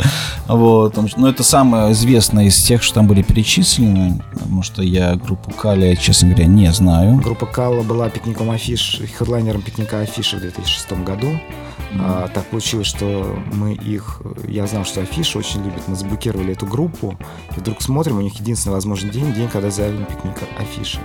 Вот. 0.48 0.98
Но 1.16 1.30
это 1.30 1.44
самое 1.44 1.92
известное 1.92 2.46
из 2.46 2.58
тех, 2.58 2.82
что 2.82 2.96
там 2.96 3.08
были 3.08 3.22
перечислены. 3.22 4.20
Потому 4.34 4.64
что 4.64 4.82
я 4.82 5.16
группу 5.16 5.52
Кали, 5.52 5.94
честно 5.94 6.30
говоря, 6.30 6.48
не 6.48 6.74
знаю. 6.74 7.18
Группа 7.18 7.46
Калла 7.46 7.84
была 7.84 8.10
пикником 8.10 8.50
афиш, 8.50 9.00
хедлайнером 9.20 9.62
пикника 9.62 10.00
афиши 10.00 10.38
в 10.38 10.42
2006 10.42 10.92
году. 11.04 11.28
Mm-hmm. 11.28 12.00
А, 12.02 12.28
так 12.34 12.46
получилось, 12.46 12.88
что 12.88 13.38
мы 13.54 13.76
их... 13.76 14.22
Я 14.48 14.66
знал, 14.66 14.86
что 14.86 15.02
афиши 15.02 15.38
очень 15.38 15.64
любят. 15.64 15.88
Мы 15.88 15.96
заблокировали 15.96 16.54
эту 16.54 16.66
группу. 16.66 17.16
И 17.56 17.60
вдруг 17.60 17.80
смотрим, 17.84 18.18
у 18.18 18.22
них 18.22 18.34
единственный 18.40 18.74
возможный 18.74 19.12
день, 19.12 19.36
день, 19.36 19.50
когда 19.50 19.70
заявлен 19.70 20.06
пикник 20.06 20.38
афиши. 20.58 21.00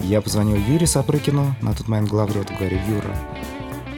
Я 0.00 0.20
позвонил 0.20 0.56
Юрию 0.56 0.88
Сапрыкину, 0.88 1.54
на 1.62 1.72
тот 1.72 1.86
момент 1.86 2.10
главреду, 2.10 2.52
говорю, 2.58 2.78
Юра, 2.88 3.16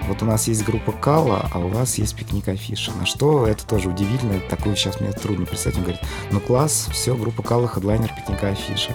вот 0.09 0.23
у 0.23 0.25
нас 0.25 0.49
есть 0.49 0.65
группа 0.65 0.93
Кала, 0.93 1.49
а 1.53 1.59
у 1.59 1.69
вас 1.69 1.99
есть 1.99 2.17
пикник 2.17 2.49
афиша. 2.49 2.93
На 2.99 3.07
что 3.07 3.47
это 3.47 3.67
тоже 3.67 3.91
удивительно, 3.91 4.41
такое 4.49 4.75
сейчас 4.75 5.01
мне 5.01 5.13
трудно 5.13 5.47
представить. 5.47 5.77
Он 5.77 5.85
говорит, 5.85 6.03
ну 6.33 6.41
класс, 6.41 6.89
все, 6.91 7.15
группа 7.15 7.43
Кала, 7.43 7.69
хедлайнер 7.69 8.11
пикника 8.15 8.49
афиша. 8.49 8.93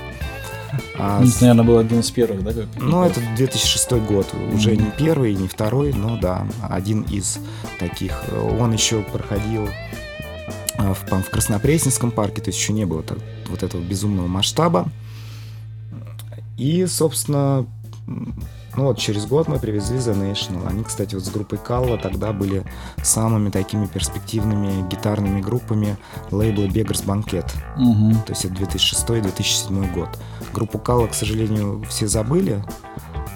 А, 0.98 1.20
ну, 1.20 1.28
это, 1.28 1.38
наверное, 1.42 1.66
был 1.66 1.78
один 1.78 2.00
из 2.00 2.10
первых, 2.10 2.44
да? 2.44 2.54
Как 2.54 2.66
ну, 2.78 3.04
это 3.04 3.22
2006 3.36 3.92
год. 3.92 4.28
Mm-hmm. 4.34 4.56
Уже 4.56 4.76
не 4.76 4.92
первый, 4.98 5.34
не 5.36 5.48
второй, 5.48 5.94
но 5.94 6.18
да, 6.18 6.48
один 6.62 7.04
из 7.04 7.40
таких. 7.80 8.24
Он 8.60 8.74
еще 8.74 9.02
проходил 9.02 9.70
в, 10.78 10.96
в 10.96 11.30
Краснопресненском 11.30 12.12
парке, 12.12 12.42
то 12.42 12.50
есть 12.50 12.60
еще 12.60 12.74
не 12.74 12.86
было 12.86 13.04
так, 13.04 13.20
вот 13.48 13.64
этого 13.64 13.82
безумного 13.82 14.28
масштаба. 14.28 14.88
И, 16.58 16.86
собственно, 16.86 17.66
ну 18.76 18.86
вот 18.86 18.98
через 18.98 19.26
год 19.26 19.48
мы 19.48 19.60
привезли 19.60 19.98
The 19.98 20.14
National. 20.14 20.68
Они, 20.68 20.84
кстати, 20.84 21.16
вот 21.16 21.24
с 21.24 21.30
группой 21.30 21.58
Калла 21.58 21.98
тогда 21.98 22.34
были 22.34 22.64
самыми 23.02 23.50
такими 23.50 23.86
перспективными 23.86 24.88
гитарными 24.90 25.42
группами 25.42 25.98
лейбла 26.32 26.64
Beggars 26.64 27.06
Banquet. 27.06 27.50
Угу. 27.78 28.24
То 28.26 28.34
есть 28.34 28.46
это 28.46 28.56
2006-2007 28.56 29.94
год. 29.94 30.10
Группу 30.54 30.80
Калла, 30.80 31.08
к 31.08 31.14
сожалению, 31.14 31.84
все 31.90 32.08
забыли. 32.08 32.64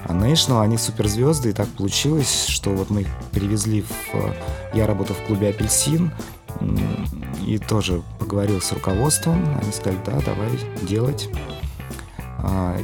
А 0.06 0.14
National, 0.14 0.62
они 0.62 0.78
суперзвезды, 0.78 1.50
и 1.50 1.54
так 1.54 1.68
получилось, 1.70 2.46
что 2.48 2.70
вот 2.72 2.90
мы 2.90 3.02
их 3.02 3.08
привезли 3.32 3.82
в... 3.82 4.34
Я 4.74 4.88
работал 4.88 5.16
в 5.16 5.28
клубе 5.28 5.50
«Апельсин», 5.50 6.12
и 7.46 7.58
тоже 7.58 8.02
поговорил 8.20 8.62
с 8.62 8.72
руководством. 8.72 9.58
Они 9.62 9.72
сказали, 9.72 10.00
да, 10.06 10.20
давай 10.26 10.50
делать. 10.82 11.30
А, 12.40 12.78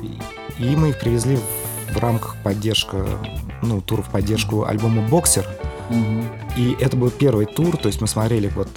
и 0.58 0.76
мы 0.76 0.90
их 0.90 1.00
привезли 1.00 1.38
в 1.38 1.63
рамках 2.00 2.36
поддержки, 2.44 2.98
ну, 3.62 3.82
тур 3.82 4.02
в 4.02 4.10
поддержку 4.10 4.66
альбома 4.66 5.02
«Боксер». 5.08 5.46
Угу. 5.90 6.24
И 6.56 6.78
это 6.80 6.96
был 6.96 7.10
первый 7.10 7.46
тур, 7.46 7.78
то 7.78 7.88
есть 7.88 8.00
мы 8.00 8.08
смотрели, 8.08 8.48
вот 8.56 8.70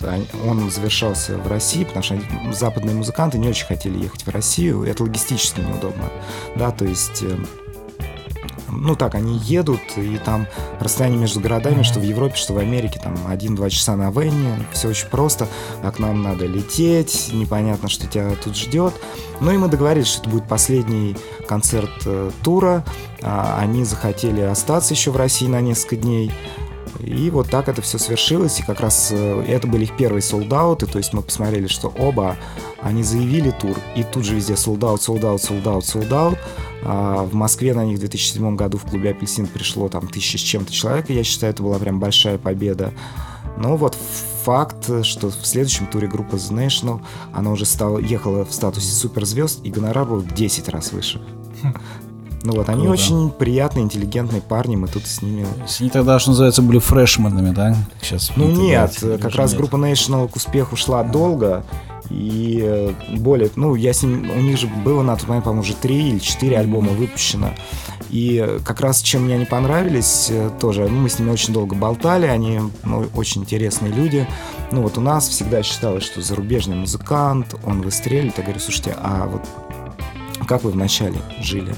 он 0.44 0.70
завершался 0.70 1.36
в 1.38 1.46
России, 1.46 1.84
потому 1.84 2.02
что 2.02 2.18
западные 2.52 2.96
музыканты 2.96 3.38
не 3.38 3.48
очень 3.48 3.66
хотели 3.66 4.02
ехать 4.02 4.26
в 4.26 4.30
Россию, 4.30 4.84
это 4.84 5.02
логистически 5.02 5.60
неудобно, 5.60 6.10
да, 6.56 6.70
то 6.70 6.84
есть 6.84 7.22
э, 7.22 7.36
ну 8.68 8.96
так, 8.96 9.14
они 9.14 9.38
едут, 9.38 9.80
и 9.96 10.18
там 10.18 10.46
расстояние 10.80 11.20
между 11.20 11.40
городами, 11.40 11.82
что 11.82 12.00
в 12.00 12.02
Европе, 12.02 12.36
что 12.36 12.52
в 12.52 12.58
Америке, 12.58 13.00
там 13.02 13.14
один-два 13.28 13.70
часа 13.70 13.96
на 13.96 14.10
Вене, 14.10 14.58
все 14.72 14.88
очень 14.88 15.08
просто, 15.08 15.48
а 15.82 15.90
к 15.90 15.98
нам 15.98 16.22
надо 16.22 16.46
лететь, 16.46 17.30
непонятно, 17.32 17.88
что 17.88 18.06
тебя 18.06 18.30
тут 18.42 18.56
ждет. 18.56 18.94
Ну 19.40 19.52
и 19.52 19.56
мы 19.56 19.68
договорились, 19.68 20.08
что 20.08 20.22
это 20.22 20.30
будет 20.30 20.48
последний 20.48 21.16
концерт 21.46 21.90
э, 22.06 22.30
тура, 22.42 22.84
а, 23.22 23.58
они 23.60 23.84
захотели 23.84 24.40
остаться 24.40 24.94
еще 24.94 25.10
в 25.10 25.16
России 25.16 25.46
на 25.46 25.60
несколько 25.60 25.96
дней, 25.96 26.32
и 27.00 27.30
вот 27.30 27.48
так 27.50 27.68
это 27.68 27.82
все 27.82 27.98
свершилось, 27.98 28.60
и 28.60 28.62
как 28.62 28.80
раз 28.80 29.10
э, 29.12 29.44
это 29.46 29.66
были 29.66 29.84
их 29.84 29.96
первые 29.96 30.22
солдаты, 30.22 30.86
то 30.86 30.98
есть 30.98 31.12
мы 31.12 31.22
посмотрели, 31.22 31.66
что 31.66 31.88
оба, 31.88 32.36
они 32.80 33.02
заявили 33.02 33.50
тур, 33.50 33.76
и 33.94 34.02
тут 34.02 34.24
же 34.24 34.34
везде 34.34 34.56
солдат, 34.56 35.02
солдат, 35.02 35.42
солдат, 35.42 35.84
солдат. 35.84 36.38
В 36.82 37.34
Москве 37.34 37.74
на 37.74 37.84
них 37.84 37.96
в 37.96 38.00
2007 38.00 38.54
году 38.54 38.78
в 38.78 38.84
клубе 38.84 39.10
«Апельсин» 39.10 39.48
пришло 39.48 39.88
там 39.88 40.06
тысяча 40.06 40.38
с 40.38 40.42
чем-то 40.42 40.72
человек, 40.72 41.10
и 41.10 41.14
я 41.14 41.24
считаю, 41.24 41.52
это 41.52 41.62
была 41.62 41.78
прям 41.80 41.98
большая 41.98 42.38
победа. 42.38 42.92
Но 43.56 43.76
вот 43.76 43.96
факт, 44.44 45.04
что 45.04 45.30
в 45.30 45.46
следующем 45.46 45.86
туре 45.86 46.06
группа 46.06 46.36
The 46.36 46.66
National, 46.66 47.00
она 47.32 47.50
уже 47.50 47.64
стала, 47.64 47.98
ехала 47.98 48.44
в 48.44 48.52
статусе 48.52 48.92
суперзвезд, 48.92 49.64
и 49.64 49.70
гонорар 49.70 50.06
был 50.06 50.20
в 50.20 50.32
10 50.32 50.68
раз 50.68 50.92
выше. 50.92 51.20
Ну 52.46 52.52
вот, 52.52 52.68
они 52.68 52.82
Круто. 52.82 52.92
очень 52.92 53.30
приятные, 53.30 53.82
интеллигентные 53.82 54.40
парни, 54.40 54.76
мы 54.76 54.86
тут 54.86 55.04
с 55.04 55.20
ними... 55.20 55.44
Они 55.80 55.90
тогда, 55.90 56.20
что 56.20 56.30
называется, 56.30 56.62
были 56.62 56.78
фрешманами, 56.78 57.52
да? 57.52 57.74
Сейчас 58.00 58.30
ну 58.36 58.48
нет, 58.48 58.96
как 59.20 59.34
раз 59.34 59.50
нет. 59.50 59.60
группа 59.60 59.74
National 59.74 60.28
к 60.28 60.36
успеху 60.36 60.76
шла 60.76 61.02
долго, 61.02 61.64
и 62.08 62.60
э, 62.62 62.92
более, 63.16 63.50
ну, 63.56 63.74
я 63.74 63.92
с 63.92 64.04
ним, 64.04 64.30
у 64.30 64.40
них 64.40 64.60
же 64.60 64.68
было 64.68 65.02
на 65.02 65.16
тот 65.16 65.26
момент, 65.26 65.44
по-моему, 65.44 65.62
уже 65.62 65.74
три 65.74 66.10
или 66.10 66.20
четыре 66.20 66.58
альбома 66.58 66.90
выпущено. 66.90 67.50
И 68.10 68.60
как 68.64 68.80
раз 68.80 69.00
чем 69.00 69.24
мне 69.24 69.34
они 69.34 69.44
понравились 69.44 70.28
э, 70.30 70.50
тоже, 70.60 70.88
ну, 70.88 71.00
мы 71.00 71.08
с 71.08 71.18
ними 71.18 71.32
очень 71.32 71.52
долго 71.52 71.74
болтали, 71.74 72.26
они 72.26 72.60
ну, 72.84 73.08
очень 73.16 73.40
интересные 73.42 73.90
люди. 73.90 74.24
Ну, 74.70 74.82
вот 74.82 74.98
у 74.98 75.00
нас 75.00 75.28
всегда 75.28 75.64
считалось, 75.64 76.04
что 76.04 76.22
зарубежный 76.22 76.76
музыкант, 76.76 77.56
он 77.64 77.82
выстрелит. 77.82 78.38
Я 78.38 78.44
говорю, 78.44 78.60
слушайте, 78.60 78.96
а 79.00 79.26
вот 79.26 79.42
как 80.46 80.62
вы 80.62 80.70
вначале 80.70 81.18
жили? 81.40 81.74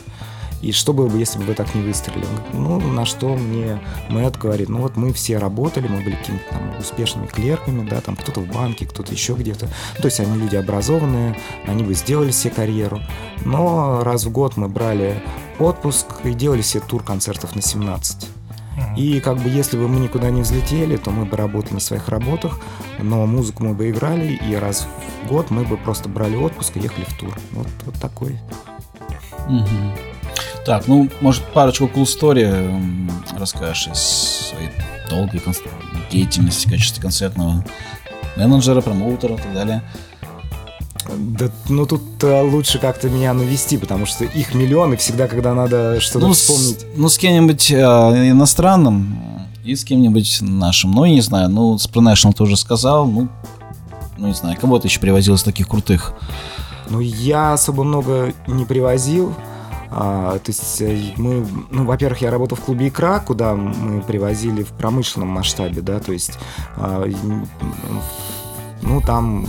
И 0.60 0.72
что 0.72 0.92
было 0.92 1.08
бы, 1.08 1.18
если 1.18 1.38
бы 1.38 1.44
вы 1.44 1.54
так 1.54 1.74
не 1.74 1.82
выстрелили? 1.82 2.26
Ну, 2.52 2.80
на 2.80 3.04
что 3.04 3.36
мне 3.36 3.80
Мэтт 4.08 4.38
говорит, 4.38 4.68
ну 4.68 4.80
вот 4.80 4.96
мы 4.96 5.12
все 5.12 5.38
работали, 5.38 5.86
мы 5.86 6.02
были 6.02 6.16
какими-то 6.16 6.44
там 6.50 6.78
успешными 6.78 7.26
клерками, 7.26 7.88
да, 7.88 8.00
там 8.00 8.16
кто-то 8.16 8.40
в 8.40 8.48
банке, 8.48 8.86
кто-то 8.86 9.12
еще 9.12 9.34
где-то. 9.34 9.68
То 9.98 10.06
есть 10.06 10.18
они 10.20 10.36
люди 10.36 10.56
образованные, 10.56 11.38
они 11.66 11.84
бы 11.84 11.94
сделали 11.94 12.32
себе 12.32 12.54
карьеру. 12.54 13.00
Но 13.44 14.02
раз 14.02 14.24
в 14.24 14.32
год 14.32 14.56
мы 14.56 14.68
брали 14.68 15.22
отпуск 15.58 16.06
и 16.24 16.32
делали 16.32 16.62
себе 16.62 16.82
тур 16.86 17.02
концертов 17.02 17.54
на 17.54 17.62
17. 17.62 18.28
И 18.96 19.20
как 19.20 19.38
бы 19.38 19.48
если 19.48 19.76
бы 19.76 19.88
мы 19.88 20.00
никуда 20.00 20.30
не 20.30 20.42
взлетели, 20.42 20.96
то 20.96 21.10
мы 21.10 21.24
бы 21.24 21.36
работали 21.36 21.74
на 21.74 21.80
своих 21.80 22.08
работах, 22.08 22.58
но 22.98 23.26
музыку 23.26 23.64
мы 23.64 23.74
бы 23.74 23.90
играли, 23.90 24.34
и 24.34 24.54
раз 24.54 24.88
в 25.24 25.28
год 25.28 25.50
мы 25.50 25.64
бы 25.64 25.76
просто 25.76 26.08
брали 26.08 26.36
отпуск 26.36 26.76
и 26.76 26.80
ехали 26.80 27.04
в 27.04 27.18
тур. 27.18 27.36
Вот, 27.52 27.68
вот 27.84 27.94
такой. 27.96 28.38
Угу. 29.48 30.07
Так, 30.64 30.86
ну, 30.86 31.08
может, 31.20 31.42
парочку 31.52 31.86
cool 31.86 32.04
story 32.04 33.10
расскажешь 33.38 33.88
из 33.88 33.98
своей 33.98 34.70
долгой 35.08 35.40
деятельности 36.10 36.66
в 36.66 36.70
качестве 36.70 37.02
концертного 37.02 37.64
менеджера, 38.36 38.80
промоутера 38.80 39.34
и 39.34 39.38
так 39.38 39.54
далее. 39.54 39.82
Да, 41.16 41.48
ну 41.68 41.86
тут 41.86 42.02
а, 42.22 42.42
лучше 42.42 42.78
как-то 42.78 43.08
меня 43.08 43.32
навести, 43.32 43.78
потому 43.78 44.04
что 44.04 44.24
их 44.24 44.54
миллионы 44.54 44.96
всегда, 44.96 45.26
когда 45.26 45.54
надо 45.54 46.00
что-то 46.00 46.26
ну, 46.26 46.32
вспомнить. 46.34 46.80
С, 46.80 46.86
ну, 46.96 47.08
с 47.08 47.16
кем-нибудь 47.16 47.72
а, 47.72 48.12
иностранным 48.30 49.18
и 49.64 49.74
с 49.74 49.84
кем-нибудь 49.84 50.38
нашим. 50.42 50.92
Ну, 50.92 51.06
не 51.06 51.22
знаю, 51.22 51.48
ну, 51.48 51.78
с 51.78 51.88
Pronational 51.88 52.34
тоже 52.34 52.56
сказал, 52.56 53.06
ну, 53.06 53.28
ну, 54.18 54.28
не 54.28 54.34
знаю, 54.34 54.58
кого 54.60 54.78
то 54.78 54.86
еще 54.86 55.00
привозил 55.00 55.34
из 55.34 55.42
таких 55.42 55.68
крутых? 55.68 56.12
Ну, 56.90 57.00
я 57.00 57.54
особо 57.54 57.84
много 57.84 58.34
не 58.46 58.64
привозил. 58.64 59.34
А, 59.90 60.38
то 60.38 60.50
есть 60.50 60.82
э, 60.82 61.12
мы, 61.16 61.46
ну, 61.70 61.84
во-первых, 61.84 62.20
я 62.20 62.30
работал 62.30 62.56
в 62.56 62.60
клубе 62.60 62.88
«Икра», 62.88 63.20
куда 63.20 63.54
мы 63.54 64.02
привозили 64.02 64.62
в 64.62 64.68
промышленном 64.68 65.28
масштабе, 65.28 65.80
да, 65.80 65.98
то 65.98 66.12
есть, 66.12 66.38
а, 66.76 67.06
ну, 68.82 69.00
там 69.00 69.46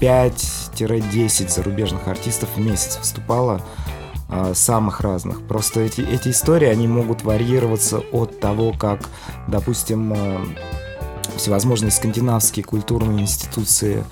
5-10 0.00 1.48
зарубежных 1.48 2.06
артистов 2.08 2.50
в 2.56 2.60
месяц 2.60 2.98
выступало 2.98 3.62
а, 4.28 4.52
самых 4.54 5.00
разных. 5.00 5.46
Просто 5.46 5.80
эти, 5.80 6.00
эти 6.00 6.28
истории, 6.28 6.68
они 6.68 6.86
могут 6.88 7.22
варьироваться 7.22 7.98
от 8.12 8.40
того, 8.40 8.72
как, 8.72 9.08
допустим, 9.48 10.12
а, 10.14 10.44
всевозможные 11.36 11.90
скандинавские 11.90 12.64
культурные 12.64 13.22
институции 13.22 14.04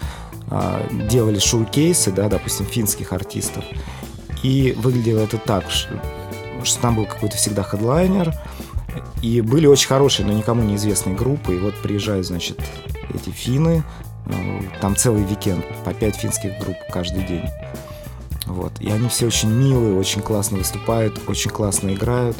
а, 0.51 0.87
делали 1.11 1.39
шоу-кейсы, 1.39 2.13
да, 2.13 2.29
допустим, 2.29 2.67
финских 2.67 3.13
артистов, 3.13 3.65
и 4.45 4.73
выглядело 4.73 5.21
это 5.21 5.39
так, 5.39 5.71
что, 5.71 6.01
что 6.63 6.81
там 6.81 6.97
был 6.97 7.07
какой-то 7.07 7.37
всегда 7.37 7.63
хедлайнер, 7.63 8.35
и 9.23 9.41
были 9.41 9.67
очень 9.67 9.89
хорошие, 9.89 10.27
но 10.27 10.35
никому 10.35 10.63
неизвестные 10.63 11.17
группы. 11.17 11.55
И 11.55 11.59
вот 11.59 11.75
приезжают, 11.77 12.27
значит, 12.27 12.61
эти 13.13 13.31
финны, 13.31 13.83
ну, 14.27 14.61
там 14.83 14.97
целый 14.97 15.25
викенд, 15.25 15.65
по 15.85 15.95
пять 15.95 16.17
финских 16.17 16.59
групп 16.61 16.77
каждый 16.91 17.27
день. 17.27 17.45
Вот. 18.47 18.73
И 18.81 18.91
они 18.91 19.09
все 19.09 19.27
очень 19.27 19.49
милые, 19.49 19.97
очень 19.97 20.21
классно 20.21 20.59
выступают, 20.59 21.19
очень 21.27 21.51
классно 21.51 21.95
играют. 21.95 22.37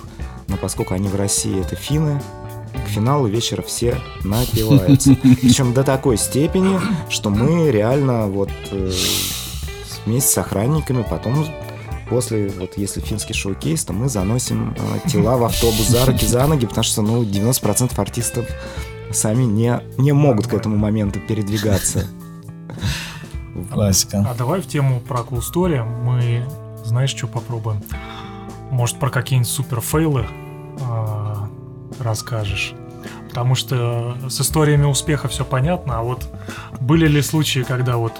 Но 0.47 0.59
поскольку 0.59 0.93
они 0.93 1.09
в 1.09 1.17
России, 1.17 1.59
это 1.59 1.75
финны, 1.75 2.21
к 2.87 2.89
финалу 2.89 3.27
вечера 3.29 3.63
все 3.63 3.99
напиваются. 4.25 5.15
Причем 5.23 5.73
до 5.73 5.83
такой 5.85 6.19
степени, 6.19 6.79
что 7.09 7.31
мы 7.31 7.71
реально 7.71 8.27
вот 8.27 8.51
э, 8.71 8.93
вместе 10.05 10.31
с 10.31 10.39
охранниками 10.39 11.03
потом 11.09 11.47
после, 12.15 12.49
вот 12.49 12.79
если 12.79 13.01
финский 13.01 13.35
шоу-кейс, 13.35 13.85
то 13.85 13.93
мы 13.93 14.09
заносим 14.09 14.73
э, 14.79 15.09
тела 15.09 15.37
в 15.37 15.43
автобус 15.43 15.89
за 15.89 16.07
руки, 16.07 16.25
за 16.25 16.47
ноги, 16.47 16.65
потому 16.65 16.85
что, 16.85 17.03
ну, 17.03 17.25
90% 17.25 17.93
артистов 18.01 18.47
сами 19.11 19.43
не, 19.43 19.81
не 19.99 20.12
могут 20.12 20.47
к 20.47 20.55
этому 20.55 20.77
моменту 20.77 21.19
передвигаться. 21.19 22.07
Классика. 23.73 24.25
А 24.31 24.35
давай 24.35 24.61
в 24.61 24.69
тему 24.69 25.01
про 25.01 25.23
Cool 25.23 25.41
Story 25.41 25.83
мы, 25.83 26.47
знаешь, 26.85 27.11
что 27.11 27.27
попробуем? 27.27 27.83
Может, 28.71 29.01
про 29.01 29.11
какие-нибудь 29.11 29.51
супер 29.51 29.81
фейлы 29.81 30.25
э, 30.79 31.35
расскажешь? 31.99 32.75
Потому 33.29 33.57
что 33.57 34.17
с 34.29 34.41
историями 34.41 34.85
успеха 34.85 35.27
все 35.27 35.45
понятно, 35.45 35.99
а 35.99 36.03
вот 36.03 36.29
были 36.79 37.09
ли 37.09 37.21
случаи, 37.23 37.65
когда 37.67 37.97
вот 37.97 38.12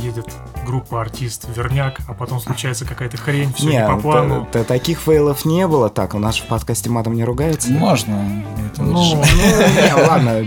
едет 0.00 0.32
группа, 0.66 1.00
артист, 1.00 1.46
верняк, 1.54 2.00
а 2.08 2.12
потом 2.12 2.40
случается 2.40 2.84
какая-то 2.84 3.16
хрень, 3.16 3.52
все 3.54 3.66
не, 3.66 3.76
не 3.76 3.86
по 3.86 3.96
плану. 3.96 4.46
Т- 4.52 4.64
таких 4.64 5.00
фейлов 5.00 5.44
не 5.44 5.66
было. 5.66 5.88
Так, 5.88 6.14
у 6.14 6.18
нас 6.18 6.36
в 6.36 6.46
подкасте 6.46 6.90
матом 6.90 7.14
не 7.14 7.24
ругается. 7.24 7.70
Можно. 7.70 8.44
Это 8.72 8.82
ну, 8.82 8.92
ну, 8.92 9.22
не, 9.22 9.94
ладно, 10.06 10.44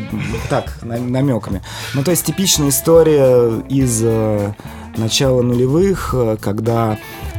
так, 0.49 0.77
намеками. 0.81 1.61
Ну, 1.93 2.03
то 2.03 2.11
есть 2.11 2.25
типичная 2.25 2.69
история 2.69 3.61
из 3.69 4.01
э, 4.03 4.53
начала 4.97 5.41
нулевых, 5.41 6.13
э, 6.13 6.37
когда 6.39 6.97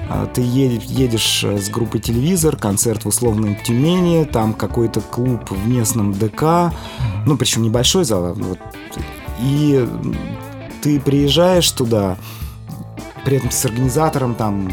а, 0.08 0.26
ты 0.26 0.40
едешь 0.40 1.44
с 1.44 1.68
группой 1.68 2.00
телевизор, 2.00 2.56
концерт 2.56 3.04
в 3.04 3.08
условном 3.08 3.54
Тюмени, 3.54 4.24
там 4.24 4.54
какой-то 4.54 5.00
клуб 5.00 5.50
в 5.50 5.68
местном 5.68 6.12
ДК, 6.12 6.72
ну, 7.26 7.36
причем 7.36 7.62
небольшой 7.62 8.04
зал, 8.04 8.34
вот, 8.34 8.58
и 9.38 9.88
ты 10.82 10.98
приезжаешь 10.98 11.70
туда, 11.70 12.16
при 13.24 13.36
этом 13.36 13.50
с 13.50 13.64
организатором 13.64 14.34
там 14.34 14.72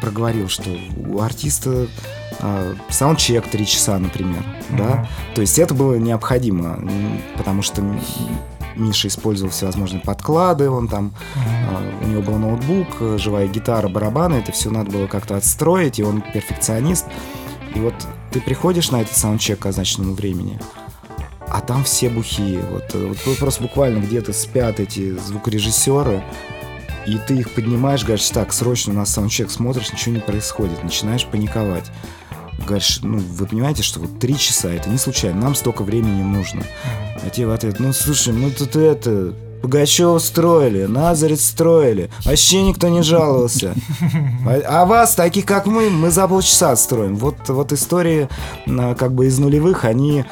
проговорил, 0.00 0.48
что 0.48 0.70
у 1.08 1.20
артиста 1.20 1.86
э, 2.40 2.74
саундчек 2.90 3.46
3 3.48 3.66
часа, 3.66 3.98
например, 3.98 4.42
mm-hmm. 4.42 4.76
да, 4.76 5.08
то 5.34 5.40
есть 5.40 5.58
это 5.58 5.74
было 5.74 5.94
необходимо, 5.94 6.78
потому 7.36 7.62
что 7.62 7.82
Миша 8.76 9.08
использовал 9.08 9.50
всевозможные 9.50 10.02
подклады, 10.02 10.68
он 10.70 10.88
там, 10.88 11.14
mm-hmm. 11.34 12.02
э, 12.02 12.04
у 12.04 12.08
него 12.08 12.22
был 12.22 12.36
ноутбук, 12.36 13.18
живая 13.18 13.48
гитара, 13.48 13.88
барабаны, 13.88 14.34
это 14.34 14.52
все 14.52 14.70
надо 14.70 14.90
было 14.90 15.06
как-то 15.06 15.36
отстроить, 15.36 15.98
и 15.98 16.02
он 16.02 16.20
перфекционист. 16.20 17.06
И 17.74 17.80
вот 17.80 17.94
ты 18.30 18.40
приходишь 18.40 18.90
на 18.90 19.02
этот 19.02 19.16
саундчек 19.16 19.58
к 19.58 19.66
означенному 19.66 20.14
времени, 20.14 20.58
а 21.48 21.60
там 21.60 21.84
все 21.84 22.08
бухие. 22.08 22.60
Вот, 22.60 22.94
вот 22.94 23.38
просто 23.38 23.62
буквально 23.62 23.98
где-то 23.98 24.32
спят 24.32 24.80
эти 24.80 25.16
звукорежиссеры, 25.16 26.22
и 27.06 27.18
ты 27.18 27.36
их 27.36 27.50
поднимаешь, 27.50 28.04
говоришь, 28.04 28.28
так, 28.30 28.52
срочно 28.52 28.92
у 28.92 28.96
нас 28.96 29.10
саундчек, 29.10 29.50
смотришь, 29.50 29.92
ничего 29.92 30.16
не 30.16 30.20
происходит, 30.20 30.82
начинаешь 30.82 31.26
паниковать. 31.26 31.90
Говоришь, 32.66 33.00
ну, 33.02 33.18
вы 33.18 33.46
понимаете, 33.46 33.82
что 33.82 34.00
вот 34.00 34.18
три 34.18 34.36
часа, 34.36 34.70
это 34.70 34.90
не 34.90 34.98
случайно, 34.98 35.40
нам 35.40 35.54
столько 35.54 35.82
времени 35.82 36.22
нужно. 36.22 36.62
А 37.22 37.30
тебе 37.30 37.46
в 37.46 37.52
ответ, 37.52 37.78
ну, 37.78 37.92
слушай, 37.92 38.32
мы 38.32 38.50
тут 38.50 38.76
это, 38.76 39.34
Пугачева 39.62 40.18
строили, 40.18 40.84
Назарет 40.84 41.40
строили, 41.40 42.10
вообще 42.24 42.62
никто 42.62 42.88
не 42.88 43.02
жаловался. 43.02 43.74
А, 44.46 44.82
а 44.82 44.84
вас, 44.86 45.14
таких 45.14 45.44
как 45.44 45.66
мы, 45.66 45.90
мы 45.90 46.10
за 46.10 46.28
полчаса 46.28 46.76
строим. 46.76 47.16
Вот, 47.16 47.36
вот 47.48 47.72
истории 47.72 48.28
а, 48.68 48.94
как 48.94 49.12
бы 49.12 49.26
из 49.26 49.38
нулевых, 49.38 49.84
они 49.84 50.24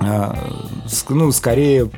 а, 0.00 0.36
ну, 1.08 1.32
скорее 1.32 1.90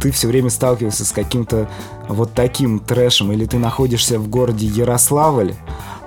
ты 0.00 0.10
все 0.10 0.28
время 0.28 0.50
сталкиваешься 0.50 1.04
с 1.04 1.12
каким-то 1.12 1.68
вот 2.08 2.34
таким 2.34 2.78
трэшем, 2.78 3.32
или 3.32 3.46
ты 3.46 3.58
находишься 3.58 4.18
в 4.18 4.28
городе 4.28 4.66
Ярославль, 4.66 5.54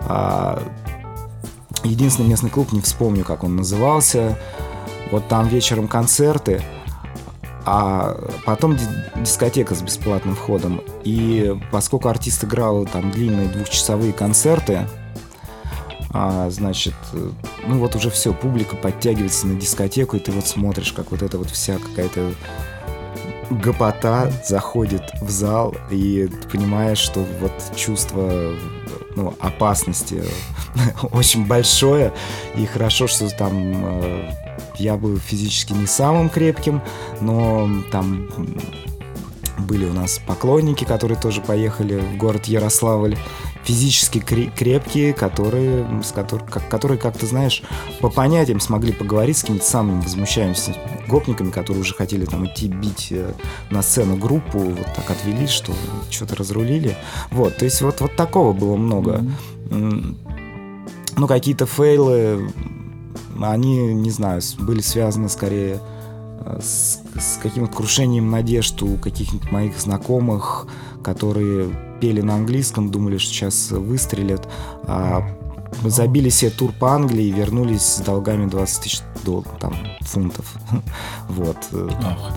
а, 0.02 0.62
единственный 1.84 2.30
местный 2.30 2.50
клуб, 2.50 2.72
не 2.72 2.82
вспомню, 2.82 3.24
как 3.24 3.44
он 3.44 3.56
назывался, 3.56 4.38
вот 5.12 5.28
там 5.28 5.48
вечером 5.48 5.88
концерты, 5.88 6.62
а 7.66 8.18
потом 8.46 8.78
дискотека 9.16 9.76
с 9.76 9.82
бесплатным 9.82 10.36
входом. 10.36 10.82
И 11.04 11.54
поскольку 11.72 12.08
артист 12.08 12.44
играл 12.44 12.86
там 12.86 13.12
длинные 13.12 13.50
двухчасовые 13.50 14.14
концерты, 14.14 14.88
а, 16.12 16.50
значит, 16.50 16.96
ну 17.68 17.80
вот 17.80 17.96
уже 17.96 18.10
все, 18.10 18.34
публика 18.34 18.76
подтягивается 18.76 19.48
на 19.48 19.60
дискотеку, 19.60 20.16
и 20.16 20.20
ты 20.20 20.32
вот 20.32 20.48
смотришь, 20.48 20.94
как 20.94 21.12
вот 21.12 21.22
это 21.22 21.38
вот 21.38 21.50
вся 21.50 21.78
какая-то 21.78 22.34
гопота 23.50 24.32
заходит 24.46 25.04
в 25.22 25.30
зал, 25.30 25.76
и 25.90 26.28
ты 26.28 26.50
понимаешь, 26.50 26.98
что 26.98 27.26
вот 27.40 27.52
чувство 27.76 28.54
ну, 29.16 29.34
опасности 29.40 30.24
очень 31.12 31.46
большое, 31.46 32.14
и 32.56 32.66
хорошо, 32.66 33.08
что 33.08 33.30
там 33.30 33.54
э, 34.02 34.32
я 34.78 34.96
был 34.96 35.18
физически 35.18 35.74
не 35.74 35.88
самым 35.88 36.30
крепким, 36.30 36.82
но 37.22 37.70
там 37.92 38.30
были 39.58 39.86
у 39.86 39.94
нас 39.94 40.20
поклонники, 40.26 40.84
которые 40.84 41.20
тоже 41.20 41.42
поехали 41.42 42.00
в 42.00 42.18
город 42.18 42.46
Ярославль, 42.46 43.18
физически 43.68 44.20
крепкие, 44.20 45.14
которые, 45.14 45.86
с 46.02 46.14
котор, 46.14 46.42
как, 46.46 46.70
которые 46.70 46.98
как-то, 46.98 47.26
знаешь, 47.26 47.62
по 48.00 48.10
понятиям 48.10 48.62
смогли 48.62 48.94
поговорить 48.94 49.38
с 49.38 49.42
какими-то 49.42 49.66
самыми 49.66 50.02
возмущающимися 50.02 50.74
гопниками, 51.10 51.52
которые 51.52 51.82
уже 51.82 51.94
хотели 51.94 52.24
там 52.24 52.46
идти 52.48 52.70
бить 52.70 53.10
э, 53.12 53.34
на 53.70 53.82
сцену 53.82 54.16
группу, 54.16 54.60
вот 54.60 54.88
так 54.96 55.12
отвели, 55.12 55.48
что 55.48 55.74
что-то 56.10 56.38
разрулили. 56.38 56.96
Вот, 57.30 57.58
то 57.58 57.66
есть 57.66 57.82
вот, 57.82 58.00
вот 58.00 58.16
такого 58.16 58.54
было 58.54 58.78
много. 58.78 59.26
Mm-hmm. 59.70 60.16
Ну, 61.18 61.28
какие-то 61.28 61.66
фейлы, 61.66 62.50
они, 63.42 63.94
не 63.94 64.12
знаю, 64.12 64.42
были 64.60 64.80
связаны 64.80 65.28
скорее 65.28 65.82
э, 66.46 66.60
с, 66.62 67.02
с 67.20 67.38
каким-то 67.44 67.74
крушением 67.74 68.32
надежд 68.32 68.82
у 68.82 68.96
каких-нибудь 68.96 69.52
моих 69.52 69.78
знакомых, 69.78 70.68
которые 71.04 71.70
пели 72.00 72.22
на 72.22 72.36
английском, 72.36 72.92
думали, 72.92 73.18
что 73.18 73.32
сейчас 73.32 73.72
выстрелят, 73.72 74.48
а 74.84 75.28
забили 75.84 76.30
себе 76.30 76.52
тур 76.52 76.72
по 76.72 76.94
Англии 76.94 77.26
и 77.26 77.32
вернулись 77.32 77.82
с 77.82 78.00
долгами 78.00 78.48
20 78.48 78.84
тысяч 78.84 79.00
долларов, 79.24 79.52
там, 79.60 79.76
фунтов. 80.02 80.54
вот. 81.30 81.58
Ах. 82.04 82.34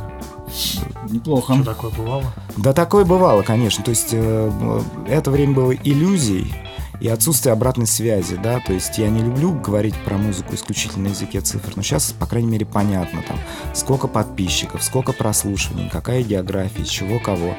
Неплохо. 1.08 1.54
Что 1.54 1.64
такое 1.64 1.90
бывало? 1.92 2.24
Да, 2.56 2.72
такое 2.72 3.04
бывало, 3.04 3.42
конечно. 3.42 3.84
То 3.84 3.90
есть 3.90 4.08
э, 4.12 4.82
это 5.06 5.30
время 5.30 5.54
было 5.54 5.72
иллюзий 5.72 6.52
и 7.00 7.08
отсутствие 7.08 7.52
обратной 7.52 7.86
связи, 7.86 8.36
да, 8.36 8.60
то 8.60 8.74
есть 8.74 8.98
я 8.98 9.08
не 9.08 9.22
люблю 9.22 9.52
говорить 9.52 9.94
про 10.04 10.18
музыку 10.18 10.54
исключительно 10.54 11.04
на 11.04 11.12
языке 11.12 11.40
цифр, 11.40 11.72
но 11.74 11.82
сейчас, 11.82 12.12
по 12.12 12.26
крайней 12.26 12.50
мере, 12.50 12.66
понятно, 12.66 13.22
там, 13.26 13.38
сколько 13.74 14.06
подписчиков, 14.06 14.84
сколько 14.84 15.12
прослушиваний, 15.12 15.88
какая 15.90 16.22
география, 16.22 16.84
чего 16.84 17.18
кого. 17.18 17.54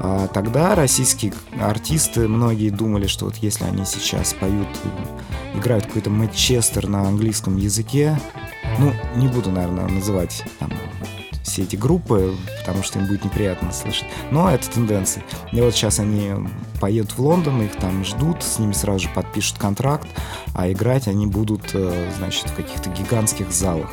А 0.00 0.28
тогда 0.28 0.74
российские 0.74 1.32
артисты, 1.60 2.28
многие 2.28 2.70
думали, 2.70 3.06
что 3.06 3.24
вот 3.24 3.36
если 3.36 3.64
они 3.64 3.84
сейчас 3.84 4.32
поют, 4.34 4.68
играют 5.54 5.86
какой-то 5.86 6.10
Мэтчестер 6.10 6.86
на 6.86 7.02
английском 7.02 7.56
языке, 7.56 8.18
ну, 8.78 8.92
не 9.16 9.28
буду, 9.28 9.50
наверное, 9.50 9.88
называть 9.88 10.44
там, 10.60 10.70
все 11.42 11.62
эти 11.62 11.74
группы, 11.76 12.36
потому 12.60 12.84
что 12.84 13.00
им 13.00 13.06
будет 13.06 13.24
неприятно 13.24 13.72
слышать. 13.72 14.06
Но 14.30 14.50
это 14.50 14.70
тенденция. 14.70 15.24
И 15.52 15.60
вот 15.60 15.74
сейчас 15.74 15.98
они 15.98 16.32
поедут 16.80 17.12
в 17.12 17.18
Лондон, 17.18 17.62
их 17.62 17.74
там 17.76 18.04
ждут, 18.04 18.42
с 18.42 18.58
ними 18.58 18.72
сразу 18.72 19.00
же 19.00 19.08
подпишут 19.08 19.58
контракт, 19.58 20.06
а 20.54 20.70
играть 20.70 21.08
они 21.08 21.26
будут, 21.26 21.70
э, 21.74 22.12
значит, 22.18 22.50
в 22.50 22.54
каких-то 22.54 22.90
гигантских 22.90 23.50
залах. 23.50 23.90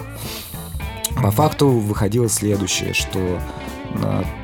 По 1.24 1.32
факту 1.32 1.70
выходило 1.70 2.30
следующее, 2.30 2.94
что 2.94 3.40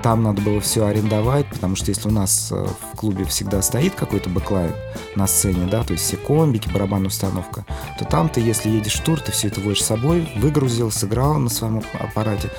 там 0.04 0.24
надо 0.24 0.41
было 0.41 0.60
все 0.60 0.86
арендовать, 0.86 1.45
потому 1.47 1.76
что 1.76 1.89
если 1.89 2.08
у 2.08 2.12
нас 2.12 2.49
э, 2.52 2.68
в 2.93 2.97
клубе 2.97 3.26
всегда 3.26 3.62
стоит 3.62 3.95
какой-то 3.95 4.30
backline 4.30 4.74
на 5.16 5.28
сцене, 5.28 5.68
да, 5.70 5.84
то 5.84 5.93
есть 5.93 6.06
все 6.06 6.18
комбики, 6.18 6.70
барабанная 6.70 7.08
установка, 7.08 7.66
то 7.99 8.06
там 8.06 8.30
ты, 8.30 8.41
если 8.41 8.70
едешь 8.70 8.95
в 8.95 9.04
тур, 9.04 9.20
ты 9.20 9.32
все 9.32 9.47
это 9.47 9.62
возишь 9.62 9.84
с 9.84 9.88
собой, 9.88 10.30
выгрузил, 10.38 10.91
сыграл 10.91 11.38
на 11.39 11.49
своем 11.49 11.82
аппарате, 11.99 12.49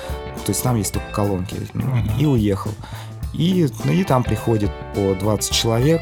то 0.45 0.49
есть 0.49 0.63
там 0.63 0.77
есть 0.77 0.93
только 0.93 1.11
колонки, 1.11 1.55
ну, 1.73 1.85
и 2.19 2.25
уехал. 2.25 2.71
И, 3.33 3.67
ну, 3.83 3.91
и 3.91 4.03
там 4.03 4.23
приходит 4.23 4.71
по 4.93 5.15
20 5.15 5.51
человек, 5.51 6.01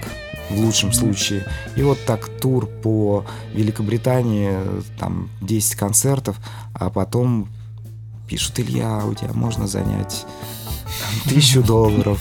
в 0.50 0.60
лучшем 0.60 0.92
случае. 0.92 1.46
И 1.76 1.82
вот 1.82 1.98
так 2.06 2.28
тур 2.40 2.68
по 2.68 3.26
Великобритании, 3.54 4.54
там 5.00 5.30
10 5.42 5.76
концертов, 5.76 6.38
а 6.74 6.90
потом 6.90 7.48
пишут, 8.28 8.60
Илья, 8.60 9.04
у 9.06 9.14
тебя 9.14 9.34
можно 9.34 9.68
занять 9.68 10.26
тысячу 11.26 11.64
долларов. 11.64 12.20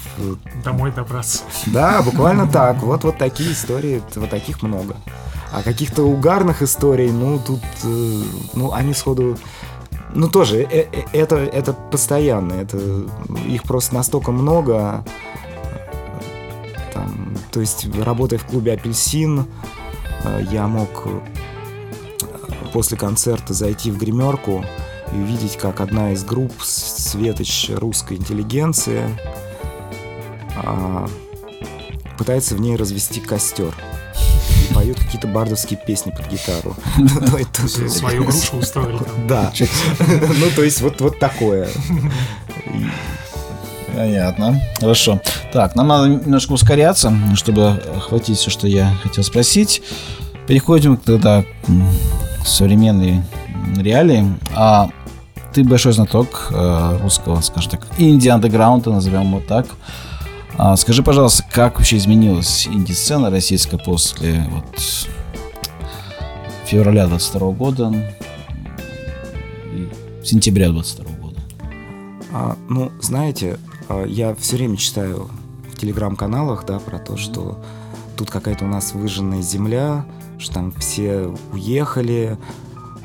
Домой 0.65 0.93
добраться. 0.93 1.43
Да, 1.67 2.03
буквально 2.03 2.47
так. 2.47 2.83
Вот, 2.83 3.05
вот 3.05 3.19
такие 3.19 3.53
истории, 3.53 4.03
вот 4.15 4.31
таких 4.31 4.63
много. 4.63 4.97
А 5.53 5.63
каких-то 5.63 6.05
угарных 6.05 6.63
историй, 6.63 7.11
ну, 7.11 7.41
тут, 7.45 7.61
э, 7.83 8.23
ну, 8.55 8.73
они 8.73 8.95
сходу... 8.95 9.37
Ну, 10.15 10.29
тоже, 10.29 10.63
э, 10.63 10.87
э, 10.93 11.03
это, 11.13 11.37
это 11.37 11.73
постоянно, 11.73 12.53
это, 12.53 12.79
их 13.47 13.65
просто 13.65 13.95
настолько 13.97 14.31
много. 14.31 15.05
Там, 16.95 17.37
то 17.51 17.61
есть, 17.61 17.89
работая 17.97 18.39
в 18.39 18.45
клубе 18.45 18.75
«Апельсин», 18.75 19.47
я 20.51 20.69
мог 20.69 21.09
после 22.73 22.97
концерта 22.97 23.55
зайти 23.55 23.91
в 23.91 23.99
гримерку, 23.99 24.65
и 25.13 25.17
увидеть, 25.17 25.57
как 25.57 25.81
одна 25.81 26.13
из 26.13 26.25
групп 26.25 26.53
светоч 26.63 27.71
русской 27.71 28.17
интеллигенции 28.17 29.05
а, 30.57 31.09
пытается 32.19 32.55
в 32.55 32.61
ней 32.61 32.77
развести 32.77 33.21
костер 33.21 33.75
и 34.71 34.75
поют 34.75 34.99
какие-то 34.99 35.27
бардовские 35.27 35.81
песни 35.85 36.11
под 36.11 36.31
гитару. 36.31 36.77
Ну, 36.99 37.89
Свою 37.89 38.25
грушу 38.27 38.59
устроили. 38.59 39.01
Да. 39.27 39.53
Ну, 39.99 40.47
то 40.55 40.63
есть 40.63 40.81
вот, 40.81 41.01
вот 41.01 41.19
такое. 41.19 41.69
Понятно. 43.95 44.61
Хорошо. 44.79 45.21
Так, 45.53 45.75
нам 45.75 45.89
надо 45.89 46.09
немножко 46.09 46.53
ускоряться, 46.53 47.13
чтобы 47.35 47.71
охватить 47.97 48.39
все, 48.39 48.51
что 48.51 48.69
я 48.69 48.95
хотел 49.03 49.25
спросить. 49.25 49.83
Переходим 50.47 50.97
тогда 50.97 51.45
к 52.43 52.47
современной 52.47 53.23
реалии. 53.77 54.25
А 54.55 54.91
ты 55.53 55.65
большой 55.65 55.93
знаток 55.93 56.49
э, 56.51 56.99
русского, 57.03 57.41
скажем 57.41 57.73
так, 57.73 57.87
инди 57.99 58.29
андеграунда, 58.29 58.91
назовем 58.91 59.29
его 59.29 59.41
так. 59.41 59.67
А, 60.57 60.77
скажи, 60.77 61.03
пожалуйста, 61.03 61.45
как 61.51 61.79
вообще 61.79 61.97
изменилась 61.97 62.67
инди-сцена 62.67 63.31
российская 63.31 63.79
после 63.79 64.47
вот, 64.51 65.09
февраля 66.67 67.07
22 67.07 67.51
года 67.53 67.93
и 69.73 69.89
сентября 70.25 70.69
22 70.71 71.05
года? 71.17 71.41
А, 72.33 72.57
ну, 72.69 72.93
знаете, 73.01 73.59
а, 73.89 74.05
я 74.05 74.35
все 74.35 74.57
время 74.57 74.77
читаю 74.77 75.31
в 75.73 75.79
телеграм-каналах, 75.79 76.67
да, 76.67 76.79
про 76.79 76.99
то, 76.99 77.17
что 77.17 77.59
тут 78.17 78.31
какая-то 78.31 78.67
у 78.67 78.69
нас 78.69 78.93
выжженная 78.93 79.41
земля, 79.41 80.05
что 80.39 80.55
там 80.55 80.73
все 80.73 81.35
уехали, 81.53 82.37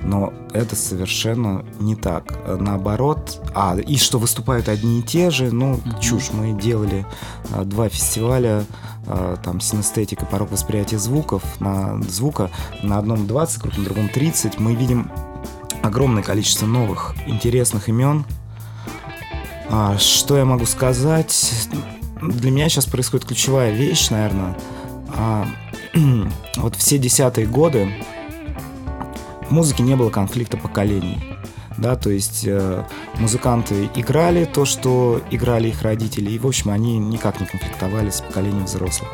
но 0.05 0.33
это 0.53 0.75
совершенно 0.75 1.65
не 1.79 1.95
так. 1.95 2.37
Наоборот, 2.47 3.41
а, 3.55 3.75
и 3.75 3.97
что 3.97 4.19
выступают 4.19 4.69
одни 4.69 4.99
и 4.99 5.03
те 5.03 5.31
же, 5.31 5.51
ну, 5.51 5.75
mm-hmm. 5.75 5.99
чушь. 5.99 6.29
Мы 6.31 6.59
делали 6.59 7.05
а, 7.51 7.63
два 7.63 7.89
фестиваля, 7.89 8.65
а, 9.07 9.37
там, 9.37 9.59
синестетик 9.59 10.21
и 10.21 10.25
порог 10.25 10.51
восприятия 10.51 10.99
звуков, 10.99 11.43
на, 11.59 12.01
звука, 12.03 12.51
на 12.83 12.99
одном 12.99 13.25
20 13.25 13.61
групп, 13.61 13.77
на 13.77 13.83
другом 13.83 14.09
30. 14.09 14.59
Мы 14.59 14.75
видим 14.75 15.11
огромное 15.81 16.23
количество 16.23 16.67
новых 16.67 17.15
интересных 17.25 17.89
имен. 17.89 18.25
А, 19.69 19.97
что 19.97 20.37
я 20.37 20.45
могу 20.45 20.65
сказать? 20.65 21.67
Для 22.21 22.51
меня 22.51 22.69
сейчас 22.69 22.85
происходит 22.85 23.25
ключевая 23.25 23.71
вещь, 23.71 24.09
наверное. 24.11 24.55
А, 25.17 25.47
вот 26.57 26.75
все 26.75 26.99
десятые 26.99 27.47
годы 27.47 27.91
в 29.49 29.51
музыке 29.51 29.83
не 29.83 29.95
было 29.95 30.09
конфликта 30.09 30.57
поколений. 30.57 31.17
Да, 31.77 31.97
то 31.97 32.09
есть 32.09 32.45
э, 32.47 32.85
музыканты 33.19 33.89
играли 33.95 34.45
то, 34.45 34.63
что 34.63 35.21
играли 35.29 35.69
их 35.69 35.81
родители, 35.81 36.31
и, 36.31 36.39
в 36.39 36.47
общем, 36.47 36.71
они 36.71 36.97
никак 36.97 37.41
не 37.41 37.45
конфликтовали 37.45 38.09
с 38.09 38.21
поколением 38.21 38.63
взрослых. 38.63 39.09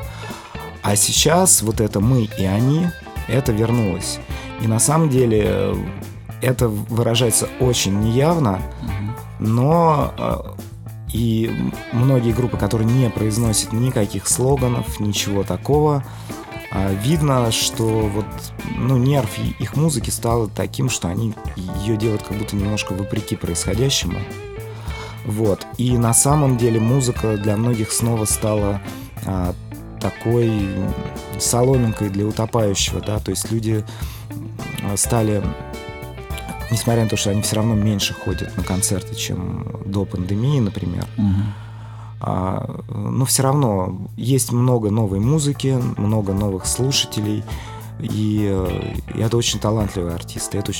А 0.83 0.95
сейчас 0.95 1.63
вот 1.63 1.81
это 1.81 1.99
мы 1.99 2.29
и 2.37 2.45
они, 2.45 2.87
это 3.27 3.51
вернулось. 3.51 4.19
И 4.61 4.67
на 4.67 4.77
самом 4.77 5.09
деле 5.09 5.43
э, 5.43 5.75
это 6.41 6.67
выражается 6.67 7.49
очень 7.59 7.99
неявно, 7.99 8.61
но 9.39 10.13
э, 10.17 10.61
и 11.13 11.51
многие 11.93 12.31
группы, 12.31 12.57
которые 12.57 12.87
не 12.87 13.09
произносят 13.09 13.73
никаких 13.73 14.27
слоганов, 14.27 14.99
ничего 14.99 15.43
такого, 15.43 16.03
видно, 17.03 17.51
что 17.51 17.83
вот, 17.83 18.25
ну, 18.77 18.97
нерв 18.97 19.29
их 19.59 19.75
музыки 19.75 20.09
стал 20.09 20.47
таким, 20.47 20.89
что 20.89 21.09
они 21.09 21.33
ее 21.81 21.97
делают 21.97 22.23
как 22.23 22.37
будто 22.37 22.55
немножко 22.55 22.93
вопреки 22.93 23.35
происходящему. 23.35 24.19
Вот. 25.25 25.65
И 25.77 25.97
на 25.97 26.13
самом 26.13 26.57
деле 26.57 26.79
музыка 26.79 27.37
для 27.37 27.57
многих 27.57 27.91
снова 27.91 28.25
стала 28.25 28.81
а, 29.25 29.53
такой 29.99 30.67
соломинкой 31.39 32.09
для 32.09 32.25
утопающего, 32.25 33.01
да, 33.01 33.19
то 33.19 33.31
есть 33.31 33.51
люди 33.51 33.85
стали, 34.95 35.43
несмотря 36.71 37.03
на 37.03 37.09
то, 37.09 37.17
что 37.17 37.29
они 37.29 37.41
все 37.41 37.57
равно 37.57 37.75
меньше 37.75 38.13
ходят 38.13 38.55
на 38.57 38.63
концерты, 38.63 39.15
чем 39.15 39.81
до 39.85 40.05
пандемии, 40.05 40.59
например, 40.59 41.05
а, 41.17 41.21
но 42.23 43.25
все 43.25 43.43
равно 43.43 44.07
есть 44.15 44.51
много 44.51 44.91
новой 44.91 45.19
музыки, 45.19 45.79
много 45.97 46.33
новых 46.33 46.65
слушателей, 46.65 47.43
и, 48.01 48.47
э, 48.49 48.95
и 49.15 49.21
это 49.21 49.37
очень 49.37 49.59
талантливые 49.59 50.15
артисты. 50.15 50.57
Это 50.57 50.71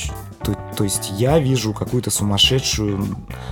то, 0.42 0.56
то 0.76 0.84
есть 0.84 1.12
я 1.18 1.38
вижу 1.38 1.72
какую-то 1.72 2.10
сумасшедшую, 2.10 3.06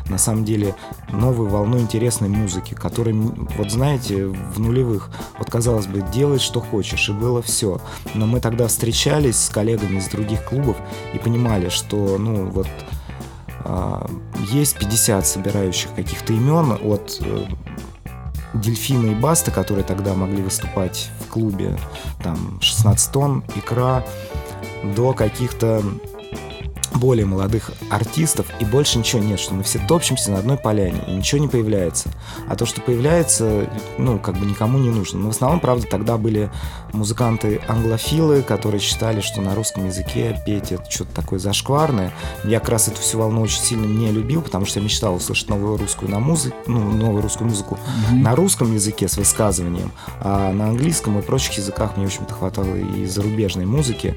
на 0.08 0.18
самом 0.18 0.44
деле, 0.44 0.74
новую 1.12 1.48
волну 1.48 1.78
интересной 1.78 2.28
музыки, 2.28 2.74
которая, 2.74 3.14
вот 3.14 3.70
знаете, 3.70 4.26
в 4.26 4.58
нулевых, 4.58 5.10
вот 5.38 5.50
казалось 5.50 5.86
бы, 5.86 6.04
делай 6.12 6.38
что 6.38 6.60
хочешь, 6.60 7.08
и 7.08 7.12
было 7.12 7.42
все. 7.42 7.80
Но 8.14 8.26
мы 8.26 8.40
тогда 8.40 8.66
встречались 8.66 9.36
с 9.36 9.48
коллегами 9.48 9.98
из 9.98 10.08
других 10.08 10.44
клубов 10.44 10.76
и 11.14 11.18
понимали, 11.18 11.68
что, 11.68 12.18
ну, 12.18 12.46
вот 12.46 12.68
а, 13.64 14.10
есть 14.50 14.78
50 14.78 15.26
собирающих 15.26 15.94
каких-то 15.94 16.32
имен 16.32 16.78
от 16.82 17.18
э, 17.20 17.44
Дельфина 18.54 19.12
и 19.12 19.14
Баста, 19.14 19.50
которые 19.50 19.84
тогда 19.84 20.14
могли 20.14 20.42
выступать 20.42 21.10
в 21.20 21.28
клубе, 21.28 21.78
там 22.22 22.58
16 22.60 23.12
тонн, 23.12 23.44
икра, 23.56 24.04
до 24.96 25.12
каких-то 25.12 25.82
более 26.94 27.26
молодых 27.26 27.70
артистов, 27.90 28.46
и 28.60 28.64
больше 28.64 28.98
ничего 28.98 29.22
нет, 29.22 29.40
что 29.40 29.54
мы 29.54 29.62
все 29.62 29.80
топчемся 29.86 30.30
на 30.30 30.38
одной 30.38 30.56
поляне, 30.56 31.02
и 31.06 31.12
ничего 31.12 31.40
не 31.40 31.48
появляется. 31.48 32.10
А 32.48 32.56
то, 32.56 32.66
что 32.66 32.80
появляется, 32.80 33.68
ну, 33.98 34.18
как 34.18 34.36
бы 34.36 34.46
никому 34.46 34.78
не 34.78 34.90
нужно. 34.90 35.20
Но 35.20 35.28
в 35.28 35.30
основном, 35.30 35.60
правда, 35.60 35.86
тогда 35.86 36.16
были 36.16 36.50
музыканты-англофилы, 36.92 38.42
которые 38.42 38.80
считали, 38.80 39.20
что 39.20 39.40
на 39.40 39.54
русском 39.54 39.86
языке 39.86 40.40
петь 40.44 40.72
это 40.72 40.90
что-то 40.90 41.14
такое 41.14 41.38
зашкварное. 41.38 42.12
Я 42.44 42.60
как 42.60 42.70
раз 42.70 42.88
эту 42.88 43.00
всю 43.00 43.18
волну 43.18 43.42
очень 43.42 43.60
сильно 43.60 43.86
не 43.86 44.10
любил, 44.10 44.42
потому 44.42 44.66
что 44.66 44.80
я 44.80 44.84
мечтал 44.84 45.14
услышать 45.14 45.48
новую 45.48 45.76
русскую 45.76 46.10
на 46.10 46.18
музыку, 46.18 46.56
ну, 46.66 46.80
новую 46.80 47.22
русскую 47.22 47.48
музыку 47.48 47.78
mm-hmm. 47.78 48.16
на 48.16 48.34
русском 48.34 48.74
языке 48.74 49.08
с 49.08 49.16
высказыванием, 49.16 49.92
а 50.20 50.52
на 50.52 50.68
английском 50.68 51.18
и 51.18 51.22
прочих 51.22 51.58
языках 51.58 51.96
мне, 51.96 52.06
в 52.06 52.08
общем-то, 52.08 52.34
хватало 52.34 52.74
и 52.74 53.06
зарубежной 53.06 53.66
музыки. 53.66 54.16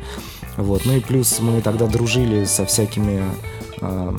Вот. 0.57 0.85
Ну 0.85 0.95
и 0.95 0.99
плюс 0.99 1.39
мы 1.39 1.61
тогда 1.61 1.87
дружили 1.87 2.45
со 2.45 2.65
всякими, 2.65 3.23
э, 3.81 4.17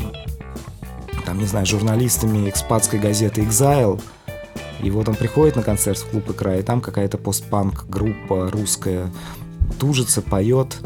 там, 1.24 1.38
не 1.38 1.46
знаю, 1.46 1.66
журналистами 1.66 2.48
экспатской 2.48 2.98
газеты 2.98 3.42
«Exile». 3.42 4.00
И 4.82 4.90
вот 4.90 5.08
он 5.08 5.14
приходит 5.14 5.56
на 5.56 5.62
концерт 5.62 5.98
в 5.98 6.10
клуб 6.10 6.30
«Икра», 6.30 6.56
и 6.56 6.62
там 6.62 6.80
какая-то 6.80 7.16
постпанк 7.16 7.86
группа 7.88 8.50
русская 8.50 9.10
тужится, 9.78 10.20
поет. 10.22 10.76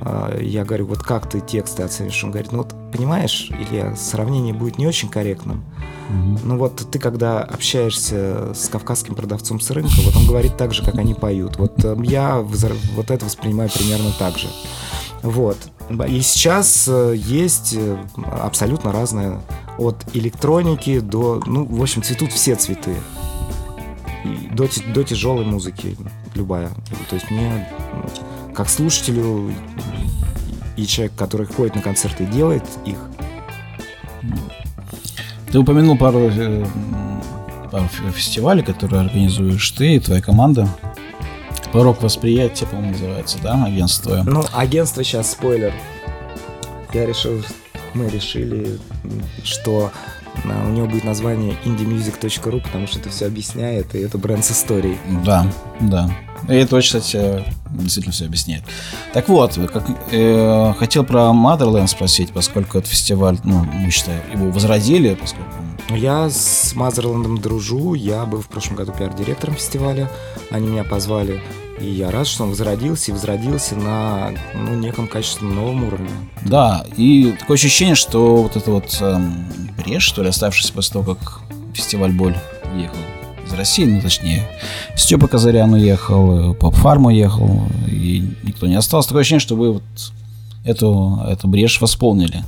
Э, 0.00 0.38
я 0.40 0.64
говорю, 0.64 0.86
вот 0.86 0.98
как 0.98 1.28
ты 1.28 1.40
тексты 1.40 1.82
оценишь? 1.82 2.22
Он 2.24 2.30
говорит, 2.30 2.52
ну 2.52 2.58
вот, 2.58 2.74
понимаешь, 2.92 3.50
Илья, 3.50 3.94
сравнение 3.96 4.54
будет 4.54 4.78
не 4.78 4.86
очень 4.86 5.08
корректным. 5.08 5.64
Mm-hmm. 6.10 6.40
Ну 6.44 6.56
вот 6.56 6.90
ты 6.90 6.98
когда 6.98 7.40
общаешься 7.40 8.52
с 8.54 8.68
кавказским 8.68 9.14
продавцом 9.14 9.60
с 9.60 9.70
рынка, 9.70 9.94
вот 10.04 10.16
он 10.16 10.26
говорит 10.26 10.56
так 10.56 10.74
же, 10.74 10.84
как 10.84 10.96
они 10.96 11.14
поют. 11.14 11.56
Вот 11.56 11.84
э, 11.84 11.96
я 12.04 12.40
вот 12.40 13.10
это 13.10 13.24
воспринимаю 13.24 13.70
примерно 13.70 14.12
так 14.18 14.38
же. 14.38 14.48
Вот. 15.22 15.58
И 16.08 16.20
сейчас 16.20 16.86
э, 16.88 17.14
есть 17.16 17.74
э, 17.76 17.98
абсолютно 18.40 18.92
разные 18.92 19.40
от 19.76 19.96
электроники 20.14 21.00
до, 21.00 21.42
ну, 21.46 21.64
в 21.64 21.82
общем, 21.82 22.02
цветут 22.02 22.32
все 22.32 22.54
цветы. 22.54 22.94
И 24.24 24.48
до, 24.52 24.68
до 24.94 25.02
тяжелой 25.02 25.44
музыки 25.44 25.96
любая. 26.34 26.70
То 27.08 27.16
есть 27.16 27.30
мне, 27.30 27.68
как 28.54 28.68
слушателю 28.68 29.52
и 30.76 30.86
человек, 30.86 31.14
который 31.16 31.46
ходит 31.46 31.76
на 31.76 31.82
концерты 31.82 32.24
и 32.24 32.26
делает 32.26 32.64
их. 32.84 32.96
Ты 35.50 35.58
упомянул 35.58 35.96
пару, 35.96 36.30
э, 36.30 36.64
пару 37.70 37.88
фестивалей, 38.14 38.62
которые 38.62 39.00
организуешь 39.00 39.70
ты 39.72 39.96
и 39.96 40.00
твоя 40.00 40.22
команда. 40.22 40.68
Порог 41.72 42.02
восприятия, 42.02 42.66
по-моему, 42.66 42.92
называется, 42.92 43.38
да, 43.42 43.64
агентство? 43.64 44.22
Ну, 44.24 44.42
агентство 44.52 45.04
сейчас 45.04 45.32
спойлер. 45.32 45.72
Я 46.92 47.06
решил, 47.06 47.42
мы 47.94 48.08
решили, 48.08 48.78
что 49.44 49.92
у 50.44 50.70
него 50.70 50.86
будет 50.86 51.04
название 51.04 51.56
indiemusic.ru, 51.64 52.60
потому 52.60 52.86
что 52.86 52.98
это 52.98 53.08
все 53.10 53.26
объясняет, 53.26 53.94
и 53.94 53.98
это 53.98 54.18
бренд 54.18 54.44
с 54.44 54.52
историей. 54.52 54.98
Да, 55.24 55.46
да. 55.80 56.10
И 56.48 56.54
это 56.54 56.76
очень, 56.76 57.00
кстати, 57.00 57.44
действительно 57.70 58.12
все 58.12 58.26
объясняет. 58.26 58.64
Так 59.12 59.28
вот, 59.28 59.58
как, 59.72 59.84
э, 60.10 60.74
хотел 60.78 61.04
про 61.04 61.30
Motherland 61.30 61.88
спросить, 61.88 62.32
поскольку 62.32 62.78
этот 62.78 62.90
фестиваль, 62.90 63.38
ну, 63.44 63.64
мы 63.64 63.90
считаем, 63.90 64.22
его 64.32 64.50
возродили, 64.50 65.14
поскольку 65.14 65.50
я 65.90 66.30
с 66.30 66.72
Мазерландом 66.74 67.38
дружу, 67.38 67.94
я 67.94 68.24
был 68.24 68.40
в 68.40 68.48
прошлом 68.48 68.76
году 68.76 68.92
пиар-директором 68.92 69.56
фестиваля, 69.56 70.08
они 70.50 70.68
меня 70.68 70.84
позвали, 70.84 71.42
и 71.80 71.86
я 71.86 72.10
рад, 72.10 72.26
что 72.26 72.44
он 72.44 72.50
возродился 72.50 73.10
и 73.10 73.14
возродился 73.14 73.74
на 73.74 74.32
ну, 74.54 74.74
неком 74.74 75.08
качественном 75.08 75.56
новом 75.56 75.84
уровне. 75.84 76.10
Да, 76.44 76.84
и 76.96 77.34
такое 77.38 77.56
ощущение, 77.56 77.94
что 77.94 78.36
вот 78.36 78.56
это 78.56 78.70
вот 78.70 78.98
эм, 79.00 79.46
брешь, 79.78 80.02
что 80.02 80.22
ли, 80.22 80.28
оставшийся 80.28 80.72
после 80.72 80.92
того, 80.92 81.14
как 81.14 81.40
фестиваль 81.74 82.12
Боль 82.12 82.36
уехал 82.74 82.96
из 83.50 83.54
России, 83.58 83.84
ну 83.84 84.00
точнее, 84.00 84.46
Степа 84.96 85.28
Казарян 85.28 85.72
уехал, 85.72 86.54
Поп 86.54 86.74
Фарм 86.76 87.06
уехал, 87.06 87.62
и 87.86 88.24
никто 88.42 88.66
не 88.66 88.74
остался. 88.74 89.08
Такое 89.08 89.22
ощущение, 89.22 89.40
что 89.40 89.56
вы 89.56 89.72
вот 89.74 89.82
эту, 90.64 91.20
эту 91.26 91.48
брешь 91.48 91.80
восполнили. 91.80 92.44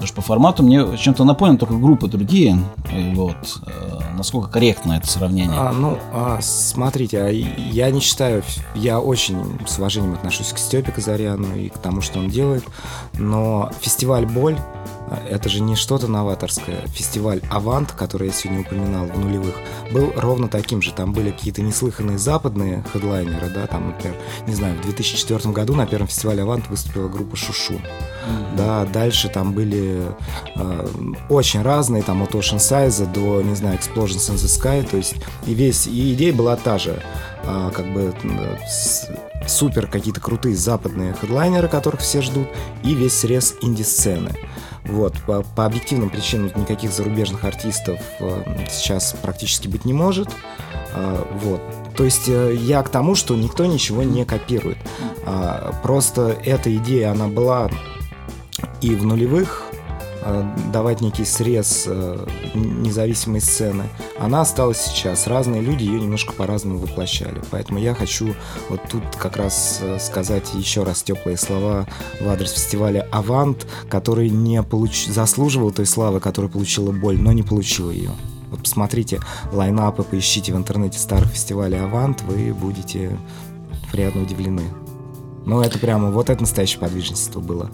Потому 0.00 0.06
что 0.06 0.16
по 0.16 0.22
формату 0.22 0.62
мне 0.62 0.96
чем-то 0.96 1.24
напомнил 1.24 1.58
только 1.58 1.74
группы 1.74 2.08
другие. 2.08 2.58
И 2.90 3.12
вот, 3.14 3.60
э, 3.66 3.98
насколько 4.16 4.48
корректно 4.48 4.94
это 4.94 5.06
сравнение? 5.06 5.58
А, 5.58 5.72
ну, 5.72 5.98
а, 6.14 6.38
смотрите, 6.40 7.20
а 7.20 7.28
я 7.28 7.90
не 7.90 8.00
считаю, 8.00 8.42
я 8.74 8.98
очень 8.98 9.36
с 9.66 9.76
уважением 9.78 10.14
отношусь 10.14 10.54
к 10.54 10.58
Степе 10.58 10.90
Казаряну 10.90 11.54
и 11.54 11.68
к 11.68 11.76
тому, 11.76 12.00
что 12.00 12.18
он 12.18 12.30
делает, 12.30 12.64
но 13.12 13.70
фестиваль 13.82 14.24
«Боль» 14.24 14.56
это 15.28 15.48
же 15.48 15.60
не 15.60 15.76
что-то 15.76 16.08
новаторское. 16.08 16.86
Фестиваль 16.88 17.40
«Авант», 17.50 17.92
который 17.92 18.28
я 18.28 18.32
сегодня 18.32 18.62
упоминал 18.62 19.06
в 19.06 19.18
нулевых, 19.18 19.54
был 19.92 20.12
ровно 20.16 20.48
таким 20.48 20.82
же. 20.82 20.92
Там 20.92 21.12
были 21.12 21.30
какие-то 21.30 21.62
неслыханные 21.62 22.18
западные 22.18 22.84
хедлайнеры, 22.92 23.48
да, 23.50 23.66
там, 23.66 23.88
например, 23.88 24.16
не 24.46 24.54
знаю, 24.54 24.76
в 24.76 24.82
2004 24.82 25.52
году 25.52 25.74
на 25.74 25.86
первом 25.86 26.08
фестивале 26.08 26.42
«Авант» 26.42 26.68
выступила 26.68 27.08
группа 27.08 27.36
«Шушу». 27.36 27.74
Mm-hmm. 27.74 28.56
Да, 28.56 28.84
дальше 28.84 29.28
там 29.28 29.52
были 29.52 30.02
э, 30.56 30.88
очень 31.28 31.62
разные, 31.62 32.02
там 32.02 32.22
от 32.22 32.34
Ocean 32.34 32.58
Size 32.58 33.12
до, 33.12 33.42
не 33.42 33.54
знаю, 33.54 33.78
Explosions 33.78 34.30
in 34.30 34.34
the 34.34 34.46
Sky, 34.46 34.88
то 34.88 34.96
есть 34.96 35.16
и 35.46 35.54
весь, 35.54 35.86
и 35.86 36.14
идея 36.14 36.32
была 36.32 36.56
та 36.56 36.78
же, 36.78 37.02
э, 37.44 37.70
как 37.74 37.92
бы 37.92 38.14
с, 38.68 39.08
супер 39.46 39.86
какие-то 39.86 40.20
крутые 40.20 40.54
западные 40.54 41.14
хедлайнеры, 41.14 41.68
которых 41.68 42.00
все 42.00 42.22
ждут, 42.22 42.48
и 42.82 42.94
весь 42.94 43.18
срез 43.18 43.54
инди-сцены. 43.60 44.30
Вот, 44.90 45.14
по, 45.26 45.42
по 45.42 45.66
объективным 45.66 46.10
причинам 46.10 46.50
никаких 46.56 46.92
зарубежных 46.92 47.44
артистов 47.44 48.00
э, 48.18 48.66
сейчас 48.68 49.14
практически 49.22 49.68
быть 49.68 49.84
не 49.84 49.92
может. 49.92 50.28
Э, 50.94 51.24
вот. 51.42 51.60
То 51.96 52.04
есть 52.04 52.28
э, 52.28 52.54
я 52.54 52.82
к 52.82 52.88
тому, 52.88 53.14
что 53.14 53.36
никто 53.36 53.66
ничего 53.66 54.02
не 54.02 54.24
копирует. 54.24 54.78
Э, 55.26 55.72
просто 55.82 56.36
эта 56.44 56.74
идея, 56.76 57.12
она 57.12 57.28
была 57.28 57.70
и 58.80 58.94
в 58.94 59.04
нулевых, 59.04 59.69
давать 60.72 61.00
некий 61.00 61.24
срез 61.24 61.84
э, 61.86 62.26
независимой 62.54 63.40
сцены, 63.40 63.84
она 64.18 64.42
осталась 64.42 64.78
сейчас. 64.78 65.26
Разные 65.26 65.60
люди 65.60 65.84
ее 65.84 66.00
немножко 66.00 66.32
по-разному 66.32 66.78
воплощали. 66.78 67.40
Поэтому 67.50 67.78
я 67.78 67.94
хочу 67.94 68.34
вот 68.68 68.80
тут 68.90 69.02
как 69.16 69.36
раз 69.36 69.80
э, 69.82 69.98
сказать 69.98 70.52
еще 70.54 70.82
раз 70.82 71.02
теплые 71.02 71.36
слова 71.36 71.86
в 72.20 72.28
адрес 72.28 72.52
фестиваля 72.52 73.06
«Авант», 73.10 73.66
который 73.88 74.30
не 74.30 74.62
получ... 74.62 75.06
заслуживал 75.06 75.70
той 75.70 75.86
славы, 75.86 76.20
которую 76.20 76.50
получила 76.50 76.92
боль, 76.92 77.18
но 77.18 77.32
не 77.32 77.42
получил 77.42 77.90
ее. 77.90 78.10
Вот 78.50 78.60
посмотрите 78.60 79.20
лайнапы, 79.52 80.02
поищите 80.02 80.52
в 80.52 80.56
интернете 80.56 80.98
старых 80.98 81.28
фестивалей 81.28 81.80
«Авант», 81.80 82.22
вы 82.22 82.52
будете 82.52 83.16
приятно 83.92 84.22
удивлены. 84.22 84.64
Ну, 85.46 85.60
это 85.60 85.78
прямо, 85.78 86.10
вот 86.10 86.30
это 86.30 86.42
настоящее 86.42 86.80
подвижничество 86.80 87.40
было. 87.40 87.70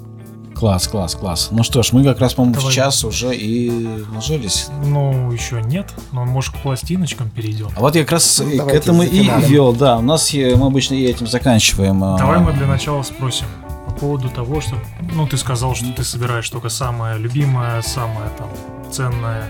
Класс, 0.58 0.88
класс, 0.88 1.14
класс. 1.14 1.48
Ну 1.50 1.62
что 1.62 1.82
ж, 1.82 1.92
мы 1.92 2.02
как 2.02 2.18
раз, 2.18 2.32
по-моему, 2.32 2.58
в 2.58 2.72
час 2.72 3.04
уже 3.04 3.36
и 3.36 3.70
ложились. 4.14 4.68
Ну, 4.86 5.30
еще 5.30 5.60
нет, 5.60 5.92
но 6.12 6.24
может 6.24 6.54
к 6.54 6.62
пластиночкам 6.62 7.28
перейдем. 7.28 7.68
А 7.76 7.80
вот 7.80 7.94
я 7.94 8.02
как 8.02 8.12
раз 8.12 8.42
ну, 8.42 8.66
к 8.66 8.70
этому 8.70 9.02
и 9.02 9.28
вел, 9.46 9.74
да. 9.74 9.98
У 9.98 10.02
нас 10.02 10.32
мы 10.32 10.66
обычно 10.66 10.94
и 10.94 11.04
этим 11.04 11.26
заканчиваем. 11.26 12.02
А. 12.02 12.16
Давай 12.16 12.38
мы 12.38 12.54
для 12.54 12.66
начала 12.66 13.02
спросим 13.02 13.44
по 13.84 13.92
поводу 13.92 14.30
того, 14.30 14.62
что, 14.62 14.76
ну, 15.12 15.26
ты 15.26 15.36
сказал, 15.36 15.74
что 15.74 15.92
ты 15.92 16.04
собираешь 16.04 16.48
только 16.48 16.70
самое 16.70 17.18
любимое, 17.18 17.82
самое 17.82 18.30
там 18.38 18.48
ценное, 18.90 19.44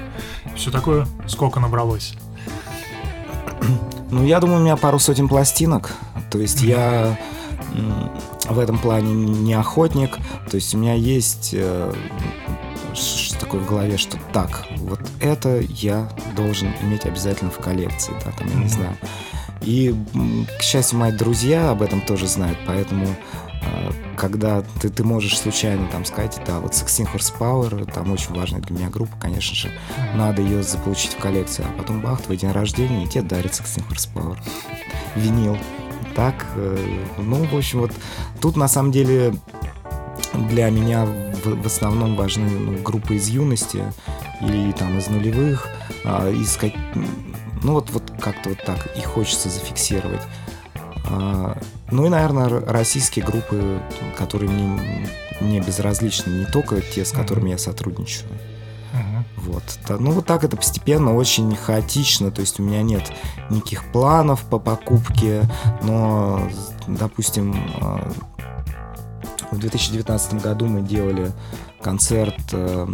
все 0.57 0.72
такое. 0.72 1.07
Сколько 1.28 1.61
набралось? 1.61 2.14
Ну, 4.11 4.24
я 4.24 4.40
думаю, 4.40 4.59
у 4.61 4.62
меня 4.62 4.76
пару 4.76 4.98
сотен 4.98 5.28
пластинок. 5.28 5.94
То 6.30 6.38
есть 6.38 6.62
я 6.62 7.16
в 8.48 8.58
этом 8.58 8.78
плане 8.78 9.14
не 9.14 9.54
охотник. 9.54 10.16
То 10.50 10.56
есть 10.56 10.74
у 10.74 10.78
меня 10.78 10.94
есть 10.94 11.50
э, 11.52 11.92
такое 13.40 13.60
в 13.60 13.66
голове, 13.66 13.96
что 13.96 14.18
так, 14.32 14.66
вот 14.78 15.00
это 15.20 15.60
я 15.60 16.08
должен 16.34 16.68
иметь 16.82 17.04
обязательно 17.04 17.50
в 17.50 17.58
коллекции, 17.58 18.12
да, 18.24 18.32
там, 18.32 18.48
я 18.48 18.54
не 18.54 18.68
знаю. 18.68 18.96
И, 19.62 19.94
к 20.58 20.62
счастью, 20.62 20.98
мои 20.98 21.12
друзья 21.12 21.70
об 21.70 21.82
этом 21.82 22.00
тоже 22.00 22.26
знают, 22.26 22.58
поэтому 22.66 23.06
э, 23.06 23.90
когда 24.16 24.62
ты, 24.80 24.90
ты 24.90 25.02
можешь 25.02 25.38
случайно 25.38 25.88
там 25.88 26.04
сказать, 26.04 26.40
да, 26.46 26.60
вот 26.60 26.74
16 26.74 27.06
Horsepower, 27.08 27.90
там 27.92 28.12
очень 28.12 28.34
важная 28.34 28.60
для 28.60 28.76
меня 28.76 28.90
группа, 28.90 29.16
конечно 29.18 29.54
же, 29.54 29.70
надо 30.14 30.42
ее 30.42 30.62
заполучить 30.62 31.14
в 31.14 31.18
коллекцию, 31.18 31.66
а 31.68 31.78
потом 31.78 32.00
бах, 32.00 32.22
твой 32.22 32.36
день 32.36 32.52
рождения, 32.52 33.04
и 33.04 33.08
тебе 33.08 33.22
дарит 33.22 33.54
16 33.54 33.78
Horsepower. 33.90 34.36
Винил 35.16 35.56
так. 36.16 36.46
Э, 36.56 36.76
ну, 37.18 37.44
в 37.44 37.54
общем, 37.54 37.80
вот 37.80 37.92
тут 38.40 38.56
на 38.56 38.66
самом 38.66 38.90
деле 38.90 39.34
для 40.48 40.70
меня 40.70 41.04
в, 41.04 41.62
в 41.62 41.66
основном 41.66 42.16
важны 42.16 42.48
ну, 42.48 42.82
группы 42.82 43.16
из 43.16 43.28
юности 43.28 43.84
или 44.40 44.72
там 44.72 44.98
из 44.98 45.08
нулевых, 45.08 45.68
а, 46.04 46.30
из 46.30 46.58
ну 47.62 47.72
вот, 47.72 47.90
вот 47.90 48.12
как-то 48.20 48.50
вот 48.50 48.64
так 48.64 48.96
и 48.96 49.02
хочется 49.02 49.48
зафиксировать. 49.48 50.22
А, 51.08 51.58
ну 51.90 52.06
и, 52.06 52.08
наверное, 52.08 52.48
российские 52.48 53.24
группы, 53.24 53.80
которые 54.16 54.50
мне 54.50 55.08
не 55.40 55.60
безразличны, 55.60 56.30
не 56.30 56.46
только 56.46 56.80
те, 56.80 57.04
с 57.04 57.12
которыми 57.12 57.50
я 57.50 57.58
сотрудничаю. 57.58 58.28
Вот. 59.36 59.62
Да, 59.86 59.97
ну, 59.99 60.11
вот 60.11 60.26
так 60.26 60.44
это 60.44 60.57
постепенно, 60.57 61.14
очень 61.14 61.55
хаотично. 61.55 62.30
То 62.30 62.40
есть 62.40 62.59
у 62.61 62.62
меня 62.62 62.82
нет 62.82 63.12
никаких 63.51 63.84
планов 63.92 64.42
по 64.44 64.59
покупке, 64.59 65.42
но, 65.82 66.49
допустим, 66.86 67.55
а, 67.80 68.12
в 69.51 69.59
2019 69.59 70.42
году 70.42 70.66
мы 70.66 70.82
делали 70.82 71.32
концерт 71.80 72.34
э, 72.53 72.86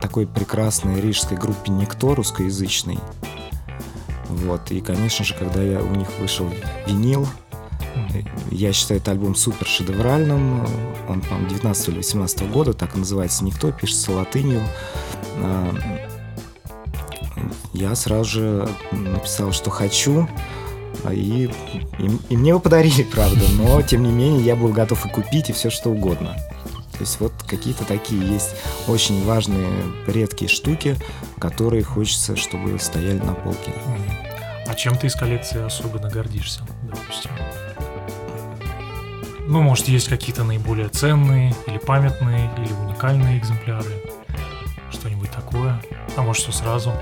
такой 0.00 0.26
прекрасной 0.26 1.00
рижской 1.00 1.36
группе 1.36 1.70
Никто, 1.70 2.14
русскоязычной. 2.14 2.98
Вот. 4.28 4.70
И, 4.72 4.80
конечно 4.80 5.24
же, 5.24 5.34
когда 5.34 5.62
я, 5.62 5.80
у 5.80 5.94
них 5.94 6.08
вышел 6.18 6.48
винил, 6.86 7.28
я 8.50 8.72
считаю 8.72 9.00
этот 9.00 9.10
альбом 9.10 9.34
супер 9.34 9.66
шедевральным. 9.66 10.66
Он, 11.08 11.20
по-моему, 11.20 11.48
19 11.48 11.88
или 11.88 11.96
18 11.96 12.50
года, 12.50 12.72
так 12.72 12.94
и 12.94 12.98
называется 12.98 13.44
«Никто», 13.44 13.72
пишется 13.72 14.12
латынью. 14.12 14.62
А, 15.36 15.74
я 17.72 17.94
сразу 17.94 18.30
же 18.30 18.68
написал, 18.92 19.52
что 19.52 19.70
хочу, 19.70 20.28
и, 21.10 21.50
и, 21.98 22.10
и 22.28 22.36
мне 22.36 22.50
его 22.50 22.60
подарили, 22.60 23.02
правда, 23.02 23.40
но 23.56 23.82
тем 23.82 24.02
не 24.02 24.12
менее 24.12 24.42
я 24.44 24.54
был 24.54 24.68
готов 24.68 25.04
и 25.06 25.08
купить, 25.08 25.50
и 25.50 25.52
все 25.52 25.70
что 25.70 25.90
угодно. 25.90 26.36
То 26.92 27.00
есть 27.00 27.18
вот 27.18 27.32
какие-то 27.48 27.84
такие 27.84 28.24
есть 28.24 28.54
очень 28.86 29.24
важные, 29.24 29.68
редкие 30.06 30.48
штуки, 30.48 30.96
которые 31.40 31.82
хочется, 31.82 32.36
чтобы 32.36 32.78
стояли 32.78 33.18
на 33.18 33.34
полке. 33.34 33.72
А 34.66 34.74
чем 34.74 34.96
ты 34.96 35.08
из 35.08 35.14
коллекции 35.14 35.64
особенно 35.64 36.08
гордишься, 36.08 36.60
допустим? 36.82 37.31
Ну, 39.52 39.60
может, 39.60 39.86
есть 39.86 40.08
какие-то 40.08 40.44
наиболее 40.44 40.88
ценные, 40.88 41.54
или 41.66 41.76
памятные, 41.76 42.50
или 42.56 42.72
уникальные 42.72 43.38
экземпляры 43.38 43.90
что-нибудь 44.90 45.30
такое? 45.30 45.78
А 46.16 46.22
может, 46.22 46.44
все 46.44 46.52
сразу? 46.52 46.94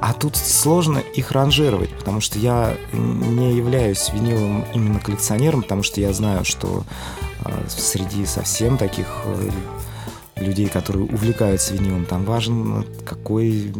А 0.00 0.14
тут 0.14 0.34
сложно 0.36 1.00
их 1.00 1.32
ранжировать, 1.32 1.90
потому 1.90 2.22
что 2.22 2.38
я 2.38 2.78
не 2.94 3.54
являюсь 3.54 4.08
виниловым 4.10 4.64
именно 4.72 5.00
коллекционером, 5.00 5.60
потому 5.60 5.82
что 5.82 6.00
я 6.00 6.14
знаю, 6.14 6.46
что 6.46 6.84
э, 7.44 7.64
среди 7.68 8.24
совсем 8.24 8.78
таких 8.78 9.06
э, 9.26 9.50
людей, 10.36 10.68
которые 10.68 11.04
увлекаются 11.04 11.74
винилом, 11.74 12.06
там 12.06 12.24
важен 12.24 12.86
какой 13.04 13.70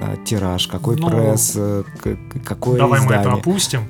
э, 0.00 0.16
тираж, 0.24 0.66
какой 0.66 0.96
ну, 0.96 1.10
пресс, 1.10 1.52
э, 1.54 1.84
какое 2.44 2.78
давай 2.78 2.98
издание. 2.98 3.18
мы 3.18 3.22
это 3.22 3.38
опустим 3.38 3.88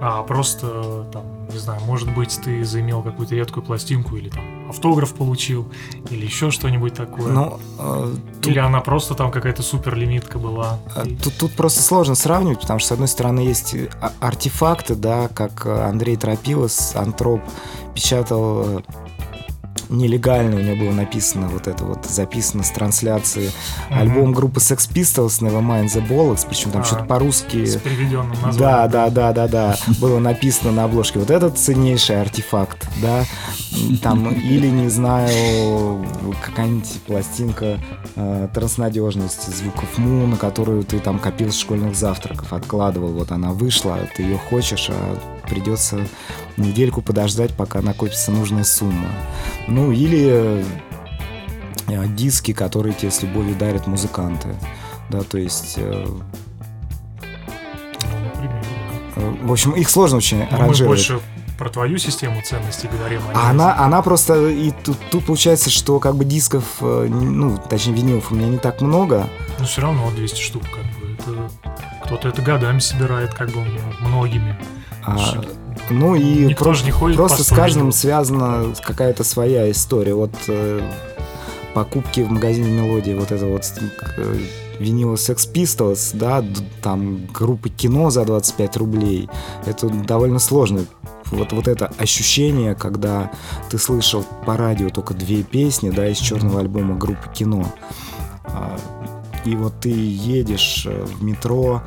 а 0.00 0.22
просто, 0.22 1.06
там, 1.12 1.24
не 1.50 1.58
знаю, 1.58 1.80
может 1.82 2.12
быть, 2.14 2.38
ты 2.42 2.64
заимел 2.64 3.02
какую-то 3.02 3.34
редкую 3.34 3.64
пластинку 3.64 4.16
или 4.16 4.28
там 4.28 4.42
автограф 4.70 5.14
получил, 5.14 5.70
или 6.10 6.24
еще 6.24 6.50
что-нибудь 6.50 6.94
такое. 6.94 7.32
Ну, 7.32 7.60
э, 7.78 8.14
тут... 8.40 8.50
Или 8.52 8.58
она 8.58 8.80
просто 8.80 9.14
там 9.14 9.30
какая-то 9.30 9.62
супер 9.62 9.96
лимитка 9.96 10.38
была. 10.38 10.78
Э, 10.94 11.04
тут, 11.22 11.36
тут 11.38 11.52
просто 11.52 11.82
сложно 11.82 12.14
сравнивать, 12.14 12.60
потому 12.60 12.78
что, 12.78 12.88
с 12.88 12.92
одной 12.92 13.08
стороны, 13.08 13.40
есть 13.40 13.74
а, 14.00 14.12
артефакты, 14.20 14.94
да, 14.94 15.28
как 15.28 15.66
Андрей 15.66 16.16
Тропилос, 16.16 16.94
Антроп, 16.96 17.42
печатал 17.94 18.78
э, 18.78 18.80
нелегально 19.90 20.56
у 20.56 20.60
него 20.60 20.76
было 20.76 20.92
написано 20.92 21.48
вот 21.48 21.66
это 21.66 21.84
вот 21.84 22.06
записано 22.06 22.62
с 22.62 22.70
трансляции 22.70 23.48
mm-hmm. 23.48 23.98
альбом 23.98 24.32
группы 24.32 24.60
Sex 24.60 24.90
Pistols 24.90 25.40
Nevermind 25.40 25.86
the 25.86 26.06
Bollocks, 26.06 26.46
причем 26.48 26.70
там 26.70 26.82
а, 26.82 26.84
что-то 26.84 27.04
по-русски. 27.04 27.64
С 27.64 27.76
переведенным 27.76 28.36
названием. 28.42 28.58
Да, 28.58 28.86
да, 28.88 29.10
да, 29.10 29.32
да, 29.32 29.48
да. 29.48 29.76
Было 30.00 30.18
написано 30.18 30.72
на 30.72 30.84
обложке. 30.84 31.18
Вот 31.18 31.30
этот 31.30 31.58
ценнейший 31.58 32.20
артефакт, 32.20 32.88
да. 33.02 33.24
Там 34.02 34.30
или, 34.32 34.68
не 34.68 34.88
знаю, 34.88 36.06
какая-нибудь 36.42 37.00
пластинка 37.06 37.78
э, 38.16 38.48
транснадежности 38.52 39.50
звуков 39.50 39.98
Му, 39.98 40.26
на 40.26 40.36
которую 40.36 40.82
ты 40.84 40.98
там 40.98 41.18
копил 41.18 41.52
с 41.52 41.58
школьных 41.58 41.94
завтраков, 41.94 42.52
откладывал. 42.52 43.12
Вот 43.12 43.32
она 43.32 43.52
вышла, 43.52 43.98
ты 44.16 44.22
ее 44.22 44.38
хочешь, 44.38 44.90
а 44.90 45.18
придется 45.48 46.06
недельку 46.56 47.02
подождать, 47.02 47.54
пока 47.54 47.80
накопится 47.80 48.30
нужная 48.30 48.64
сумма. 48.64 49.08
Ну, 49.66 49.79
или 49.92 50.64
э, 51.88 52.06
диски, 52.08 52.52
которые 52.52 52.94
тебе 52.94 53.10
с 53.10 53.22
любовью 53.22 53.56
дарят 53.56 53.86
музыканты. 53.86 54.48
Да, 55.08 55.22
то 55.22 55.38
есть... 55.38 55.74
Э, 55.76 56.06
ну, 58.02 58.62
э, 59.16 59.34
в 59.42 59.52
общем, 59.52 59.72
их 59.72 59.90
сложно 59.90 60.18
очень 60.18 60.46
Но 60.50 60.58
ну, 60.58 60.66
Мы 60.68 60.86
больше 60.86 61.20
про 61.60 61.68
твою 61.68 61.98
систему 61.98 62.40
ценностей 62.42 62.88
говорим. 62.88 63.20
А 63.34 63.50
она, 63.50 63.76
она 63.76 64.00
просто 64.00 64.48
и 64.48 64.70
тут, 64.70 64.96
тут 65.10 65.26
получается, 65.26 65.68
что 65.68 66.00
как 66.00 66.16
бы 66.16 66.24
дисков, 66.24 66.64
э, 66.80 67.06
ну, 67.10 67.58
точнее 67.58 67.92
винилов 67.92 68.32
у 68.32 68.34
меня 68.34 68.48
не 68.48 68.56
так 68.56 68.80
много. 68.80 69.28
Ну 69.58 69.66
все 69.66 69.82
равно 69.82 70.10
200 70.10 70.40
штук, 70.40 70.62
как 70.62 70.84
бы. 70.84 71.12
Это, 71.12 71.50
кто-то 72.06 72.28
это 72.28 72.40
годами 72.40 72.78
собирает, 72.78 73.34
как 73.34 73.50
бы 73.50 73.62
многими. 74.00 74.58
А, 75.04 75.18
ну 75.88 76.14
и 76.14 76.46
Никто 76.46 76.64
просто, 76.64 76.84
не 76.84 76.90
ходит 76.90 77.16
просто 77.16 77.44
с 77.44 77.48
каждым 77.48 77.92
связана 77.92 78.74
какая-то 78.82 79.24
своя 79.24 79.70
история. 79.70 80.14
Вот 80.14 80.32
э, 80.48 80.80
покупки 81.74 82.20
в 82.20 82.30
магазине 82.30 82.70
Мелодии, 82.70 83.12
вот 83.12 83.32
это 83.32 83.46
вот 83.46 83.64
э, 84.16 84.38
винила 84.78 85.14
Sex 85.14 85.52
Pistols, 85.52 86.10
да, 86.14 86.44
там 86.82 87.26
группы 87.26 87.68
кино 87.68 88.10
за 88.10 88.24
25 88.24 88.76
рублей. 88.78 89.28
Это 89.66 89.88
довольно 89.88 90.38
сложно. 90.38 90.84
Вот, 91.26 91.52
вот 91.52 91.68
это 91.68 91.92
ощущение, 91.98 92.74
когда 92.74 93.30
ты 93.70 93.78
слышал 93.78 94.24
по 94.46 94.56
радио 94.56 94.88
только 94.88 95.14
две 95.14 95.42
песни, 95.42 95.90
да, 95.90 96.08
из 96.08 96.18
черного 96.18 96.60
альбома 96.60 96.96
группы 96.96 97.28
кино. 97.32 97.72
А, 98.44 98.76
И 99.44 99.54
вот 99.54 99.74
ты 99.80 99.90
едешь 99.90 100.86
э, 100.86 101.04
в 101.04 101.22
метро 101.22 101.82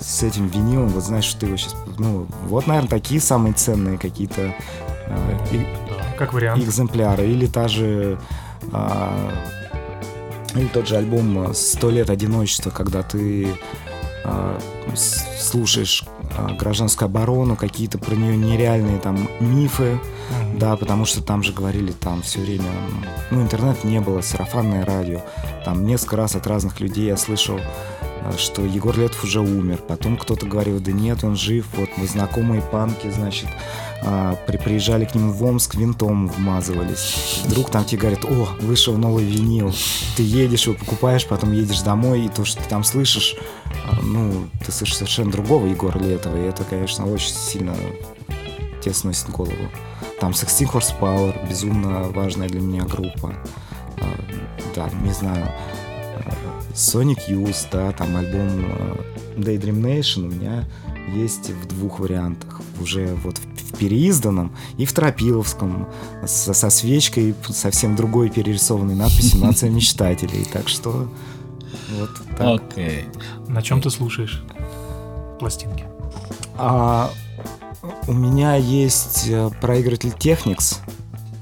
с 0.00 0.22
этим 0.22 0.48
винилом, 0.48 0.88
вот 0.88 1.04
знаешь, 1.04 1.24
что 1.24 1.40
ты 1.40 1.46
его 1.46 1.56
сейчас... 1.56 1.74
Ну, 1.98 2.26
вот, 2.48 2.66
наверное, 2.66 2.88
такие 2.90 3.20
самые 3.20 3.54
ценные 3.54 3.98
какие-то 3.98 4.54
э, 5.06 5.38
Да, 5.52 6.04
как 6.18 6.32
вариант. 6.32 6.62
экземпляры. 6.62 7.26
Или 7.26 7.46
та 7.46 7.68
же... 7.68 8.18
а, 8.72 9.12
или 10.54 10.66
тот 10.68 10.86
же 10.88 10.96
альбом 10.96 11.52
«Сто 11.54 11.90
лет 11.90 12.10
одиночества», 12.10 12.70
когда 12.70 13.02
ты 13.02 13.48
с- 14.94 15.26
слушаешь 15.40 16.04
а, 16.36 16.52
гражданскую 16.54 17.06
оборону, 17.06 17.56
какие-то 17.56 17.98
про 17.98 18.14
нее 18.14 18.36
нереальные 18.36 18.98
там 18.98 19.28
мифы, 19.40 19.98
Мгм. 20.30 20.58
да, 20.58 20.76
потому 20.76 21.04
что 21.04 21.22
там 21.22 21.42
же 21.42 21.52
говорили 21.52 21.92
там 21.92 22.22
все 22.22 22.40
время, 22.40 22.64
ну, 23.30 23.42
интернет 23.42 23.84
не 23.84 24.00
было, 24.00 24.22
сарафанное 24.22 24.84
радио. 24.86 25.20
Там 25.64 25.84
несколько 25.86 26.16
раз 26.16 26.34
от 26.34 26.46
разных 26.46 26.80
людей 26.80 27.06
я 27.06 27.16
слышал, 27.18 27.58
э, 27.58 27.62
что 28.38 28.62
Егор 28.62 28.96
Летов 28.96 29.24
уже 29.24 29.40
умер. 29.40 29.80
Потом 29.86 30.16
кто-то 30.16 30.46
говорил, 30.46 30.80
да 30.80 30.92
нет, 30.92 31.24
он 31.24 31.36
жив. 31.36 31.66
Вот 31.76 31.88
мы 31.96 32.06
знакомые 32.06 32.62
панки, 32.62 33.10
значит, 33.10 33.48
а, 34.02 34.36
при, 34.46 34.56
приезжали 34.56 35.04
к 35.04 35.14
нему 35.14 35.32
в 35.32 35.42
Омск, 35.44 35.74
винтом 35.74 36.28
вмазывались. 36.28 37.42
Вдруг 37.44 37.70
там 37.70 37.84
тебе 37.84 38.00
говорят, 38.00 38.24
о, 38.24 38.48
вышел 38.60 38.96
новый 38.96 39.24
винил. 39.24 39.74
Ты 40.16 40.22
едешь 40.22 40.66
его 40.66 40.76
покупаешь, 40.76 41.26
потом 41.26 41.52
едешь 41.52 41.80
домой, 41.80 42.22
и 42.22 42.28
то, 42.28 42.44
что 42.44 42.62
ты 42.62 42.68
там 42.68 42.84
слышишь, 42.84 43.36
а, 43.90 44.00
ну, 44.02 44.48
ты 44.64 44.72
слышишь 44.72 44.96
совершенно 44.96 45.30
другого 45.30 45.66
Егора 45.66 45.98
Летова, 45.98 46.36
и 46.36 46.48
это, 46.48 46.64
конечно, 46.64 47.06
очень 47.06 47.32
сильно 47.32 47.74
тебе 48.82 48.94
сносит 48.94 49.30
голову. 49.30 49.70
Там 50.20 50.32
Sixteen 50.32 50.70
Horsepower, 50.70 51.48
безумно 51.48 52.04
важная 52.10 52.48
для 52.48 52.60
меня 52.60 52.84
группа. 52.84 53.34
А, 54.00 54.04
Да, 54.74 54.90
не 55.02 55.12
знаю. 55.12 55.50
Sonic 56.74 57.28
Youth, 57.28 57.66
да, 57.70 57.92
там 57.92 58.16
альбом 58.16 58.48
а, 58.66 58.96
Daydream 59.36 59.80
Nation 59.80 60.24
у 60.24 60.30
меня 60.30 60.64
есть 61.14 61.50
в 61.50 61.66
двух 61.66 62.00
вариантах. 62.00 62.60
Уже 62.80 63.14
вот 63.22 63.38
в 63.38 63.76
переизданном 63.76 64.54
и 64.76 64.84
в 64.84 64.92
Тропиловском 64.92 65.88
со, 66.26 66.52
со 66.52 66.70
свечкой, 66.70 67.34
совсем 67.48 67.94
другой 67.94 68.30
перерисованной 68.30 68.94
надписью 68.94 69.40
«Нация 69.40 69.70
мечтателей». 69.70 70.44
Так 70.44 70.68
что 70.68 71.08
вот 71.98 72.10
так. 72.36 72.62
Окей. 72.62 73.04
На 73.48 73.62
чем 73.62 73.80
ты 73.80 73.90
слушаешь 73.90 74.42
пластинки? 75.38 75.84
А, 76.56 77.10
у 78.06 78.12
меня 78.12 78.56
есть 78.56 79.26
э, 79.28 79.50
проигрыватель 79.60 80.10
Technics, 80.10 80.78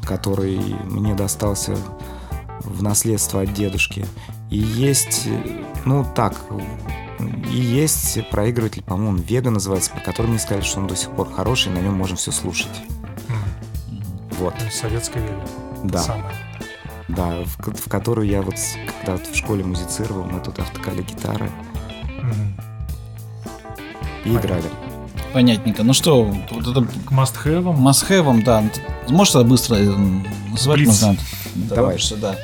который 0.02 0.58
мне 0.84 1.14
достался 1.14 1.76
в 2.60 2.82
наследство 2.82 3.42
от 3.42 3.52
дедушки. 3.52 4.06
И 4.52 4.58
есть, 4.58 5.22
э, 5.26 5.62
ну 5.86 6.04
так, 6.14 6.34
и 7.50 7.56
есть 7.56 8.18
проигрыватель, 8.30 8.82
по-моему, 8.82 9.16
Вега 9.16 9.48
называется, 9.50 9.90
про 9.92 10.00
который 10.00 10.26
мне 10.26 10.38
сказали, 10.38 10.62
что 10.62 10.80
он 10.80 10.86
до 10.88 10.94
сих 10.96 11.10
пор 11.12 11.32
хороший, 11.32 11.72
на 11.72 11.78
нем 11.78 11.94
можно 11.94 12.16
все 12.16 12.32
слушать. 12.32 12.68
М, 13.28 14.02
Вот, 14.38 14.54
есть 14.62 14.76
Советская 14.78 15.22
вега. 15.22 15.40
да, 15.84 15.98
Самая. 16.00 16.34
да, 17.08 17.30
в, 17.44 17.74
в 17.86 17.88
которую 17.88 18.28
я 18.28 18.42
вот 18.42 18.56
когда 19.00 19.16
в 19.16 19.34
школе 19.34 19.64
музицировал, 19.64 20.24
мы 20.24 20.40
туда 20.40 20.64
втыкали 20.64 21.02
гитары 21.02 21.50
Мгм. 22.22 22.56
и 24.26 24.34
играли. 24.36 24.64
Понятненько. 25.32 25.82
Ну 25.82 25.94
что, 25.94 26.24
вот 26.24 26.66
это 26.66 26.82
К 27.06 27.10
must-have. 27.10 27.72
Масхевом, 27.74 28.42
да. 28.42 28.62
Можешь 29.08 29.34
это 29.34 29.44
быстро 29.44 29.76
э, 29.76 29.90
называть? 30.50 30.78
Блиц. 30.80 31.00
Да, 31.54 31.74
Давай. 31.76 31.94
лучше, 31.94 32.16
да. 32.16 32.36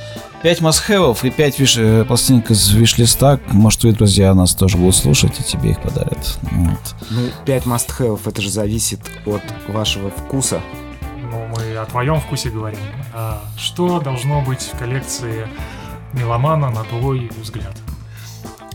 Пять 0.43 0.61
масхевов 0.61 1.25
и 1.25 1.31
пять 1.31 1.59
виш... 1.59 1.77
э, 1.79 2.05
пластинок 2.05 2.53
из 2.53 2.71
виш-листа. 2.71 3.41
Может, 3.49 3.81
твои 3.81 3.93
друзья 3.93 4.33
нас 4.35 4.55
тоже 4.55 4.77
будут 4.77 4.95
слушать 4.95 5.41
и 5.41 5.43
тебе 5.43 5.71
их 5.73 5.83
подарят. 5.83 6.39
Вот. 6.43 6.95
Ну, 7.11 7.23
5 7.45 7.65
must 7.65 8.29
это 8.29 8.41
же 8.41 8.49
зависит 8.49 9.01
от 9.27 9.43
вашего 9.67 10.11
вкуса. 10.11 10.61
Ну, 11.33 11.45
мы 11.49 11.77
о 11.77 11.85
твоем 11.87 12.21
вкусе 12.21 12.51
говорим. 12.51 12.79
А 13.13 13.43
что 13.57 13.99
должно 13.99 14.41
быть 14.43 14.63
в 14.63 14.79
коллекции 14.79 15.49
меломана, 16.13 16.71
на 16.71 16.85
твой 16.85 17.33
взгляд? 17.41 17.77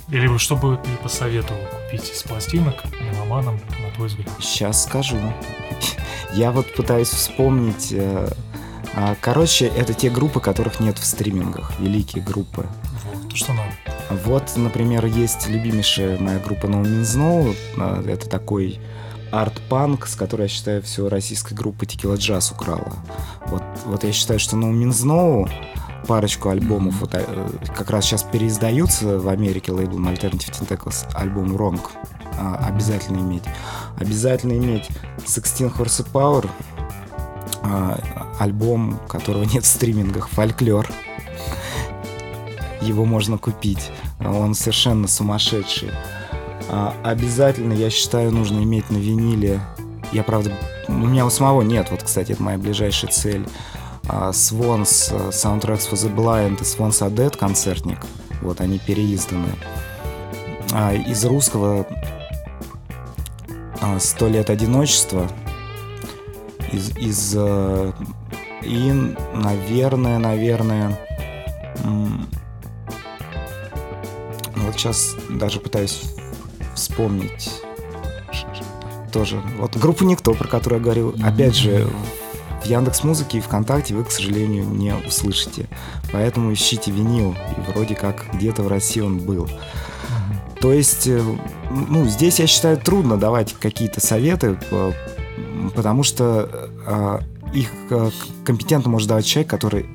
Или 0.09 0.37
что 0.37 0.57
бы 0.57 0.77
ты 0.83 0.89
посоветовал 1.01 1.61
купить 1.85 2.11
из 2.11 2.23
пластинок 2.23 2.75
меломанам, 2.99 3.57
на 3.81 3.89
твой 3.95 4.09
взгляд? 4.09 4.27
Сейчас 4.41 4.83
скажу. 4.83 5.17
Я 6.33 6.51
вот 6.51 6.73
пытаюсь 6.75 7.07
вспомнить. 7.07 7.95
А, 8.95 9.15
Короче, 9.21 9.67
это 9.67 9.93
те 9.93 10.09
группы, 10.09 10.39
которых 10.39 10.79
нет 10.79 10.97
в 10.97 11.05
стримингах. 11.05 11.79
Великие 11.79 12.23
группы. 12.23 12.67
Вот, 13.05 13.29
то, 13.29 13.35
что 13.35 13.53
надо. 13.53 13.71
Вот, 14.25 14.51
например, 14.55 15.05
есть 15.05 15.47
любимейшая 15.47 16.19
моя 16.19 16.39
группа 16.39 16.65
No 16.65 16.83
Means 16.83 17.17
No. 17.17 17.55
А, 17.77 18.03
Это 18.07 18.29
такой 18.29 18.79
арт-панк, 19.31 20.05
с 20.07 20.15
которой, 20.15 20.43
я 20.43 20.47
считаю, 20.47 20.81
все 20.83 21.09
российская 21.09 21.55
группа 21.55 21.83
Tequila 21.83 22.15
Jazz 22.15 22.53
украла. 22.53 22.93
Вот, 23.47 23.63
вот 23.85 24.03
я 24.03 24.11
считаю, 24.11 24.39
что 24.39 24.55
No 24.55 24.71
Means 24.71 25.03
No 25.05 25.49
парочку 26.07 26.49
альбомов 26.49 26.95
вот, 26.99 27.11
э, 27.13 27.23
как 27.75 27.89
раз 27.89 28.05
сейчас 28.05 28.23
переиздаются 28.23 29.19
в 29.19 29.29
Америке 29.29 29.71
лейблом 29.71 30.07
Alternative 30.07 30.51
Tentacles 30.51 31.07
альбом 31.13 31.55
Wrong. 31.55 31.79
А, 32.37 32.65
обязательно 32.67 33.17
иметь. 33.19 33.43
Обязательно 33.97 34.53
иметь 34.53 34.89
Sixteen 35.19 35.73
Horsepower, 35.75 36.49
а, 37.63 37.99
альбом, 38.39 38.99
которого 39.07 39.43
нет 39.43 39.63
в 39.63 39.67
стримингах, 39.67 40.29
Фольклор. 40.29 40.89
Его 42.81 43.05
можно 43.05 43.37
купить. 43.37 43.91
Он 44.19 44.53
совершенно 44.53 45.07
сумасшедший. 45.07 45.91
А, 46.69 46.93
обязательно, 47.03 47.73
я 47.73 47.89
считаю, 47.89 48.31
нужно 48.31 48.63
иметь 48.63 48.89
на 48.89 48.97
виниле. 48.97 49.61
Я, 50.11 50.23
правда, 50.23 50.51
у 50.87 50.93
меня 50.93 51.25
у 51.25 51.29
самого 51.29 51.61
нет. 51.61 51.87
Вот, 51.91 52.03
кстати, 52.03 52.33
это 52.33 52.43
моя 52.43 52.57
ближайшая 52.57 53.11
цель. 53.11 53.45
А, 54.07 54.31
Swans 54.31 55.11
э, 55.11 55.29
Soundtracks 55.29 55.89
for 55.89 55.93
the 55.93 56.13
Blind 56.13 56.59
и 56.59 56.63
Swans 56.63 56.99
Are 57.07 57.37
концертник. 57.37 57.99
Вот, 58.41 58.59
они 58.59 58.79
переизданы. 58.79 59.49
А, 60.71 60.93
из 60.93 61.23
русского 61.25 61.87
«Сто 63.99 64.27
лет 64.27 64.49
одиночества». 64.49 65.29
Из, 66.71 66.97
из 66.97 67.33
э, 67.35 67.91
и, 68.65 68.91
наверное, 69.33 70.17
наверное, 70.19 70.97
ну 71.83 72.27
вот 74.55 74.75
сейчас 74.75 75.15
даже 75.29 75.59
пытаюсь 75.59 76.03
вспомнить 76.75 77.51
тоже. 79.11 79.41
Вот 79.59 79.77
группу 79.77 80.03
«Никто», 80.05 80.33
про 80.33 80.47
которую 80.47 80.79
я 80.79 80.83
говорил, 80.83 81.15
опять 81.23 81.55
же, 81.55 81.87
в 82.63 82.65
Яндекс 82.65 83.03
Музыке 83.03 83.37
и 83.37 83.41
ВКонтакте 83.41 83.93
вы, 83.93 84.05
к 84.05 84.11
сожалению, 84.11 84.65
не 84.65 84.93
услышите. 84.95 85.67
Поэтому 86.11 86.51
ищите 86.51 86.91
винил, 86.91 87.35
и 87.57 87.71
вроде 87.71 87.93
как 87.93 88.25
где-то 88.33 88.63
в 88.63 88.67
России 88.67 89.01
он 89.01 89.19
был. 89.19 89.47
То 90.59 90.71
есть, 90.71 91.07
э, 91.07 91.21
ну, 91.69 92.05
здесь, 92.05 92.39
я 92.39 92.47
считаю, 92.47 92.77
трудно 92.77 93.17
давать 93.17 93.53
какие-то 93.53 93.99
советы, 93.99 94.57
п- 94.69 94.93
потому 95.75 96.03
что 96.03 96.69
э, 96.87 97.19
их 97.53 97.69
э, 97.89 98.09
компетентно 98.45 98.89
может 98.89 99.07
давать 99.07 99.25
человек, 99.25 99.49
который 99.49 99.85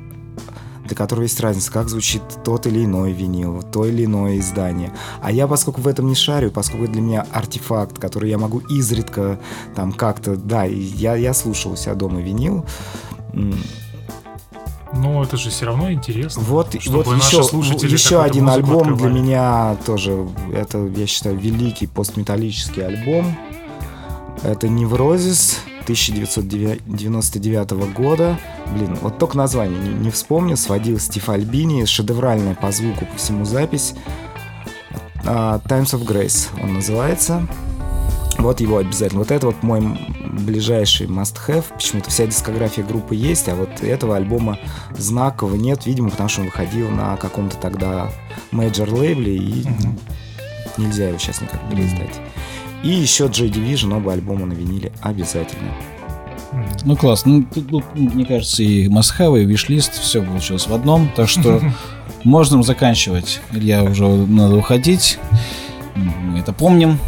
для 0.88 0.96
которого 0.96 1.24
есть 1.24 1.38
разница, 1.40 1.70
как 1.70 1.88
звучит 1.88 2.22
тот 2.44 2.66
или 2.66 2.84
иной 2.84 3.12
винил, 3.12 3.62
то 3.62 3.84
или 3.84 4.06
иное 4.06 4.38
издание. 4.38 4.92
А 5.20 5.30
я, 5.30 5.46
поскольку 5.46 5.82
в 5.82 5.86
этом 5.86 6.06
не 6.06 6.14
шарю, 6.14 6.50
поскольку 6.50 6.90
для 6.90 7.02
меня 7.02 7.26
артефакт, 7.30 7.98
который 7.98 8.30
я 8.30 8.38
могу 8.38 8.60
изредка 8.60 9.38
там 9.76 9.92
как-то, 9.92 10.36
да, 10.36 10.64
я, 10.64 11.14
я 11.14 11.34
слушал 11.34 11.72
у 11.72 11.76
себя 11.76 11.94
дома 11.94 12.20
винил, 12.20 12.64
Но 14.94 15.22
это 15.22 15.36
же 15.36 15.50
все 15.50 15.66
равно 15.66 15.92
интересно. 15.92 16.42
вот, 16.42 16.74
вот 16.86 17.06
еще, 17.06 17.40
еще 17.86 18.22
один 18.22 18.48
альбом 18.48 18.84
для 18.84 18.92
открывали. 18.92 19.12
меня 19.12 19.76
тоже, 19.84 20.26
это, 20.54 20.86
я 20.96 21.06
считаю, 21.06 21.36
великий 21.36 21.86
постметаллический 21.86 22.84
альбом. 22.84 23.36
Это 24.42 24.68
Неврозис, 24.68 25.58
1999 25.88 27.70
года. 27.94 28.38
Блин, 28.74 28.98
вот 29.00 29.18
только 29.18 29.38
название 29.38 29.78
не, 29.80 29.94
не 29.94 30.10
вспомню. 30.10 30.58
Сводил 30.58 30.98
Стив 30.98 31.26
Альбини. 31.30 31.86
Шедевральная 31.86 32.54
по 32.54 32.70
звуку, 32.70 33.06
по 33.06 33.16
всему 33.16 33.46
запись. 33.46 33.94
Uh, 35.24 35.60
Times 35.66 35.94
of 35.94 36.06
Grace 36.06 36.48
он 36.62 36.74
называется. 36.74 37.48
Вот 38.36 38.60
его 38.60 38.76
обязательно. 38.76 39.20
Вот 39.20 39.30
это 39.30 39.46
вот 39.46 39.62
мой 39.62 39.80
ближайший 40.40 41.06
must-have. 41.06 41.64
Почему-то 41.74 42.10
вся 42.10 42.26
дискография 42.26 42.84
группы 42.84 43.14
есть, 43.14 43.48
а 43.48 43.54
вот 43.54 43.82
этого 43.82 44.16
альбома 44.16 44.58
знакового 44.96 45.56
нет, 45.56 45.86
видимо, 45.86 46.10
потому 46.10 46.28
что 46.28 46.42
он 46.42 46.46
выходил 46.48 46.90
на 46.90 47.16
каком-то 47.16 47.56
тогда 47.56 48.12
major 48.50 48.92
лейбле, 48.92 49.36
и 49.36 49.62
mm-hmm. 49.62 49.98
нельзя 50.76 51.08
его 51.08 51.18
сейчас 51.18 51.40
никак 51.40 51.66
переиздать. 51.70 52.20
И 52.82 52.88
еще 52.88 53.24
Joy 53.28 53.46
Division, 53.46 53.96
оба 53.96 54.12
альбома 54.12 54.46
на 54.46 54.52
виниле 54.52 54.92
обязательно. 55.00 55.72
Ну 56.84 56.96
класс. 56.96 57.24
Ну, 57.26 57.44
тут, 57.52 57.68
тут, 57.68 57.84
мне 57.94 58.24
кажется, 58.24 58.62
и 58.62 58.88
must-have, 58.88 59.36
и 59.36 59.44
wishlist, 59.44 60.00
все 60.00 60.22
получилось 60.22 60.66
в 60.66 60.72
одном. 60.74 61.10
Так 61.14 61.28
что 61.28 61.60
можно 62.24 62.62
заканчивать. 62.62 63.40
Илья 63.52 63.82
уже 63.82 64.06
надо 64.06 64.56
уходить. 64.56 65.18
Мы 65.94 66.38
это 66.38 66.52
помним. 66.52 66.98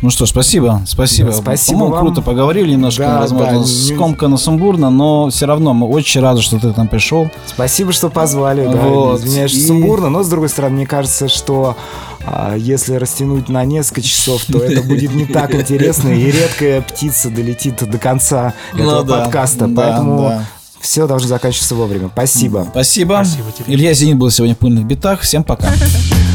Ну 0.00 0.10
что, 0.10 0.26
спасибо, 0.26 0.82
спасибо. 0.86 1.30
Да, 1.30 1.36
спасибо 1.36 1.84
вам. 1.84 1.98
круто 1.98 2.22
поговорили 2.22 2.72
немножко, 2.72 3.02
да, 3.02 3.18
возможно, 3.18 3.60
да, 3.60 3.66
скомканно, 3.66 4.36
сумбурно, 4.36 4.90
но 4.90 5.28
все 5.30 5.46
равно 5.46 5.74
мы 5.74 5.88
очень 5.88 6.20
рады, 6.20 6.40
что 6.40 6.60
ты 6.60 6.72
там 6.72 6.86
пришел. 6.86 7.28
Спасибо, 7.46 7.92
что 7.92 8.08
позвали, 8.08 8.64
да. 8.64 8.78
Вот. 8.78 9.20
Извиняюсь, 9.20 9.54
и... 9.54 9.66
сумбурно, 9.66 10.08
но 10.08 10.22
с 10.22 10.28
другой 10.28 10.50
стороны, 10.50 10.76
мне 10.76 10.86
кажется, 10.86 11.28
что 11.28 11.76
а, 12.24 12.54
если 12.56 12.94
растянуть 12.94 13.48
на 13.48 13.64
несколько 13.64 14.02
часов, 14.02 14.44
то 14.44 14.58
это 14.58 14.82
будет 14.82 15.12
не 15.14 15.26
так 15.26 15.52
интересно, 15.60 16.10
и 16.10 16.30
редкая 16.30 16.80
птица 16.80 17.28
долетит 17.28 17.82
до 17.88 17.98
конца 17.98 18.54
ну 18.74 18.84
этого 18.84 19.02
ну, 19.02 19.08
подкаста, 19.08 19.66
да, 19.66 19.82
поэтому... 19.82 20.18
Да. 20.20 20.44
Все 20.80 21.08
должно 21.08 21.26
заканчиваться 21.26 21.74
вовремя. 21.74 22.08
Спасибо. 22.12 22.64
Спасибо. 22.70 23.24
Спасибо 23.24 23.50
тебе. 23.50 23.74
Илья 23.74 23.92
Зенит 23.94 24.16
был 24.16 24.30
сегодня 24.30 24.54
в 24.54 24.58
пыльных 24.58 24.84
битах. 24.84 25.22
Всем 25.22 25.42
пока. 25.42 25.72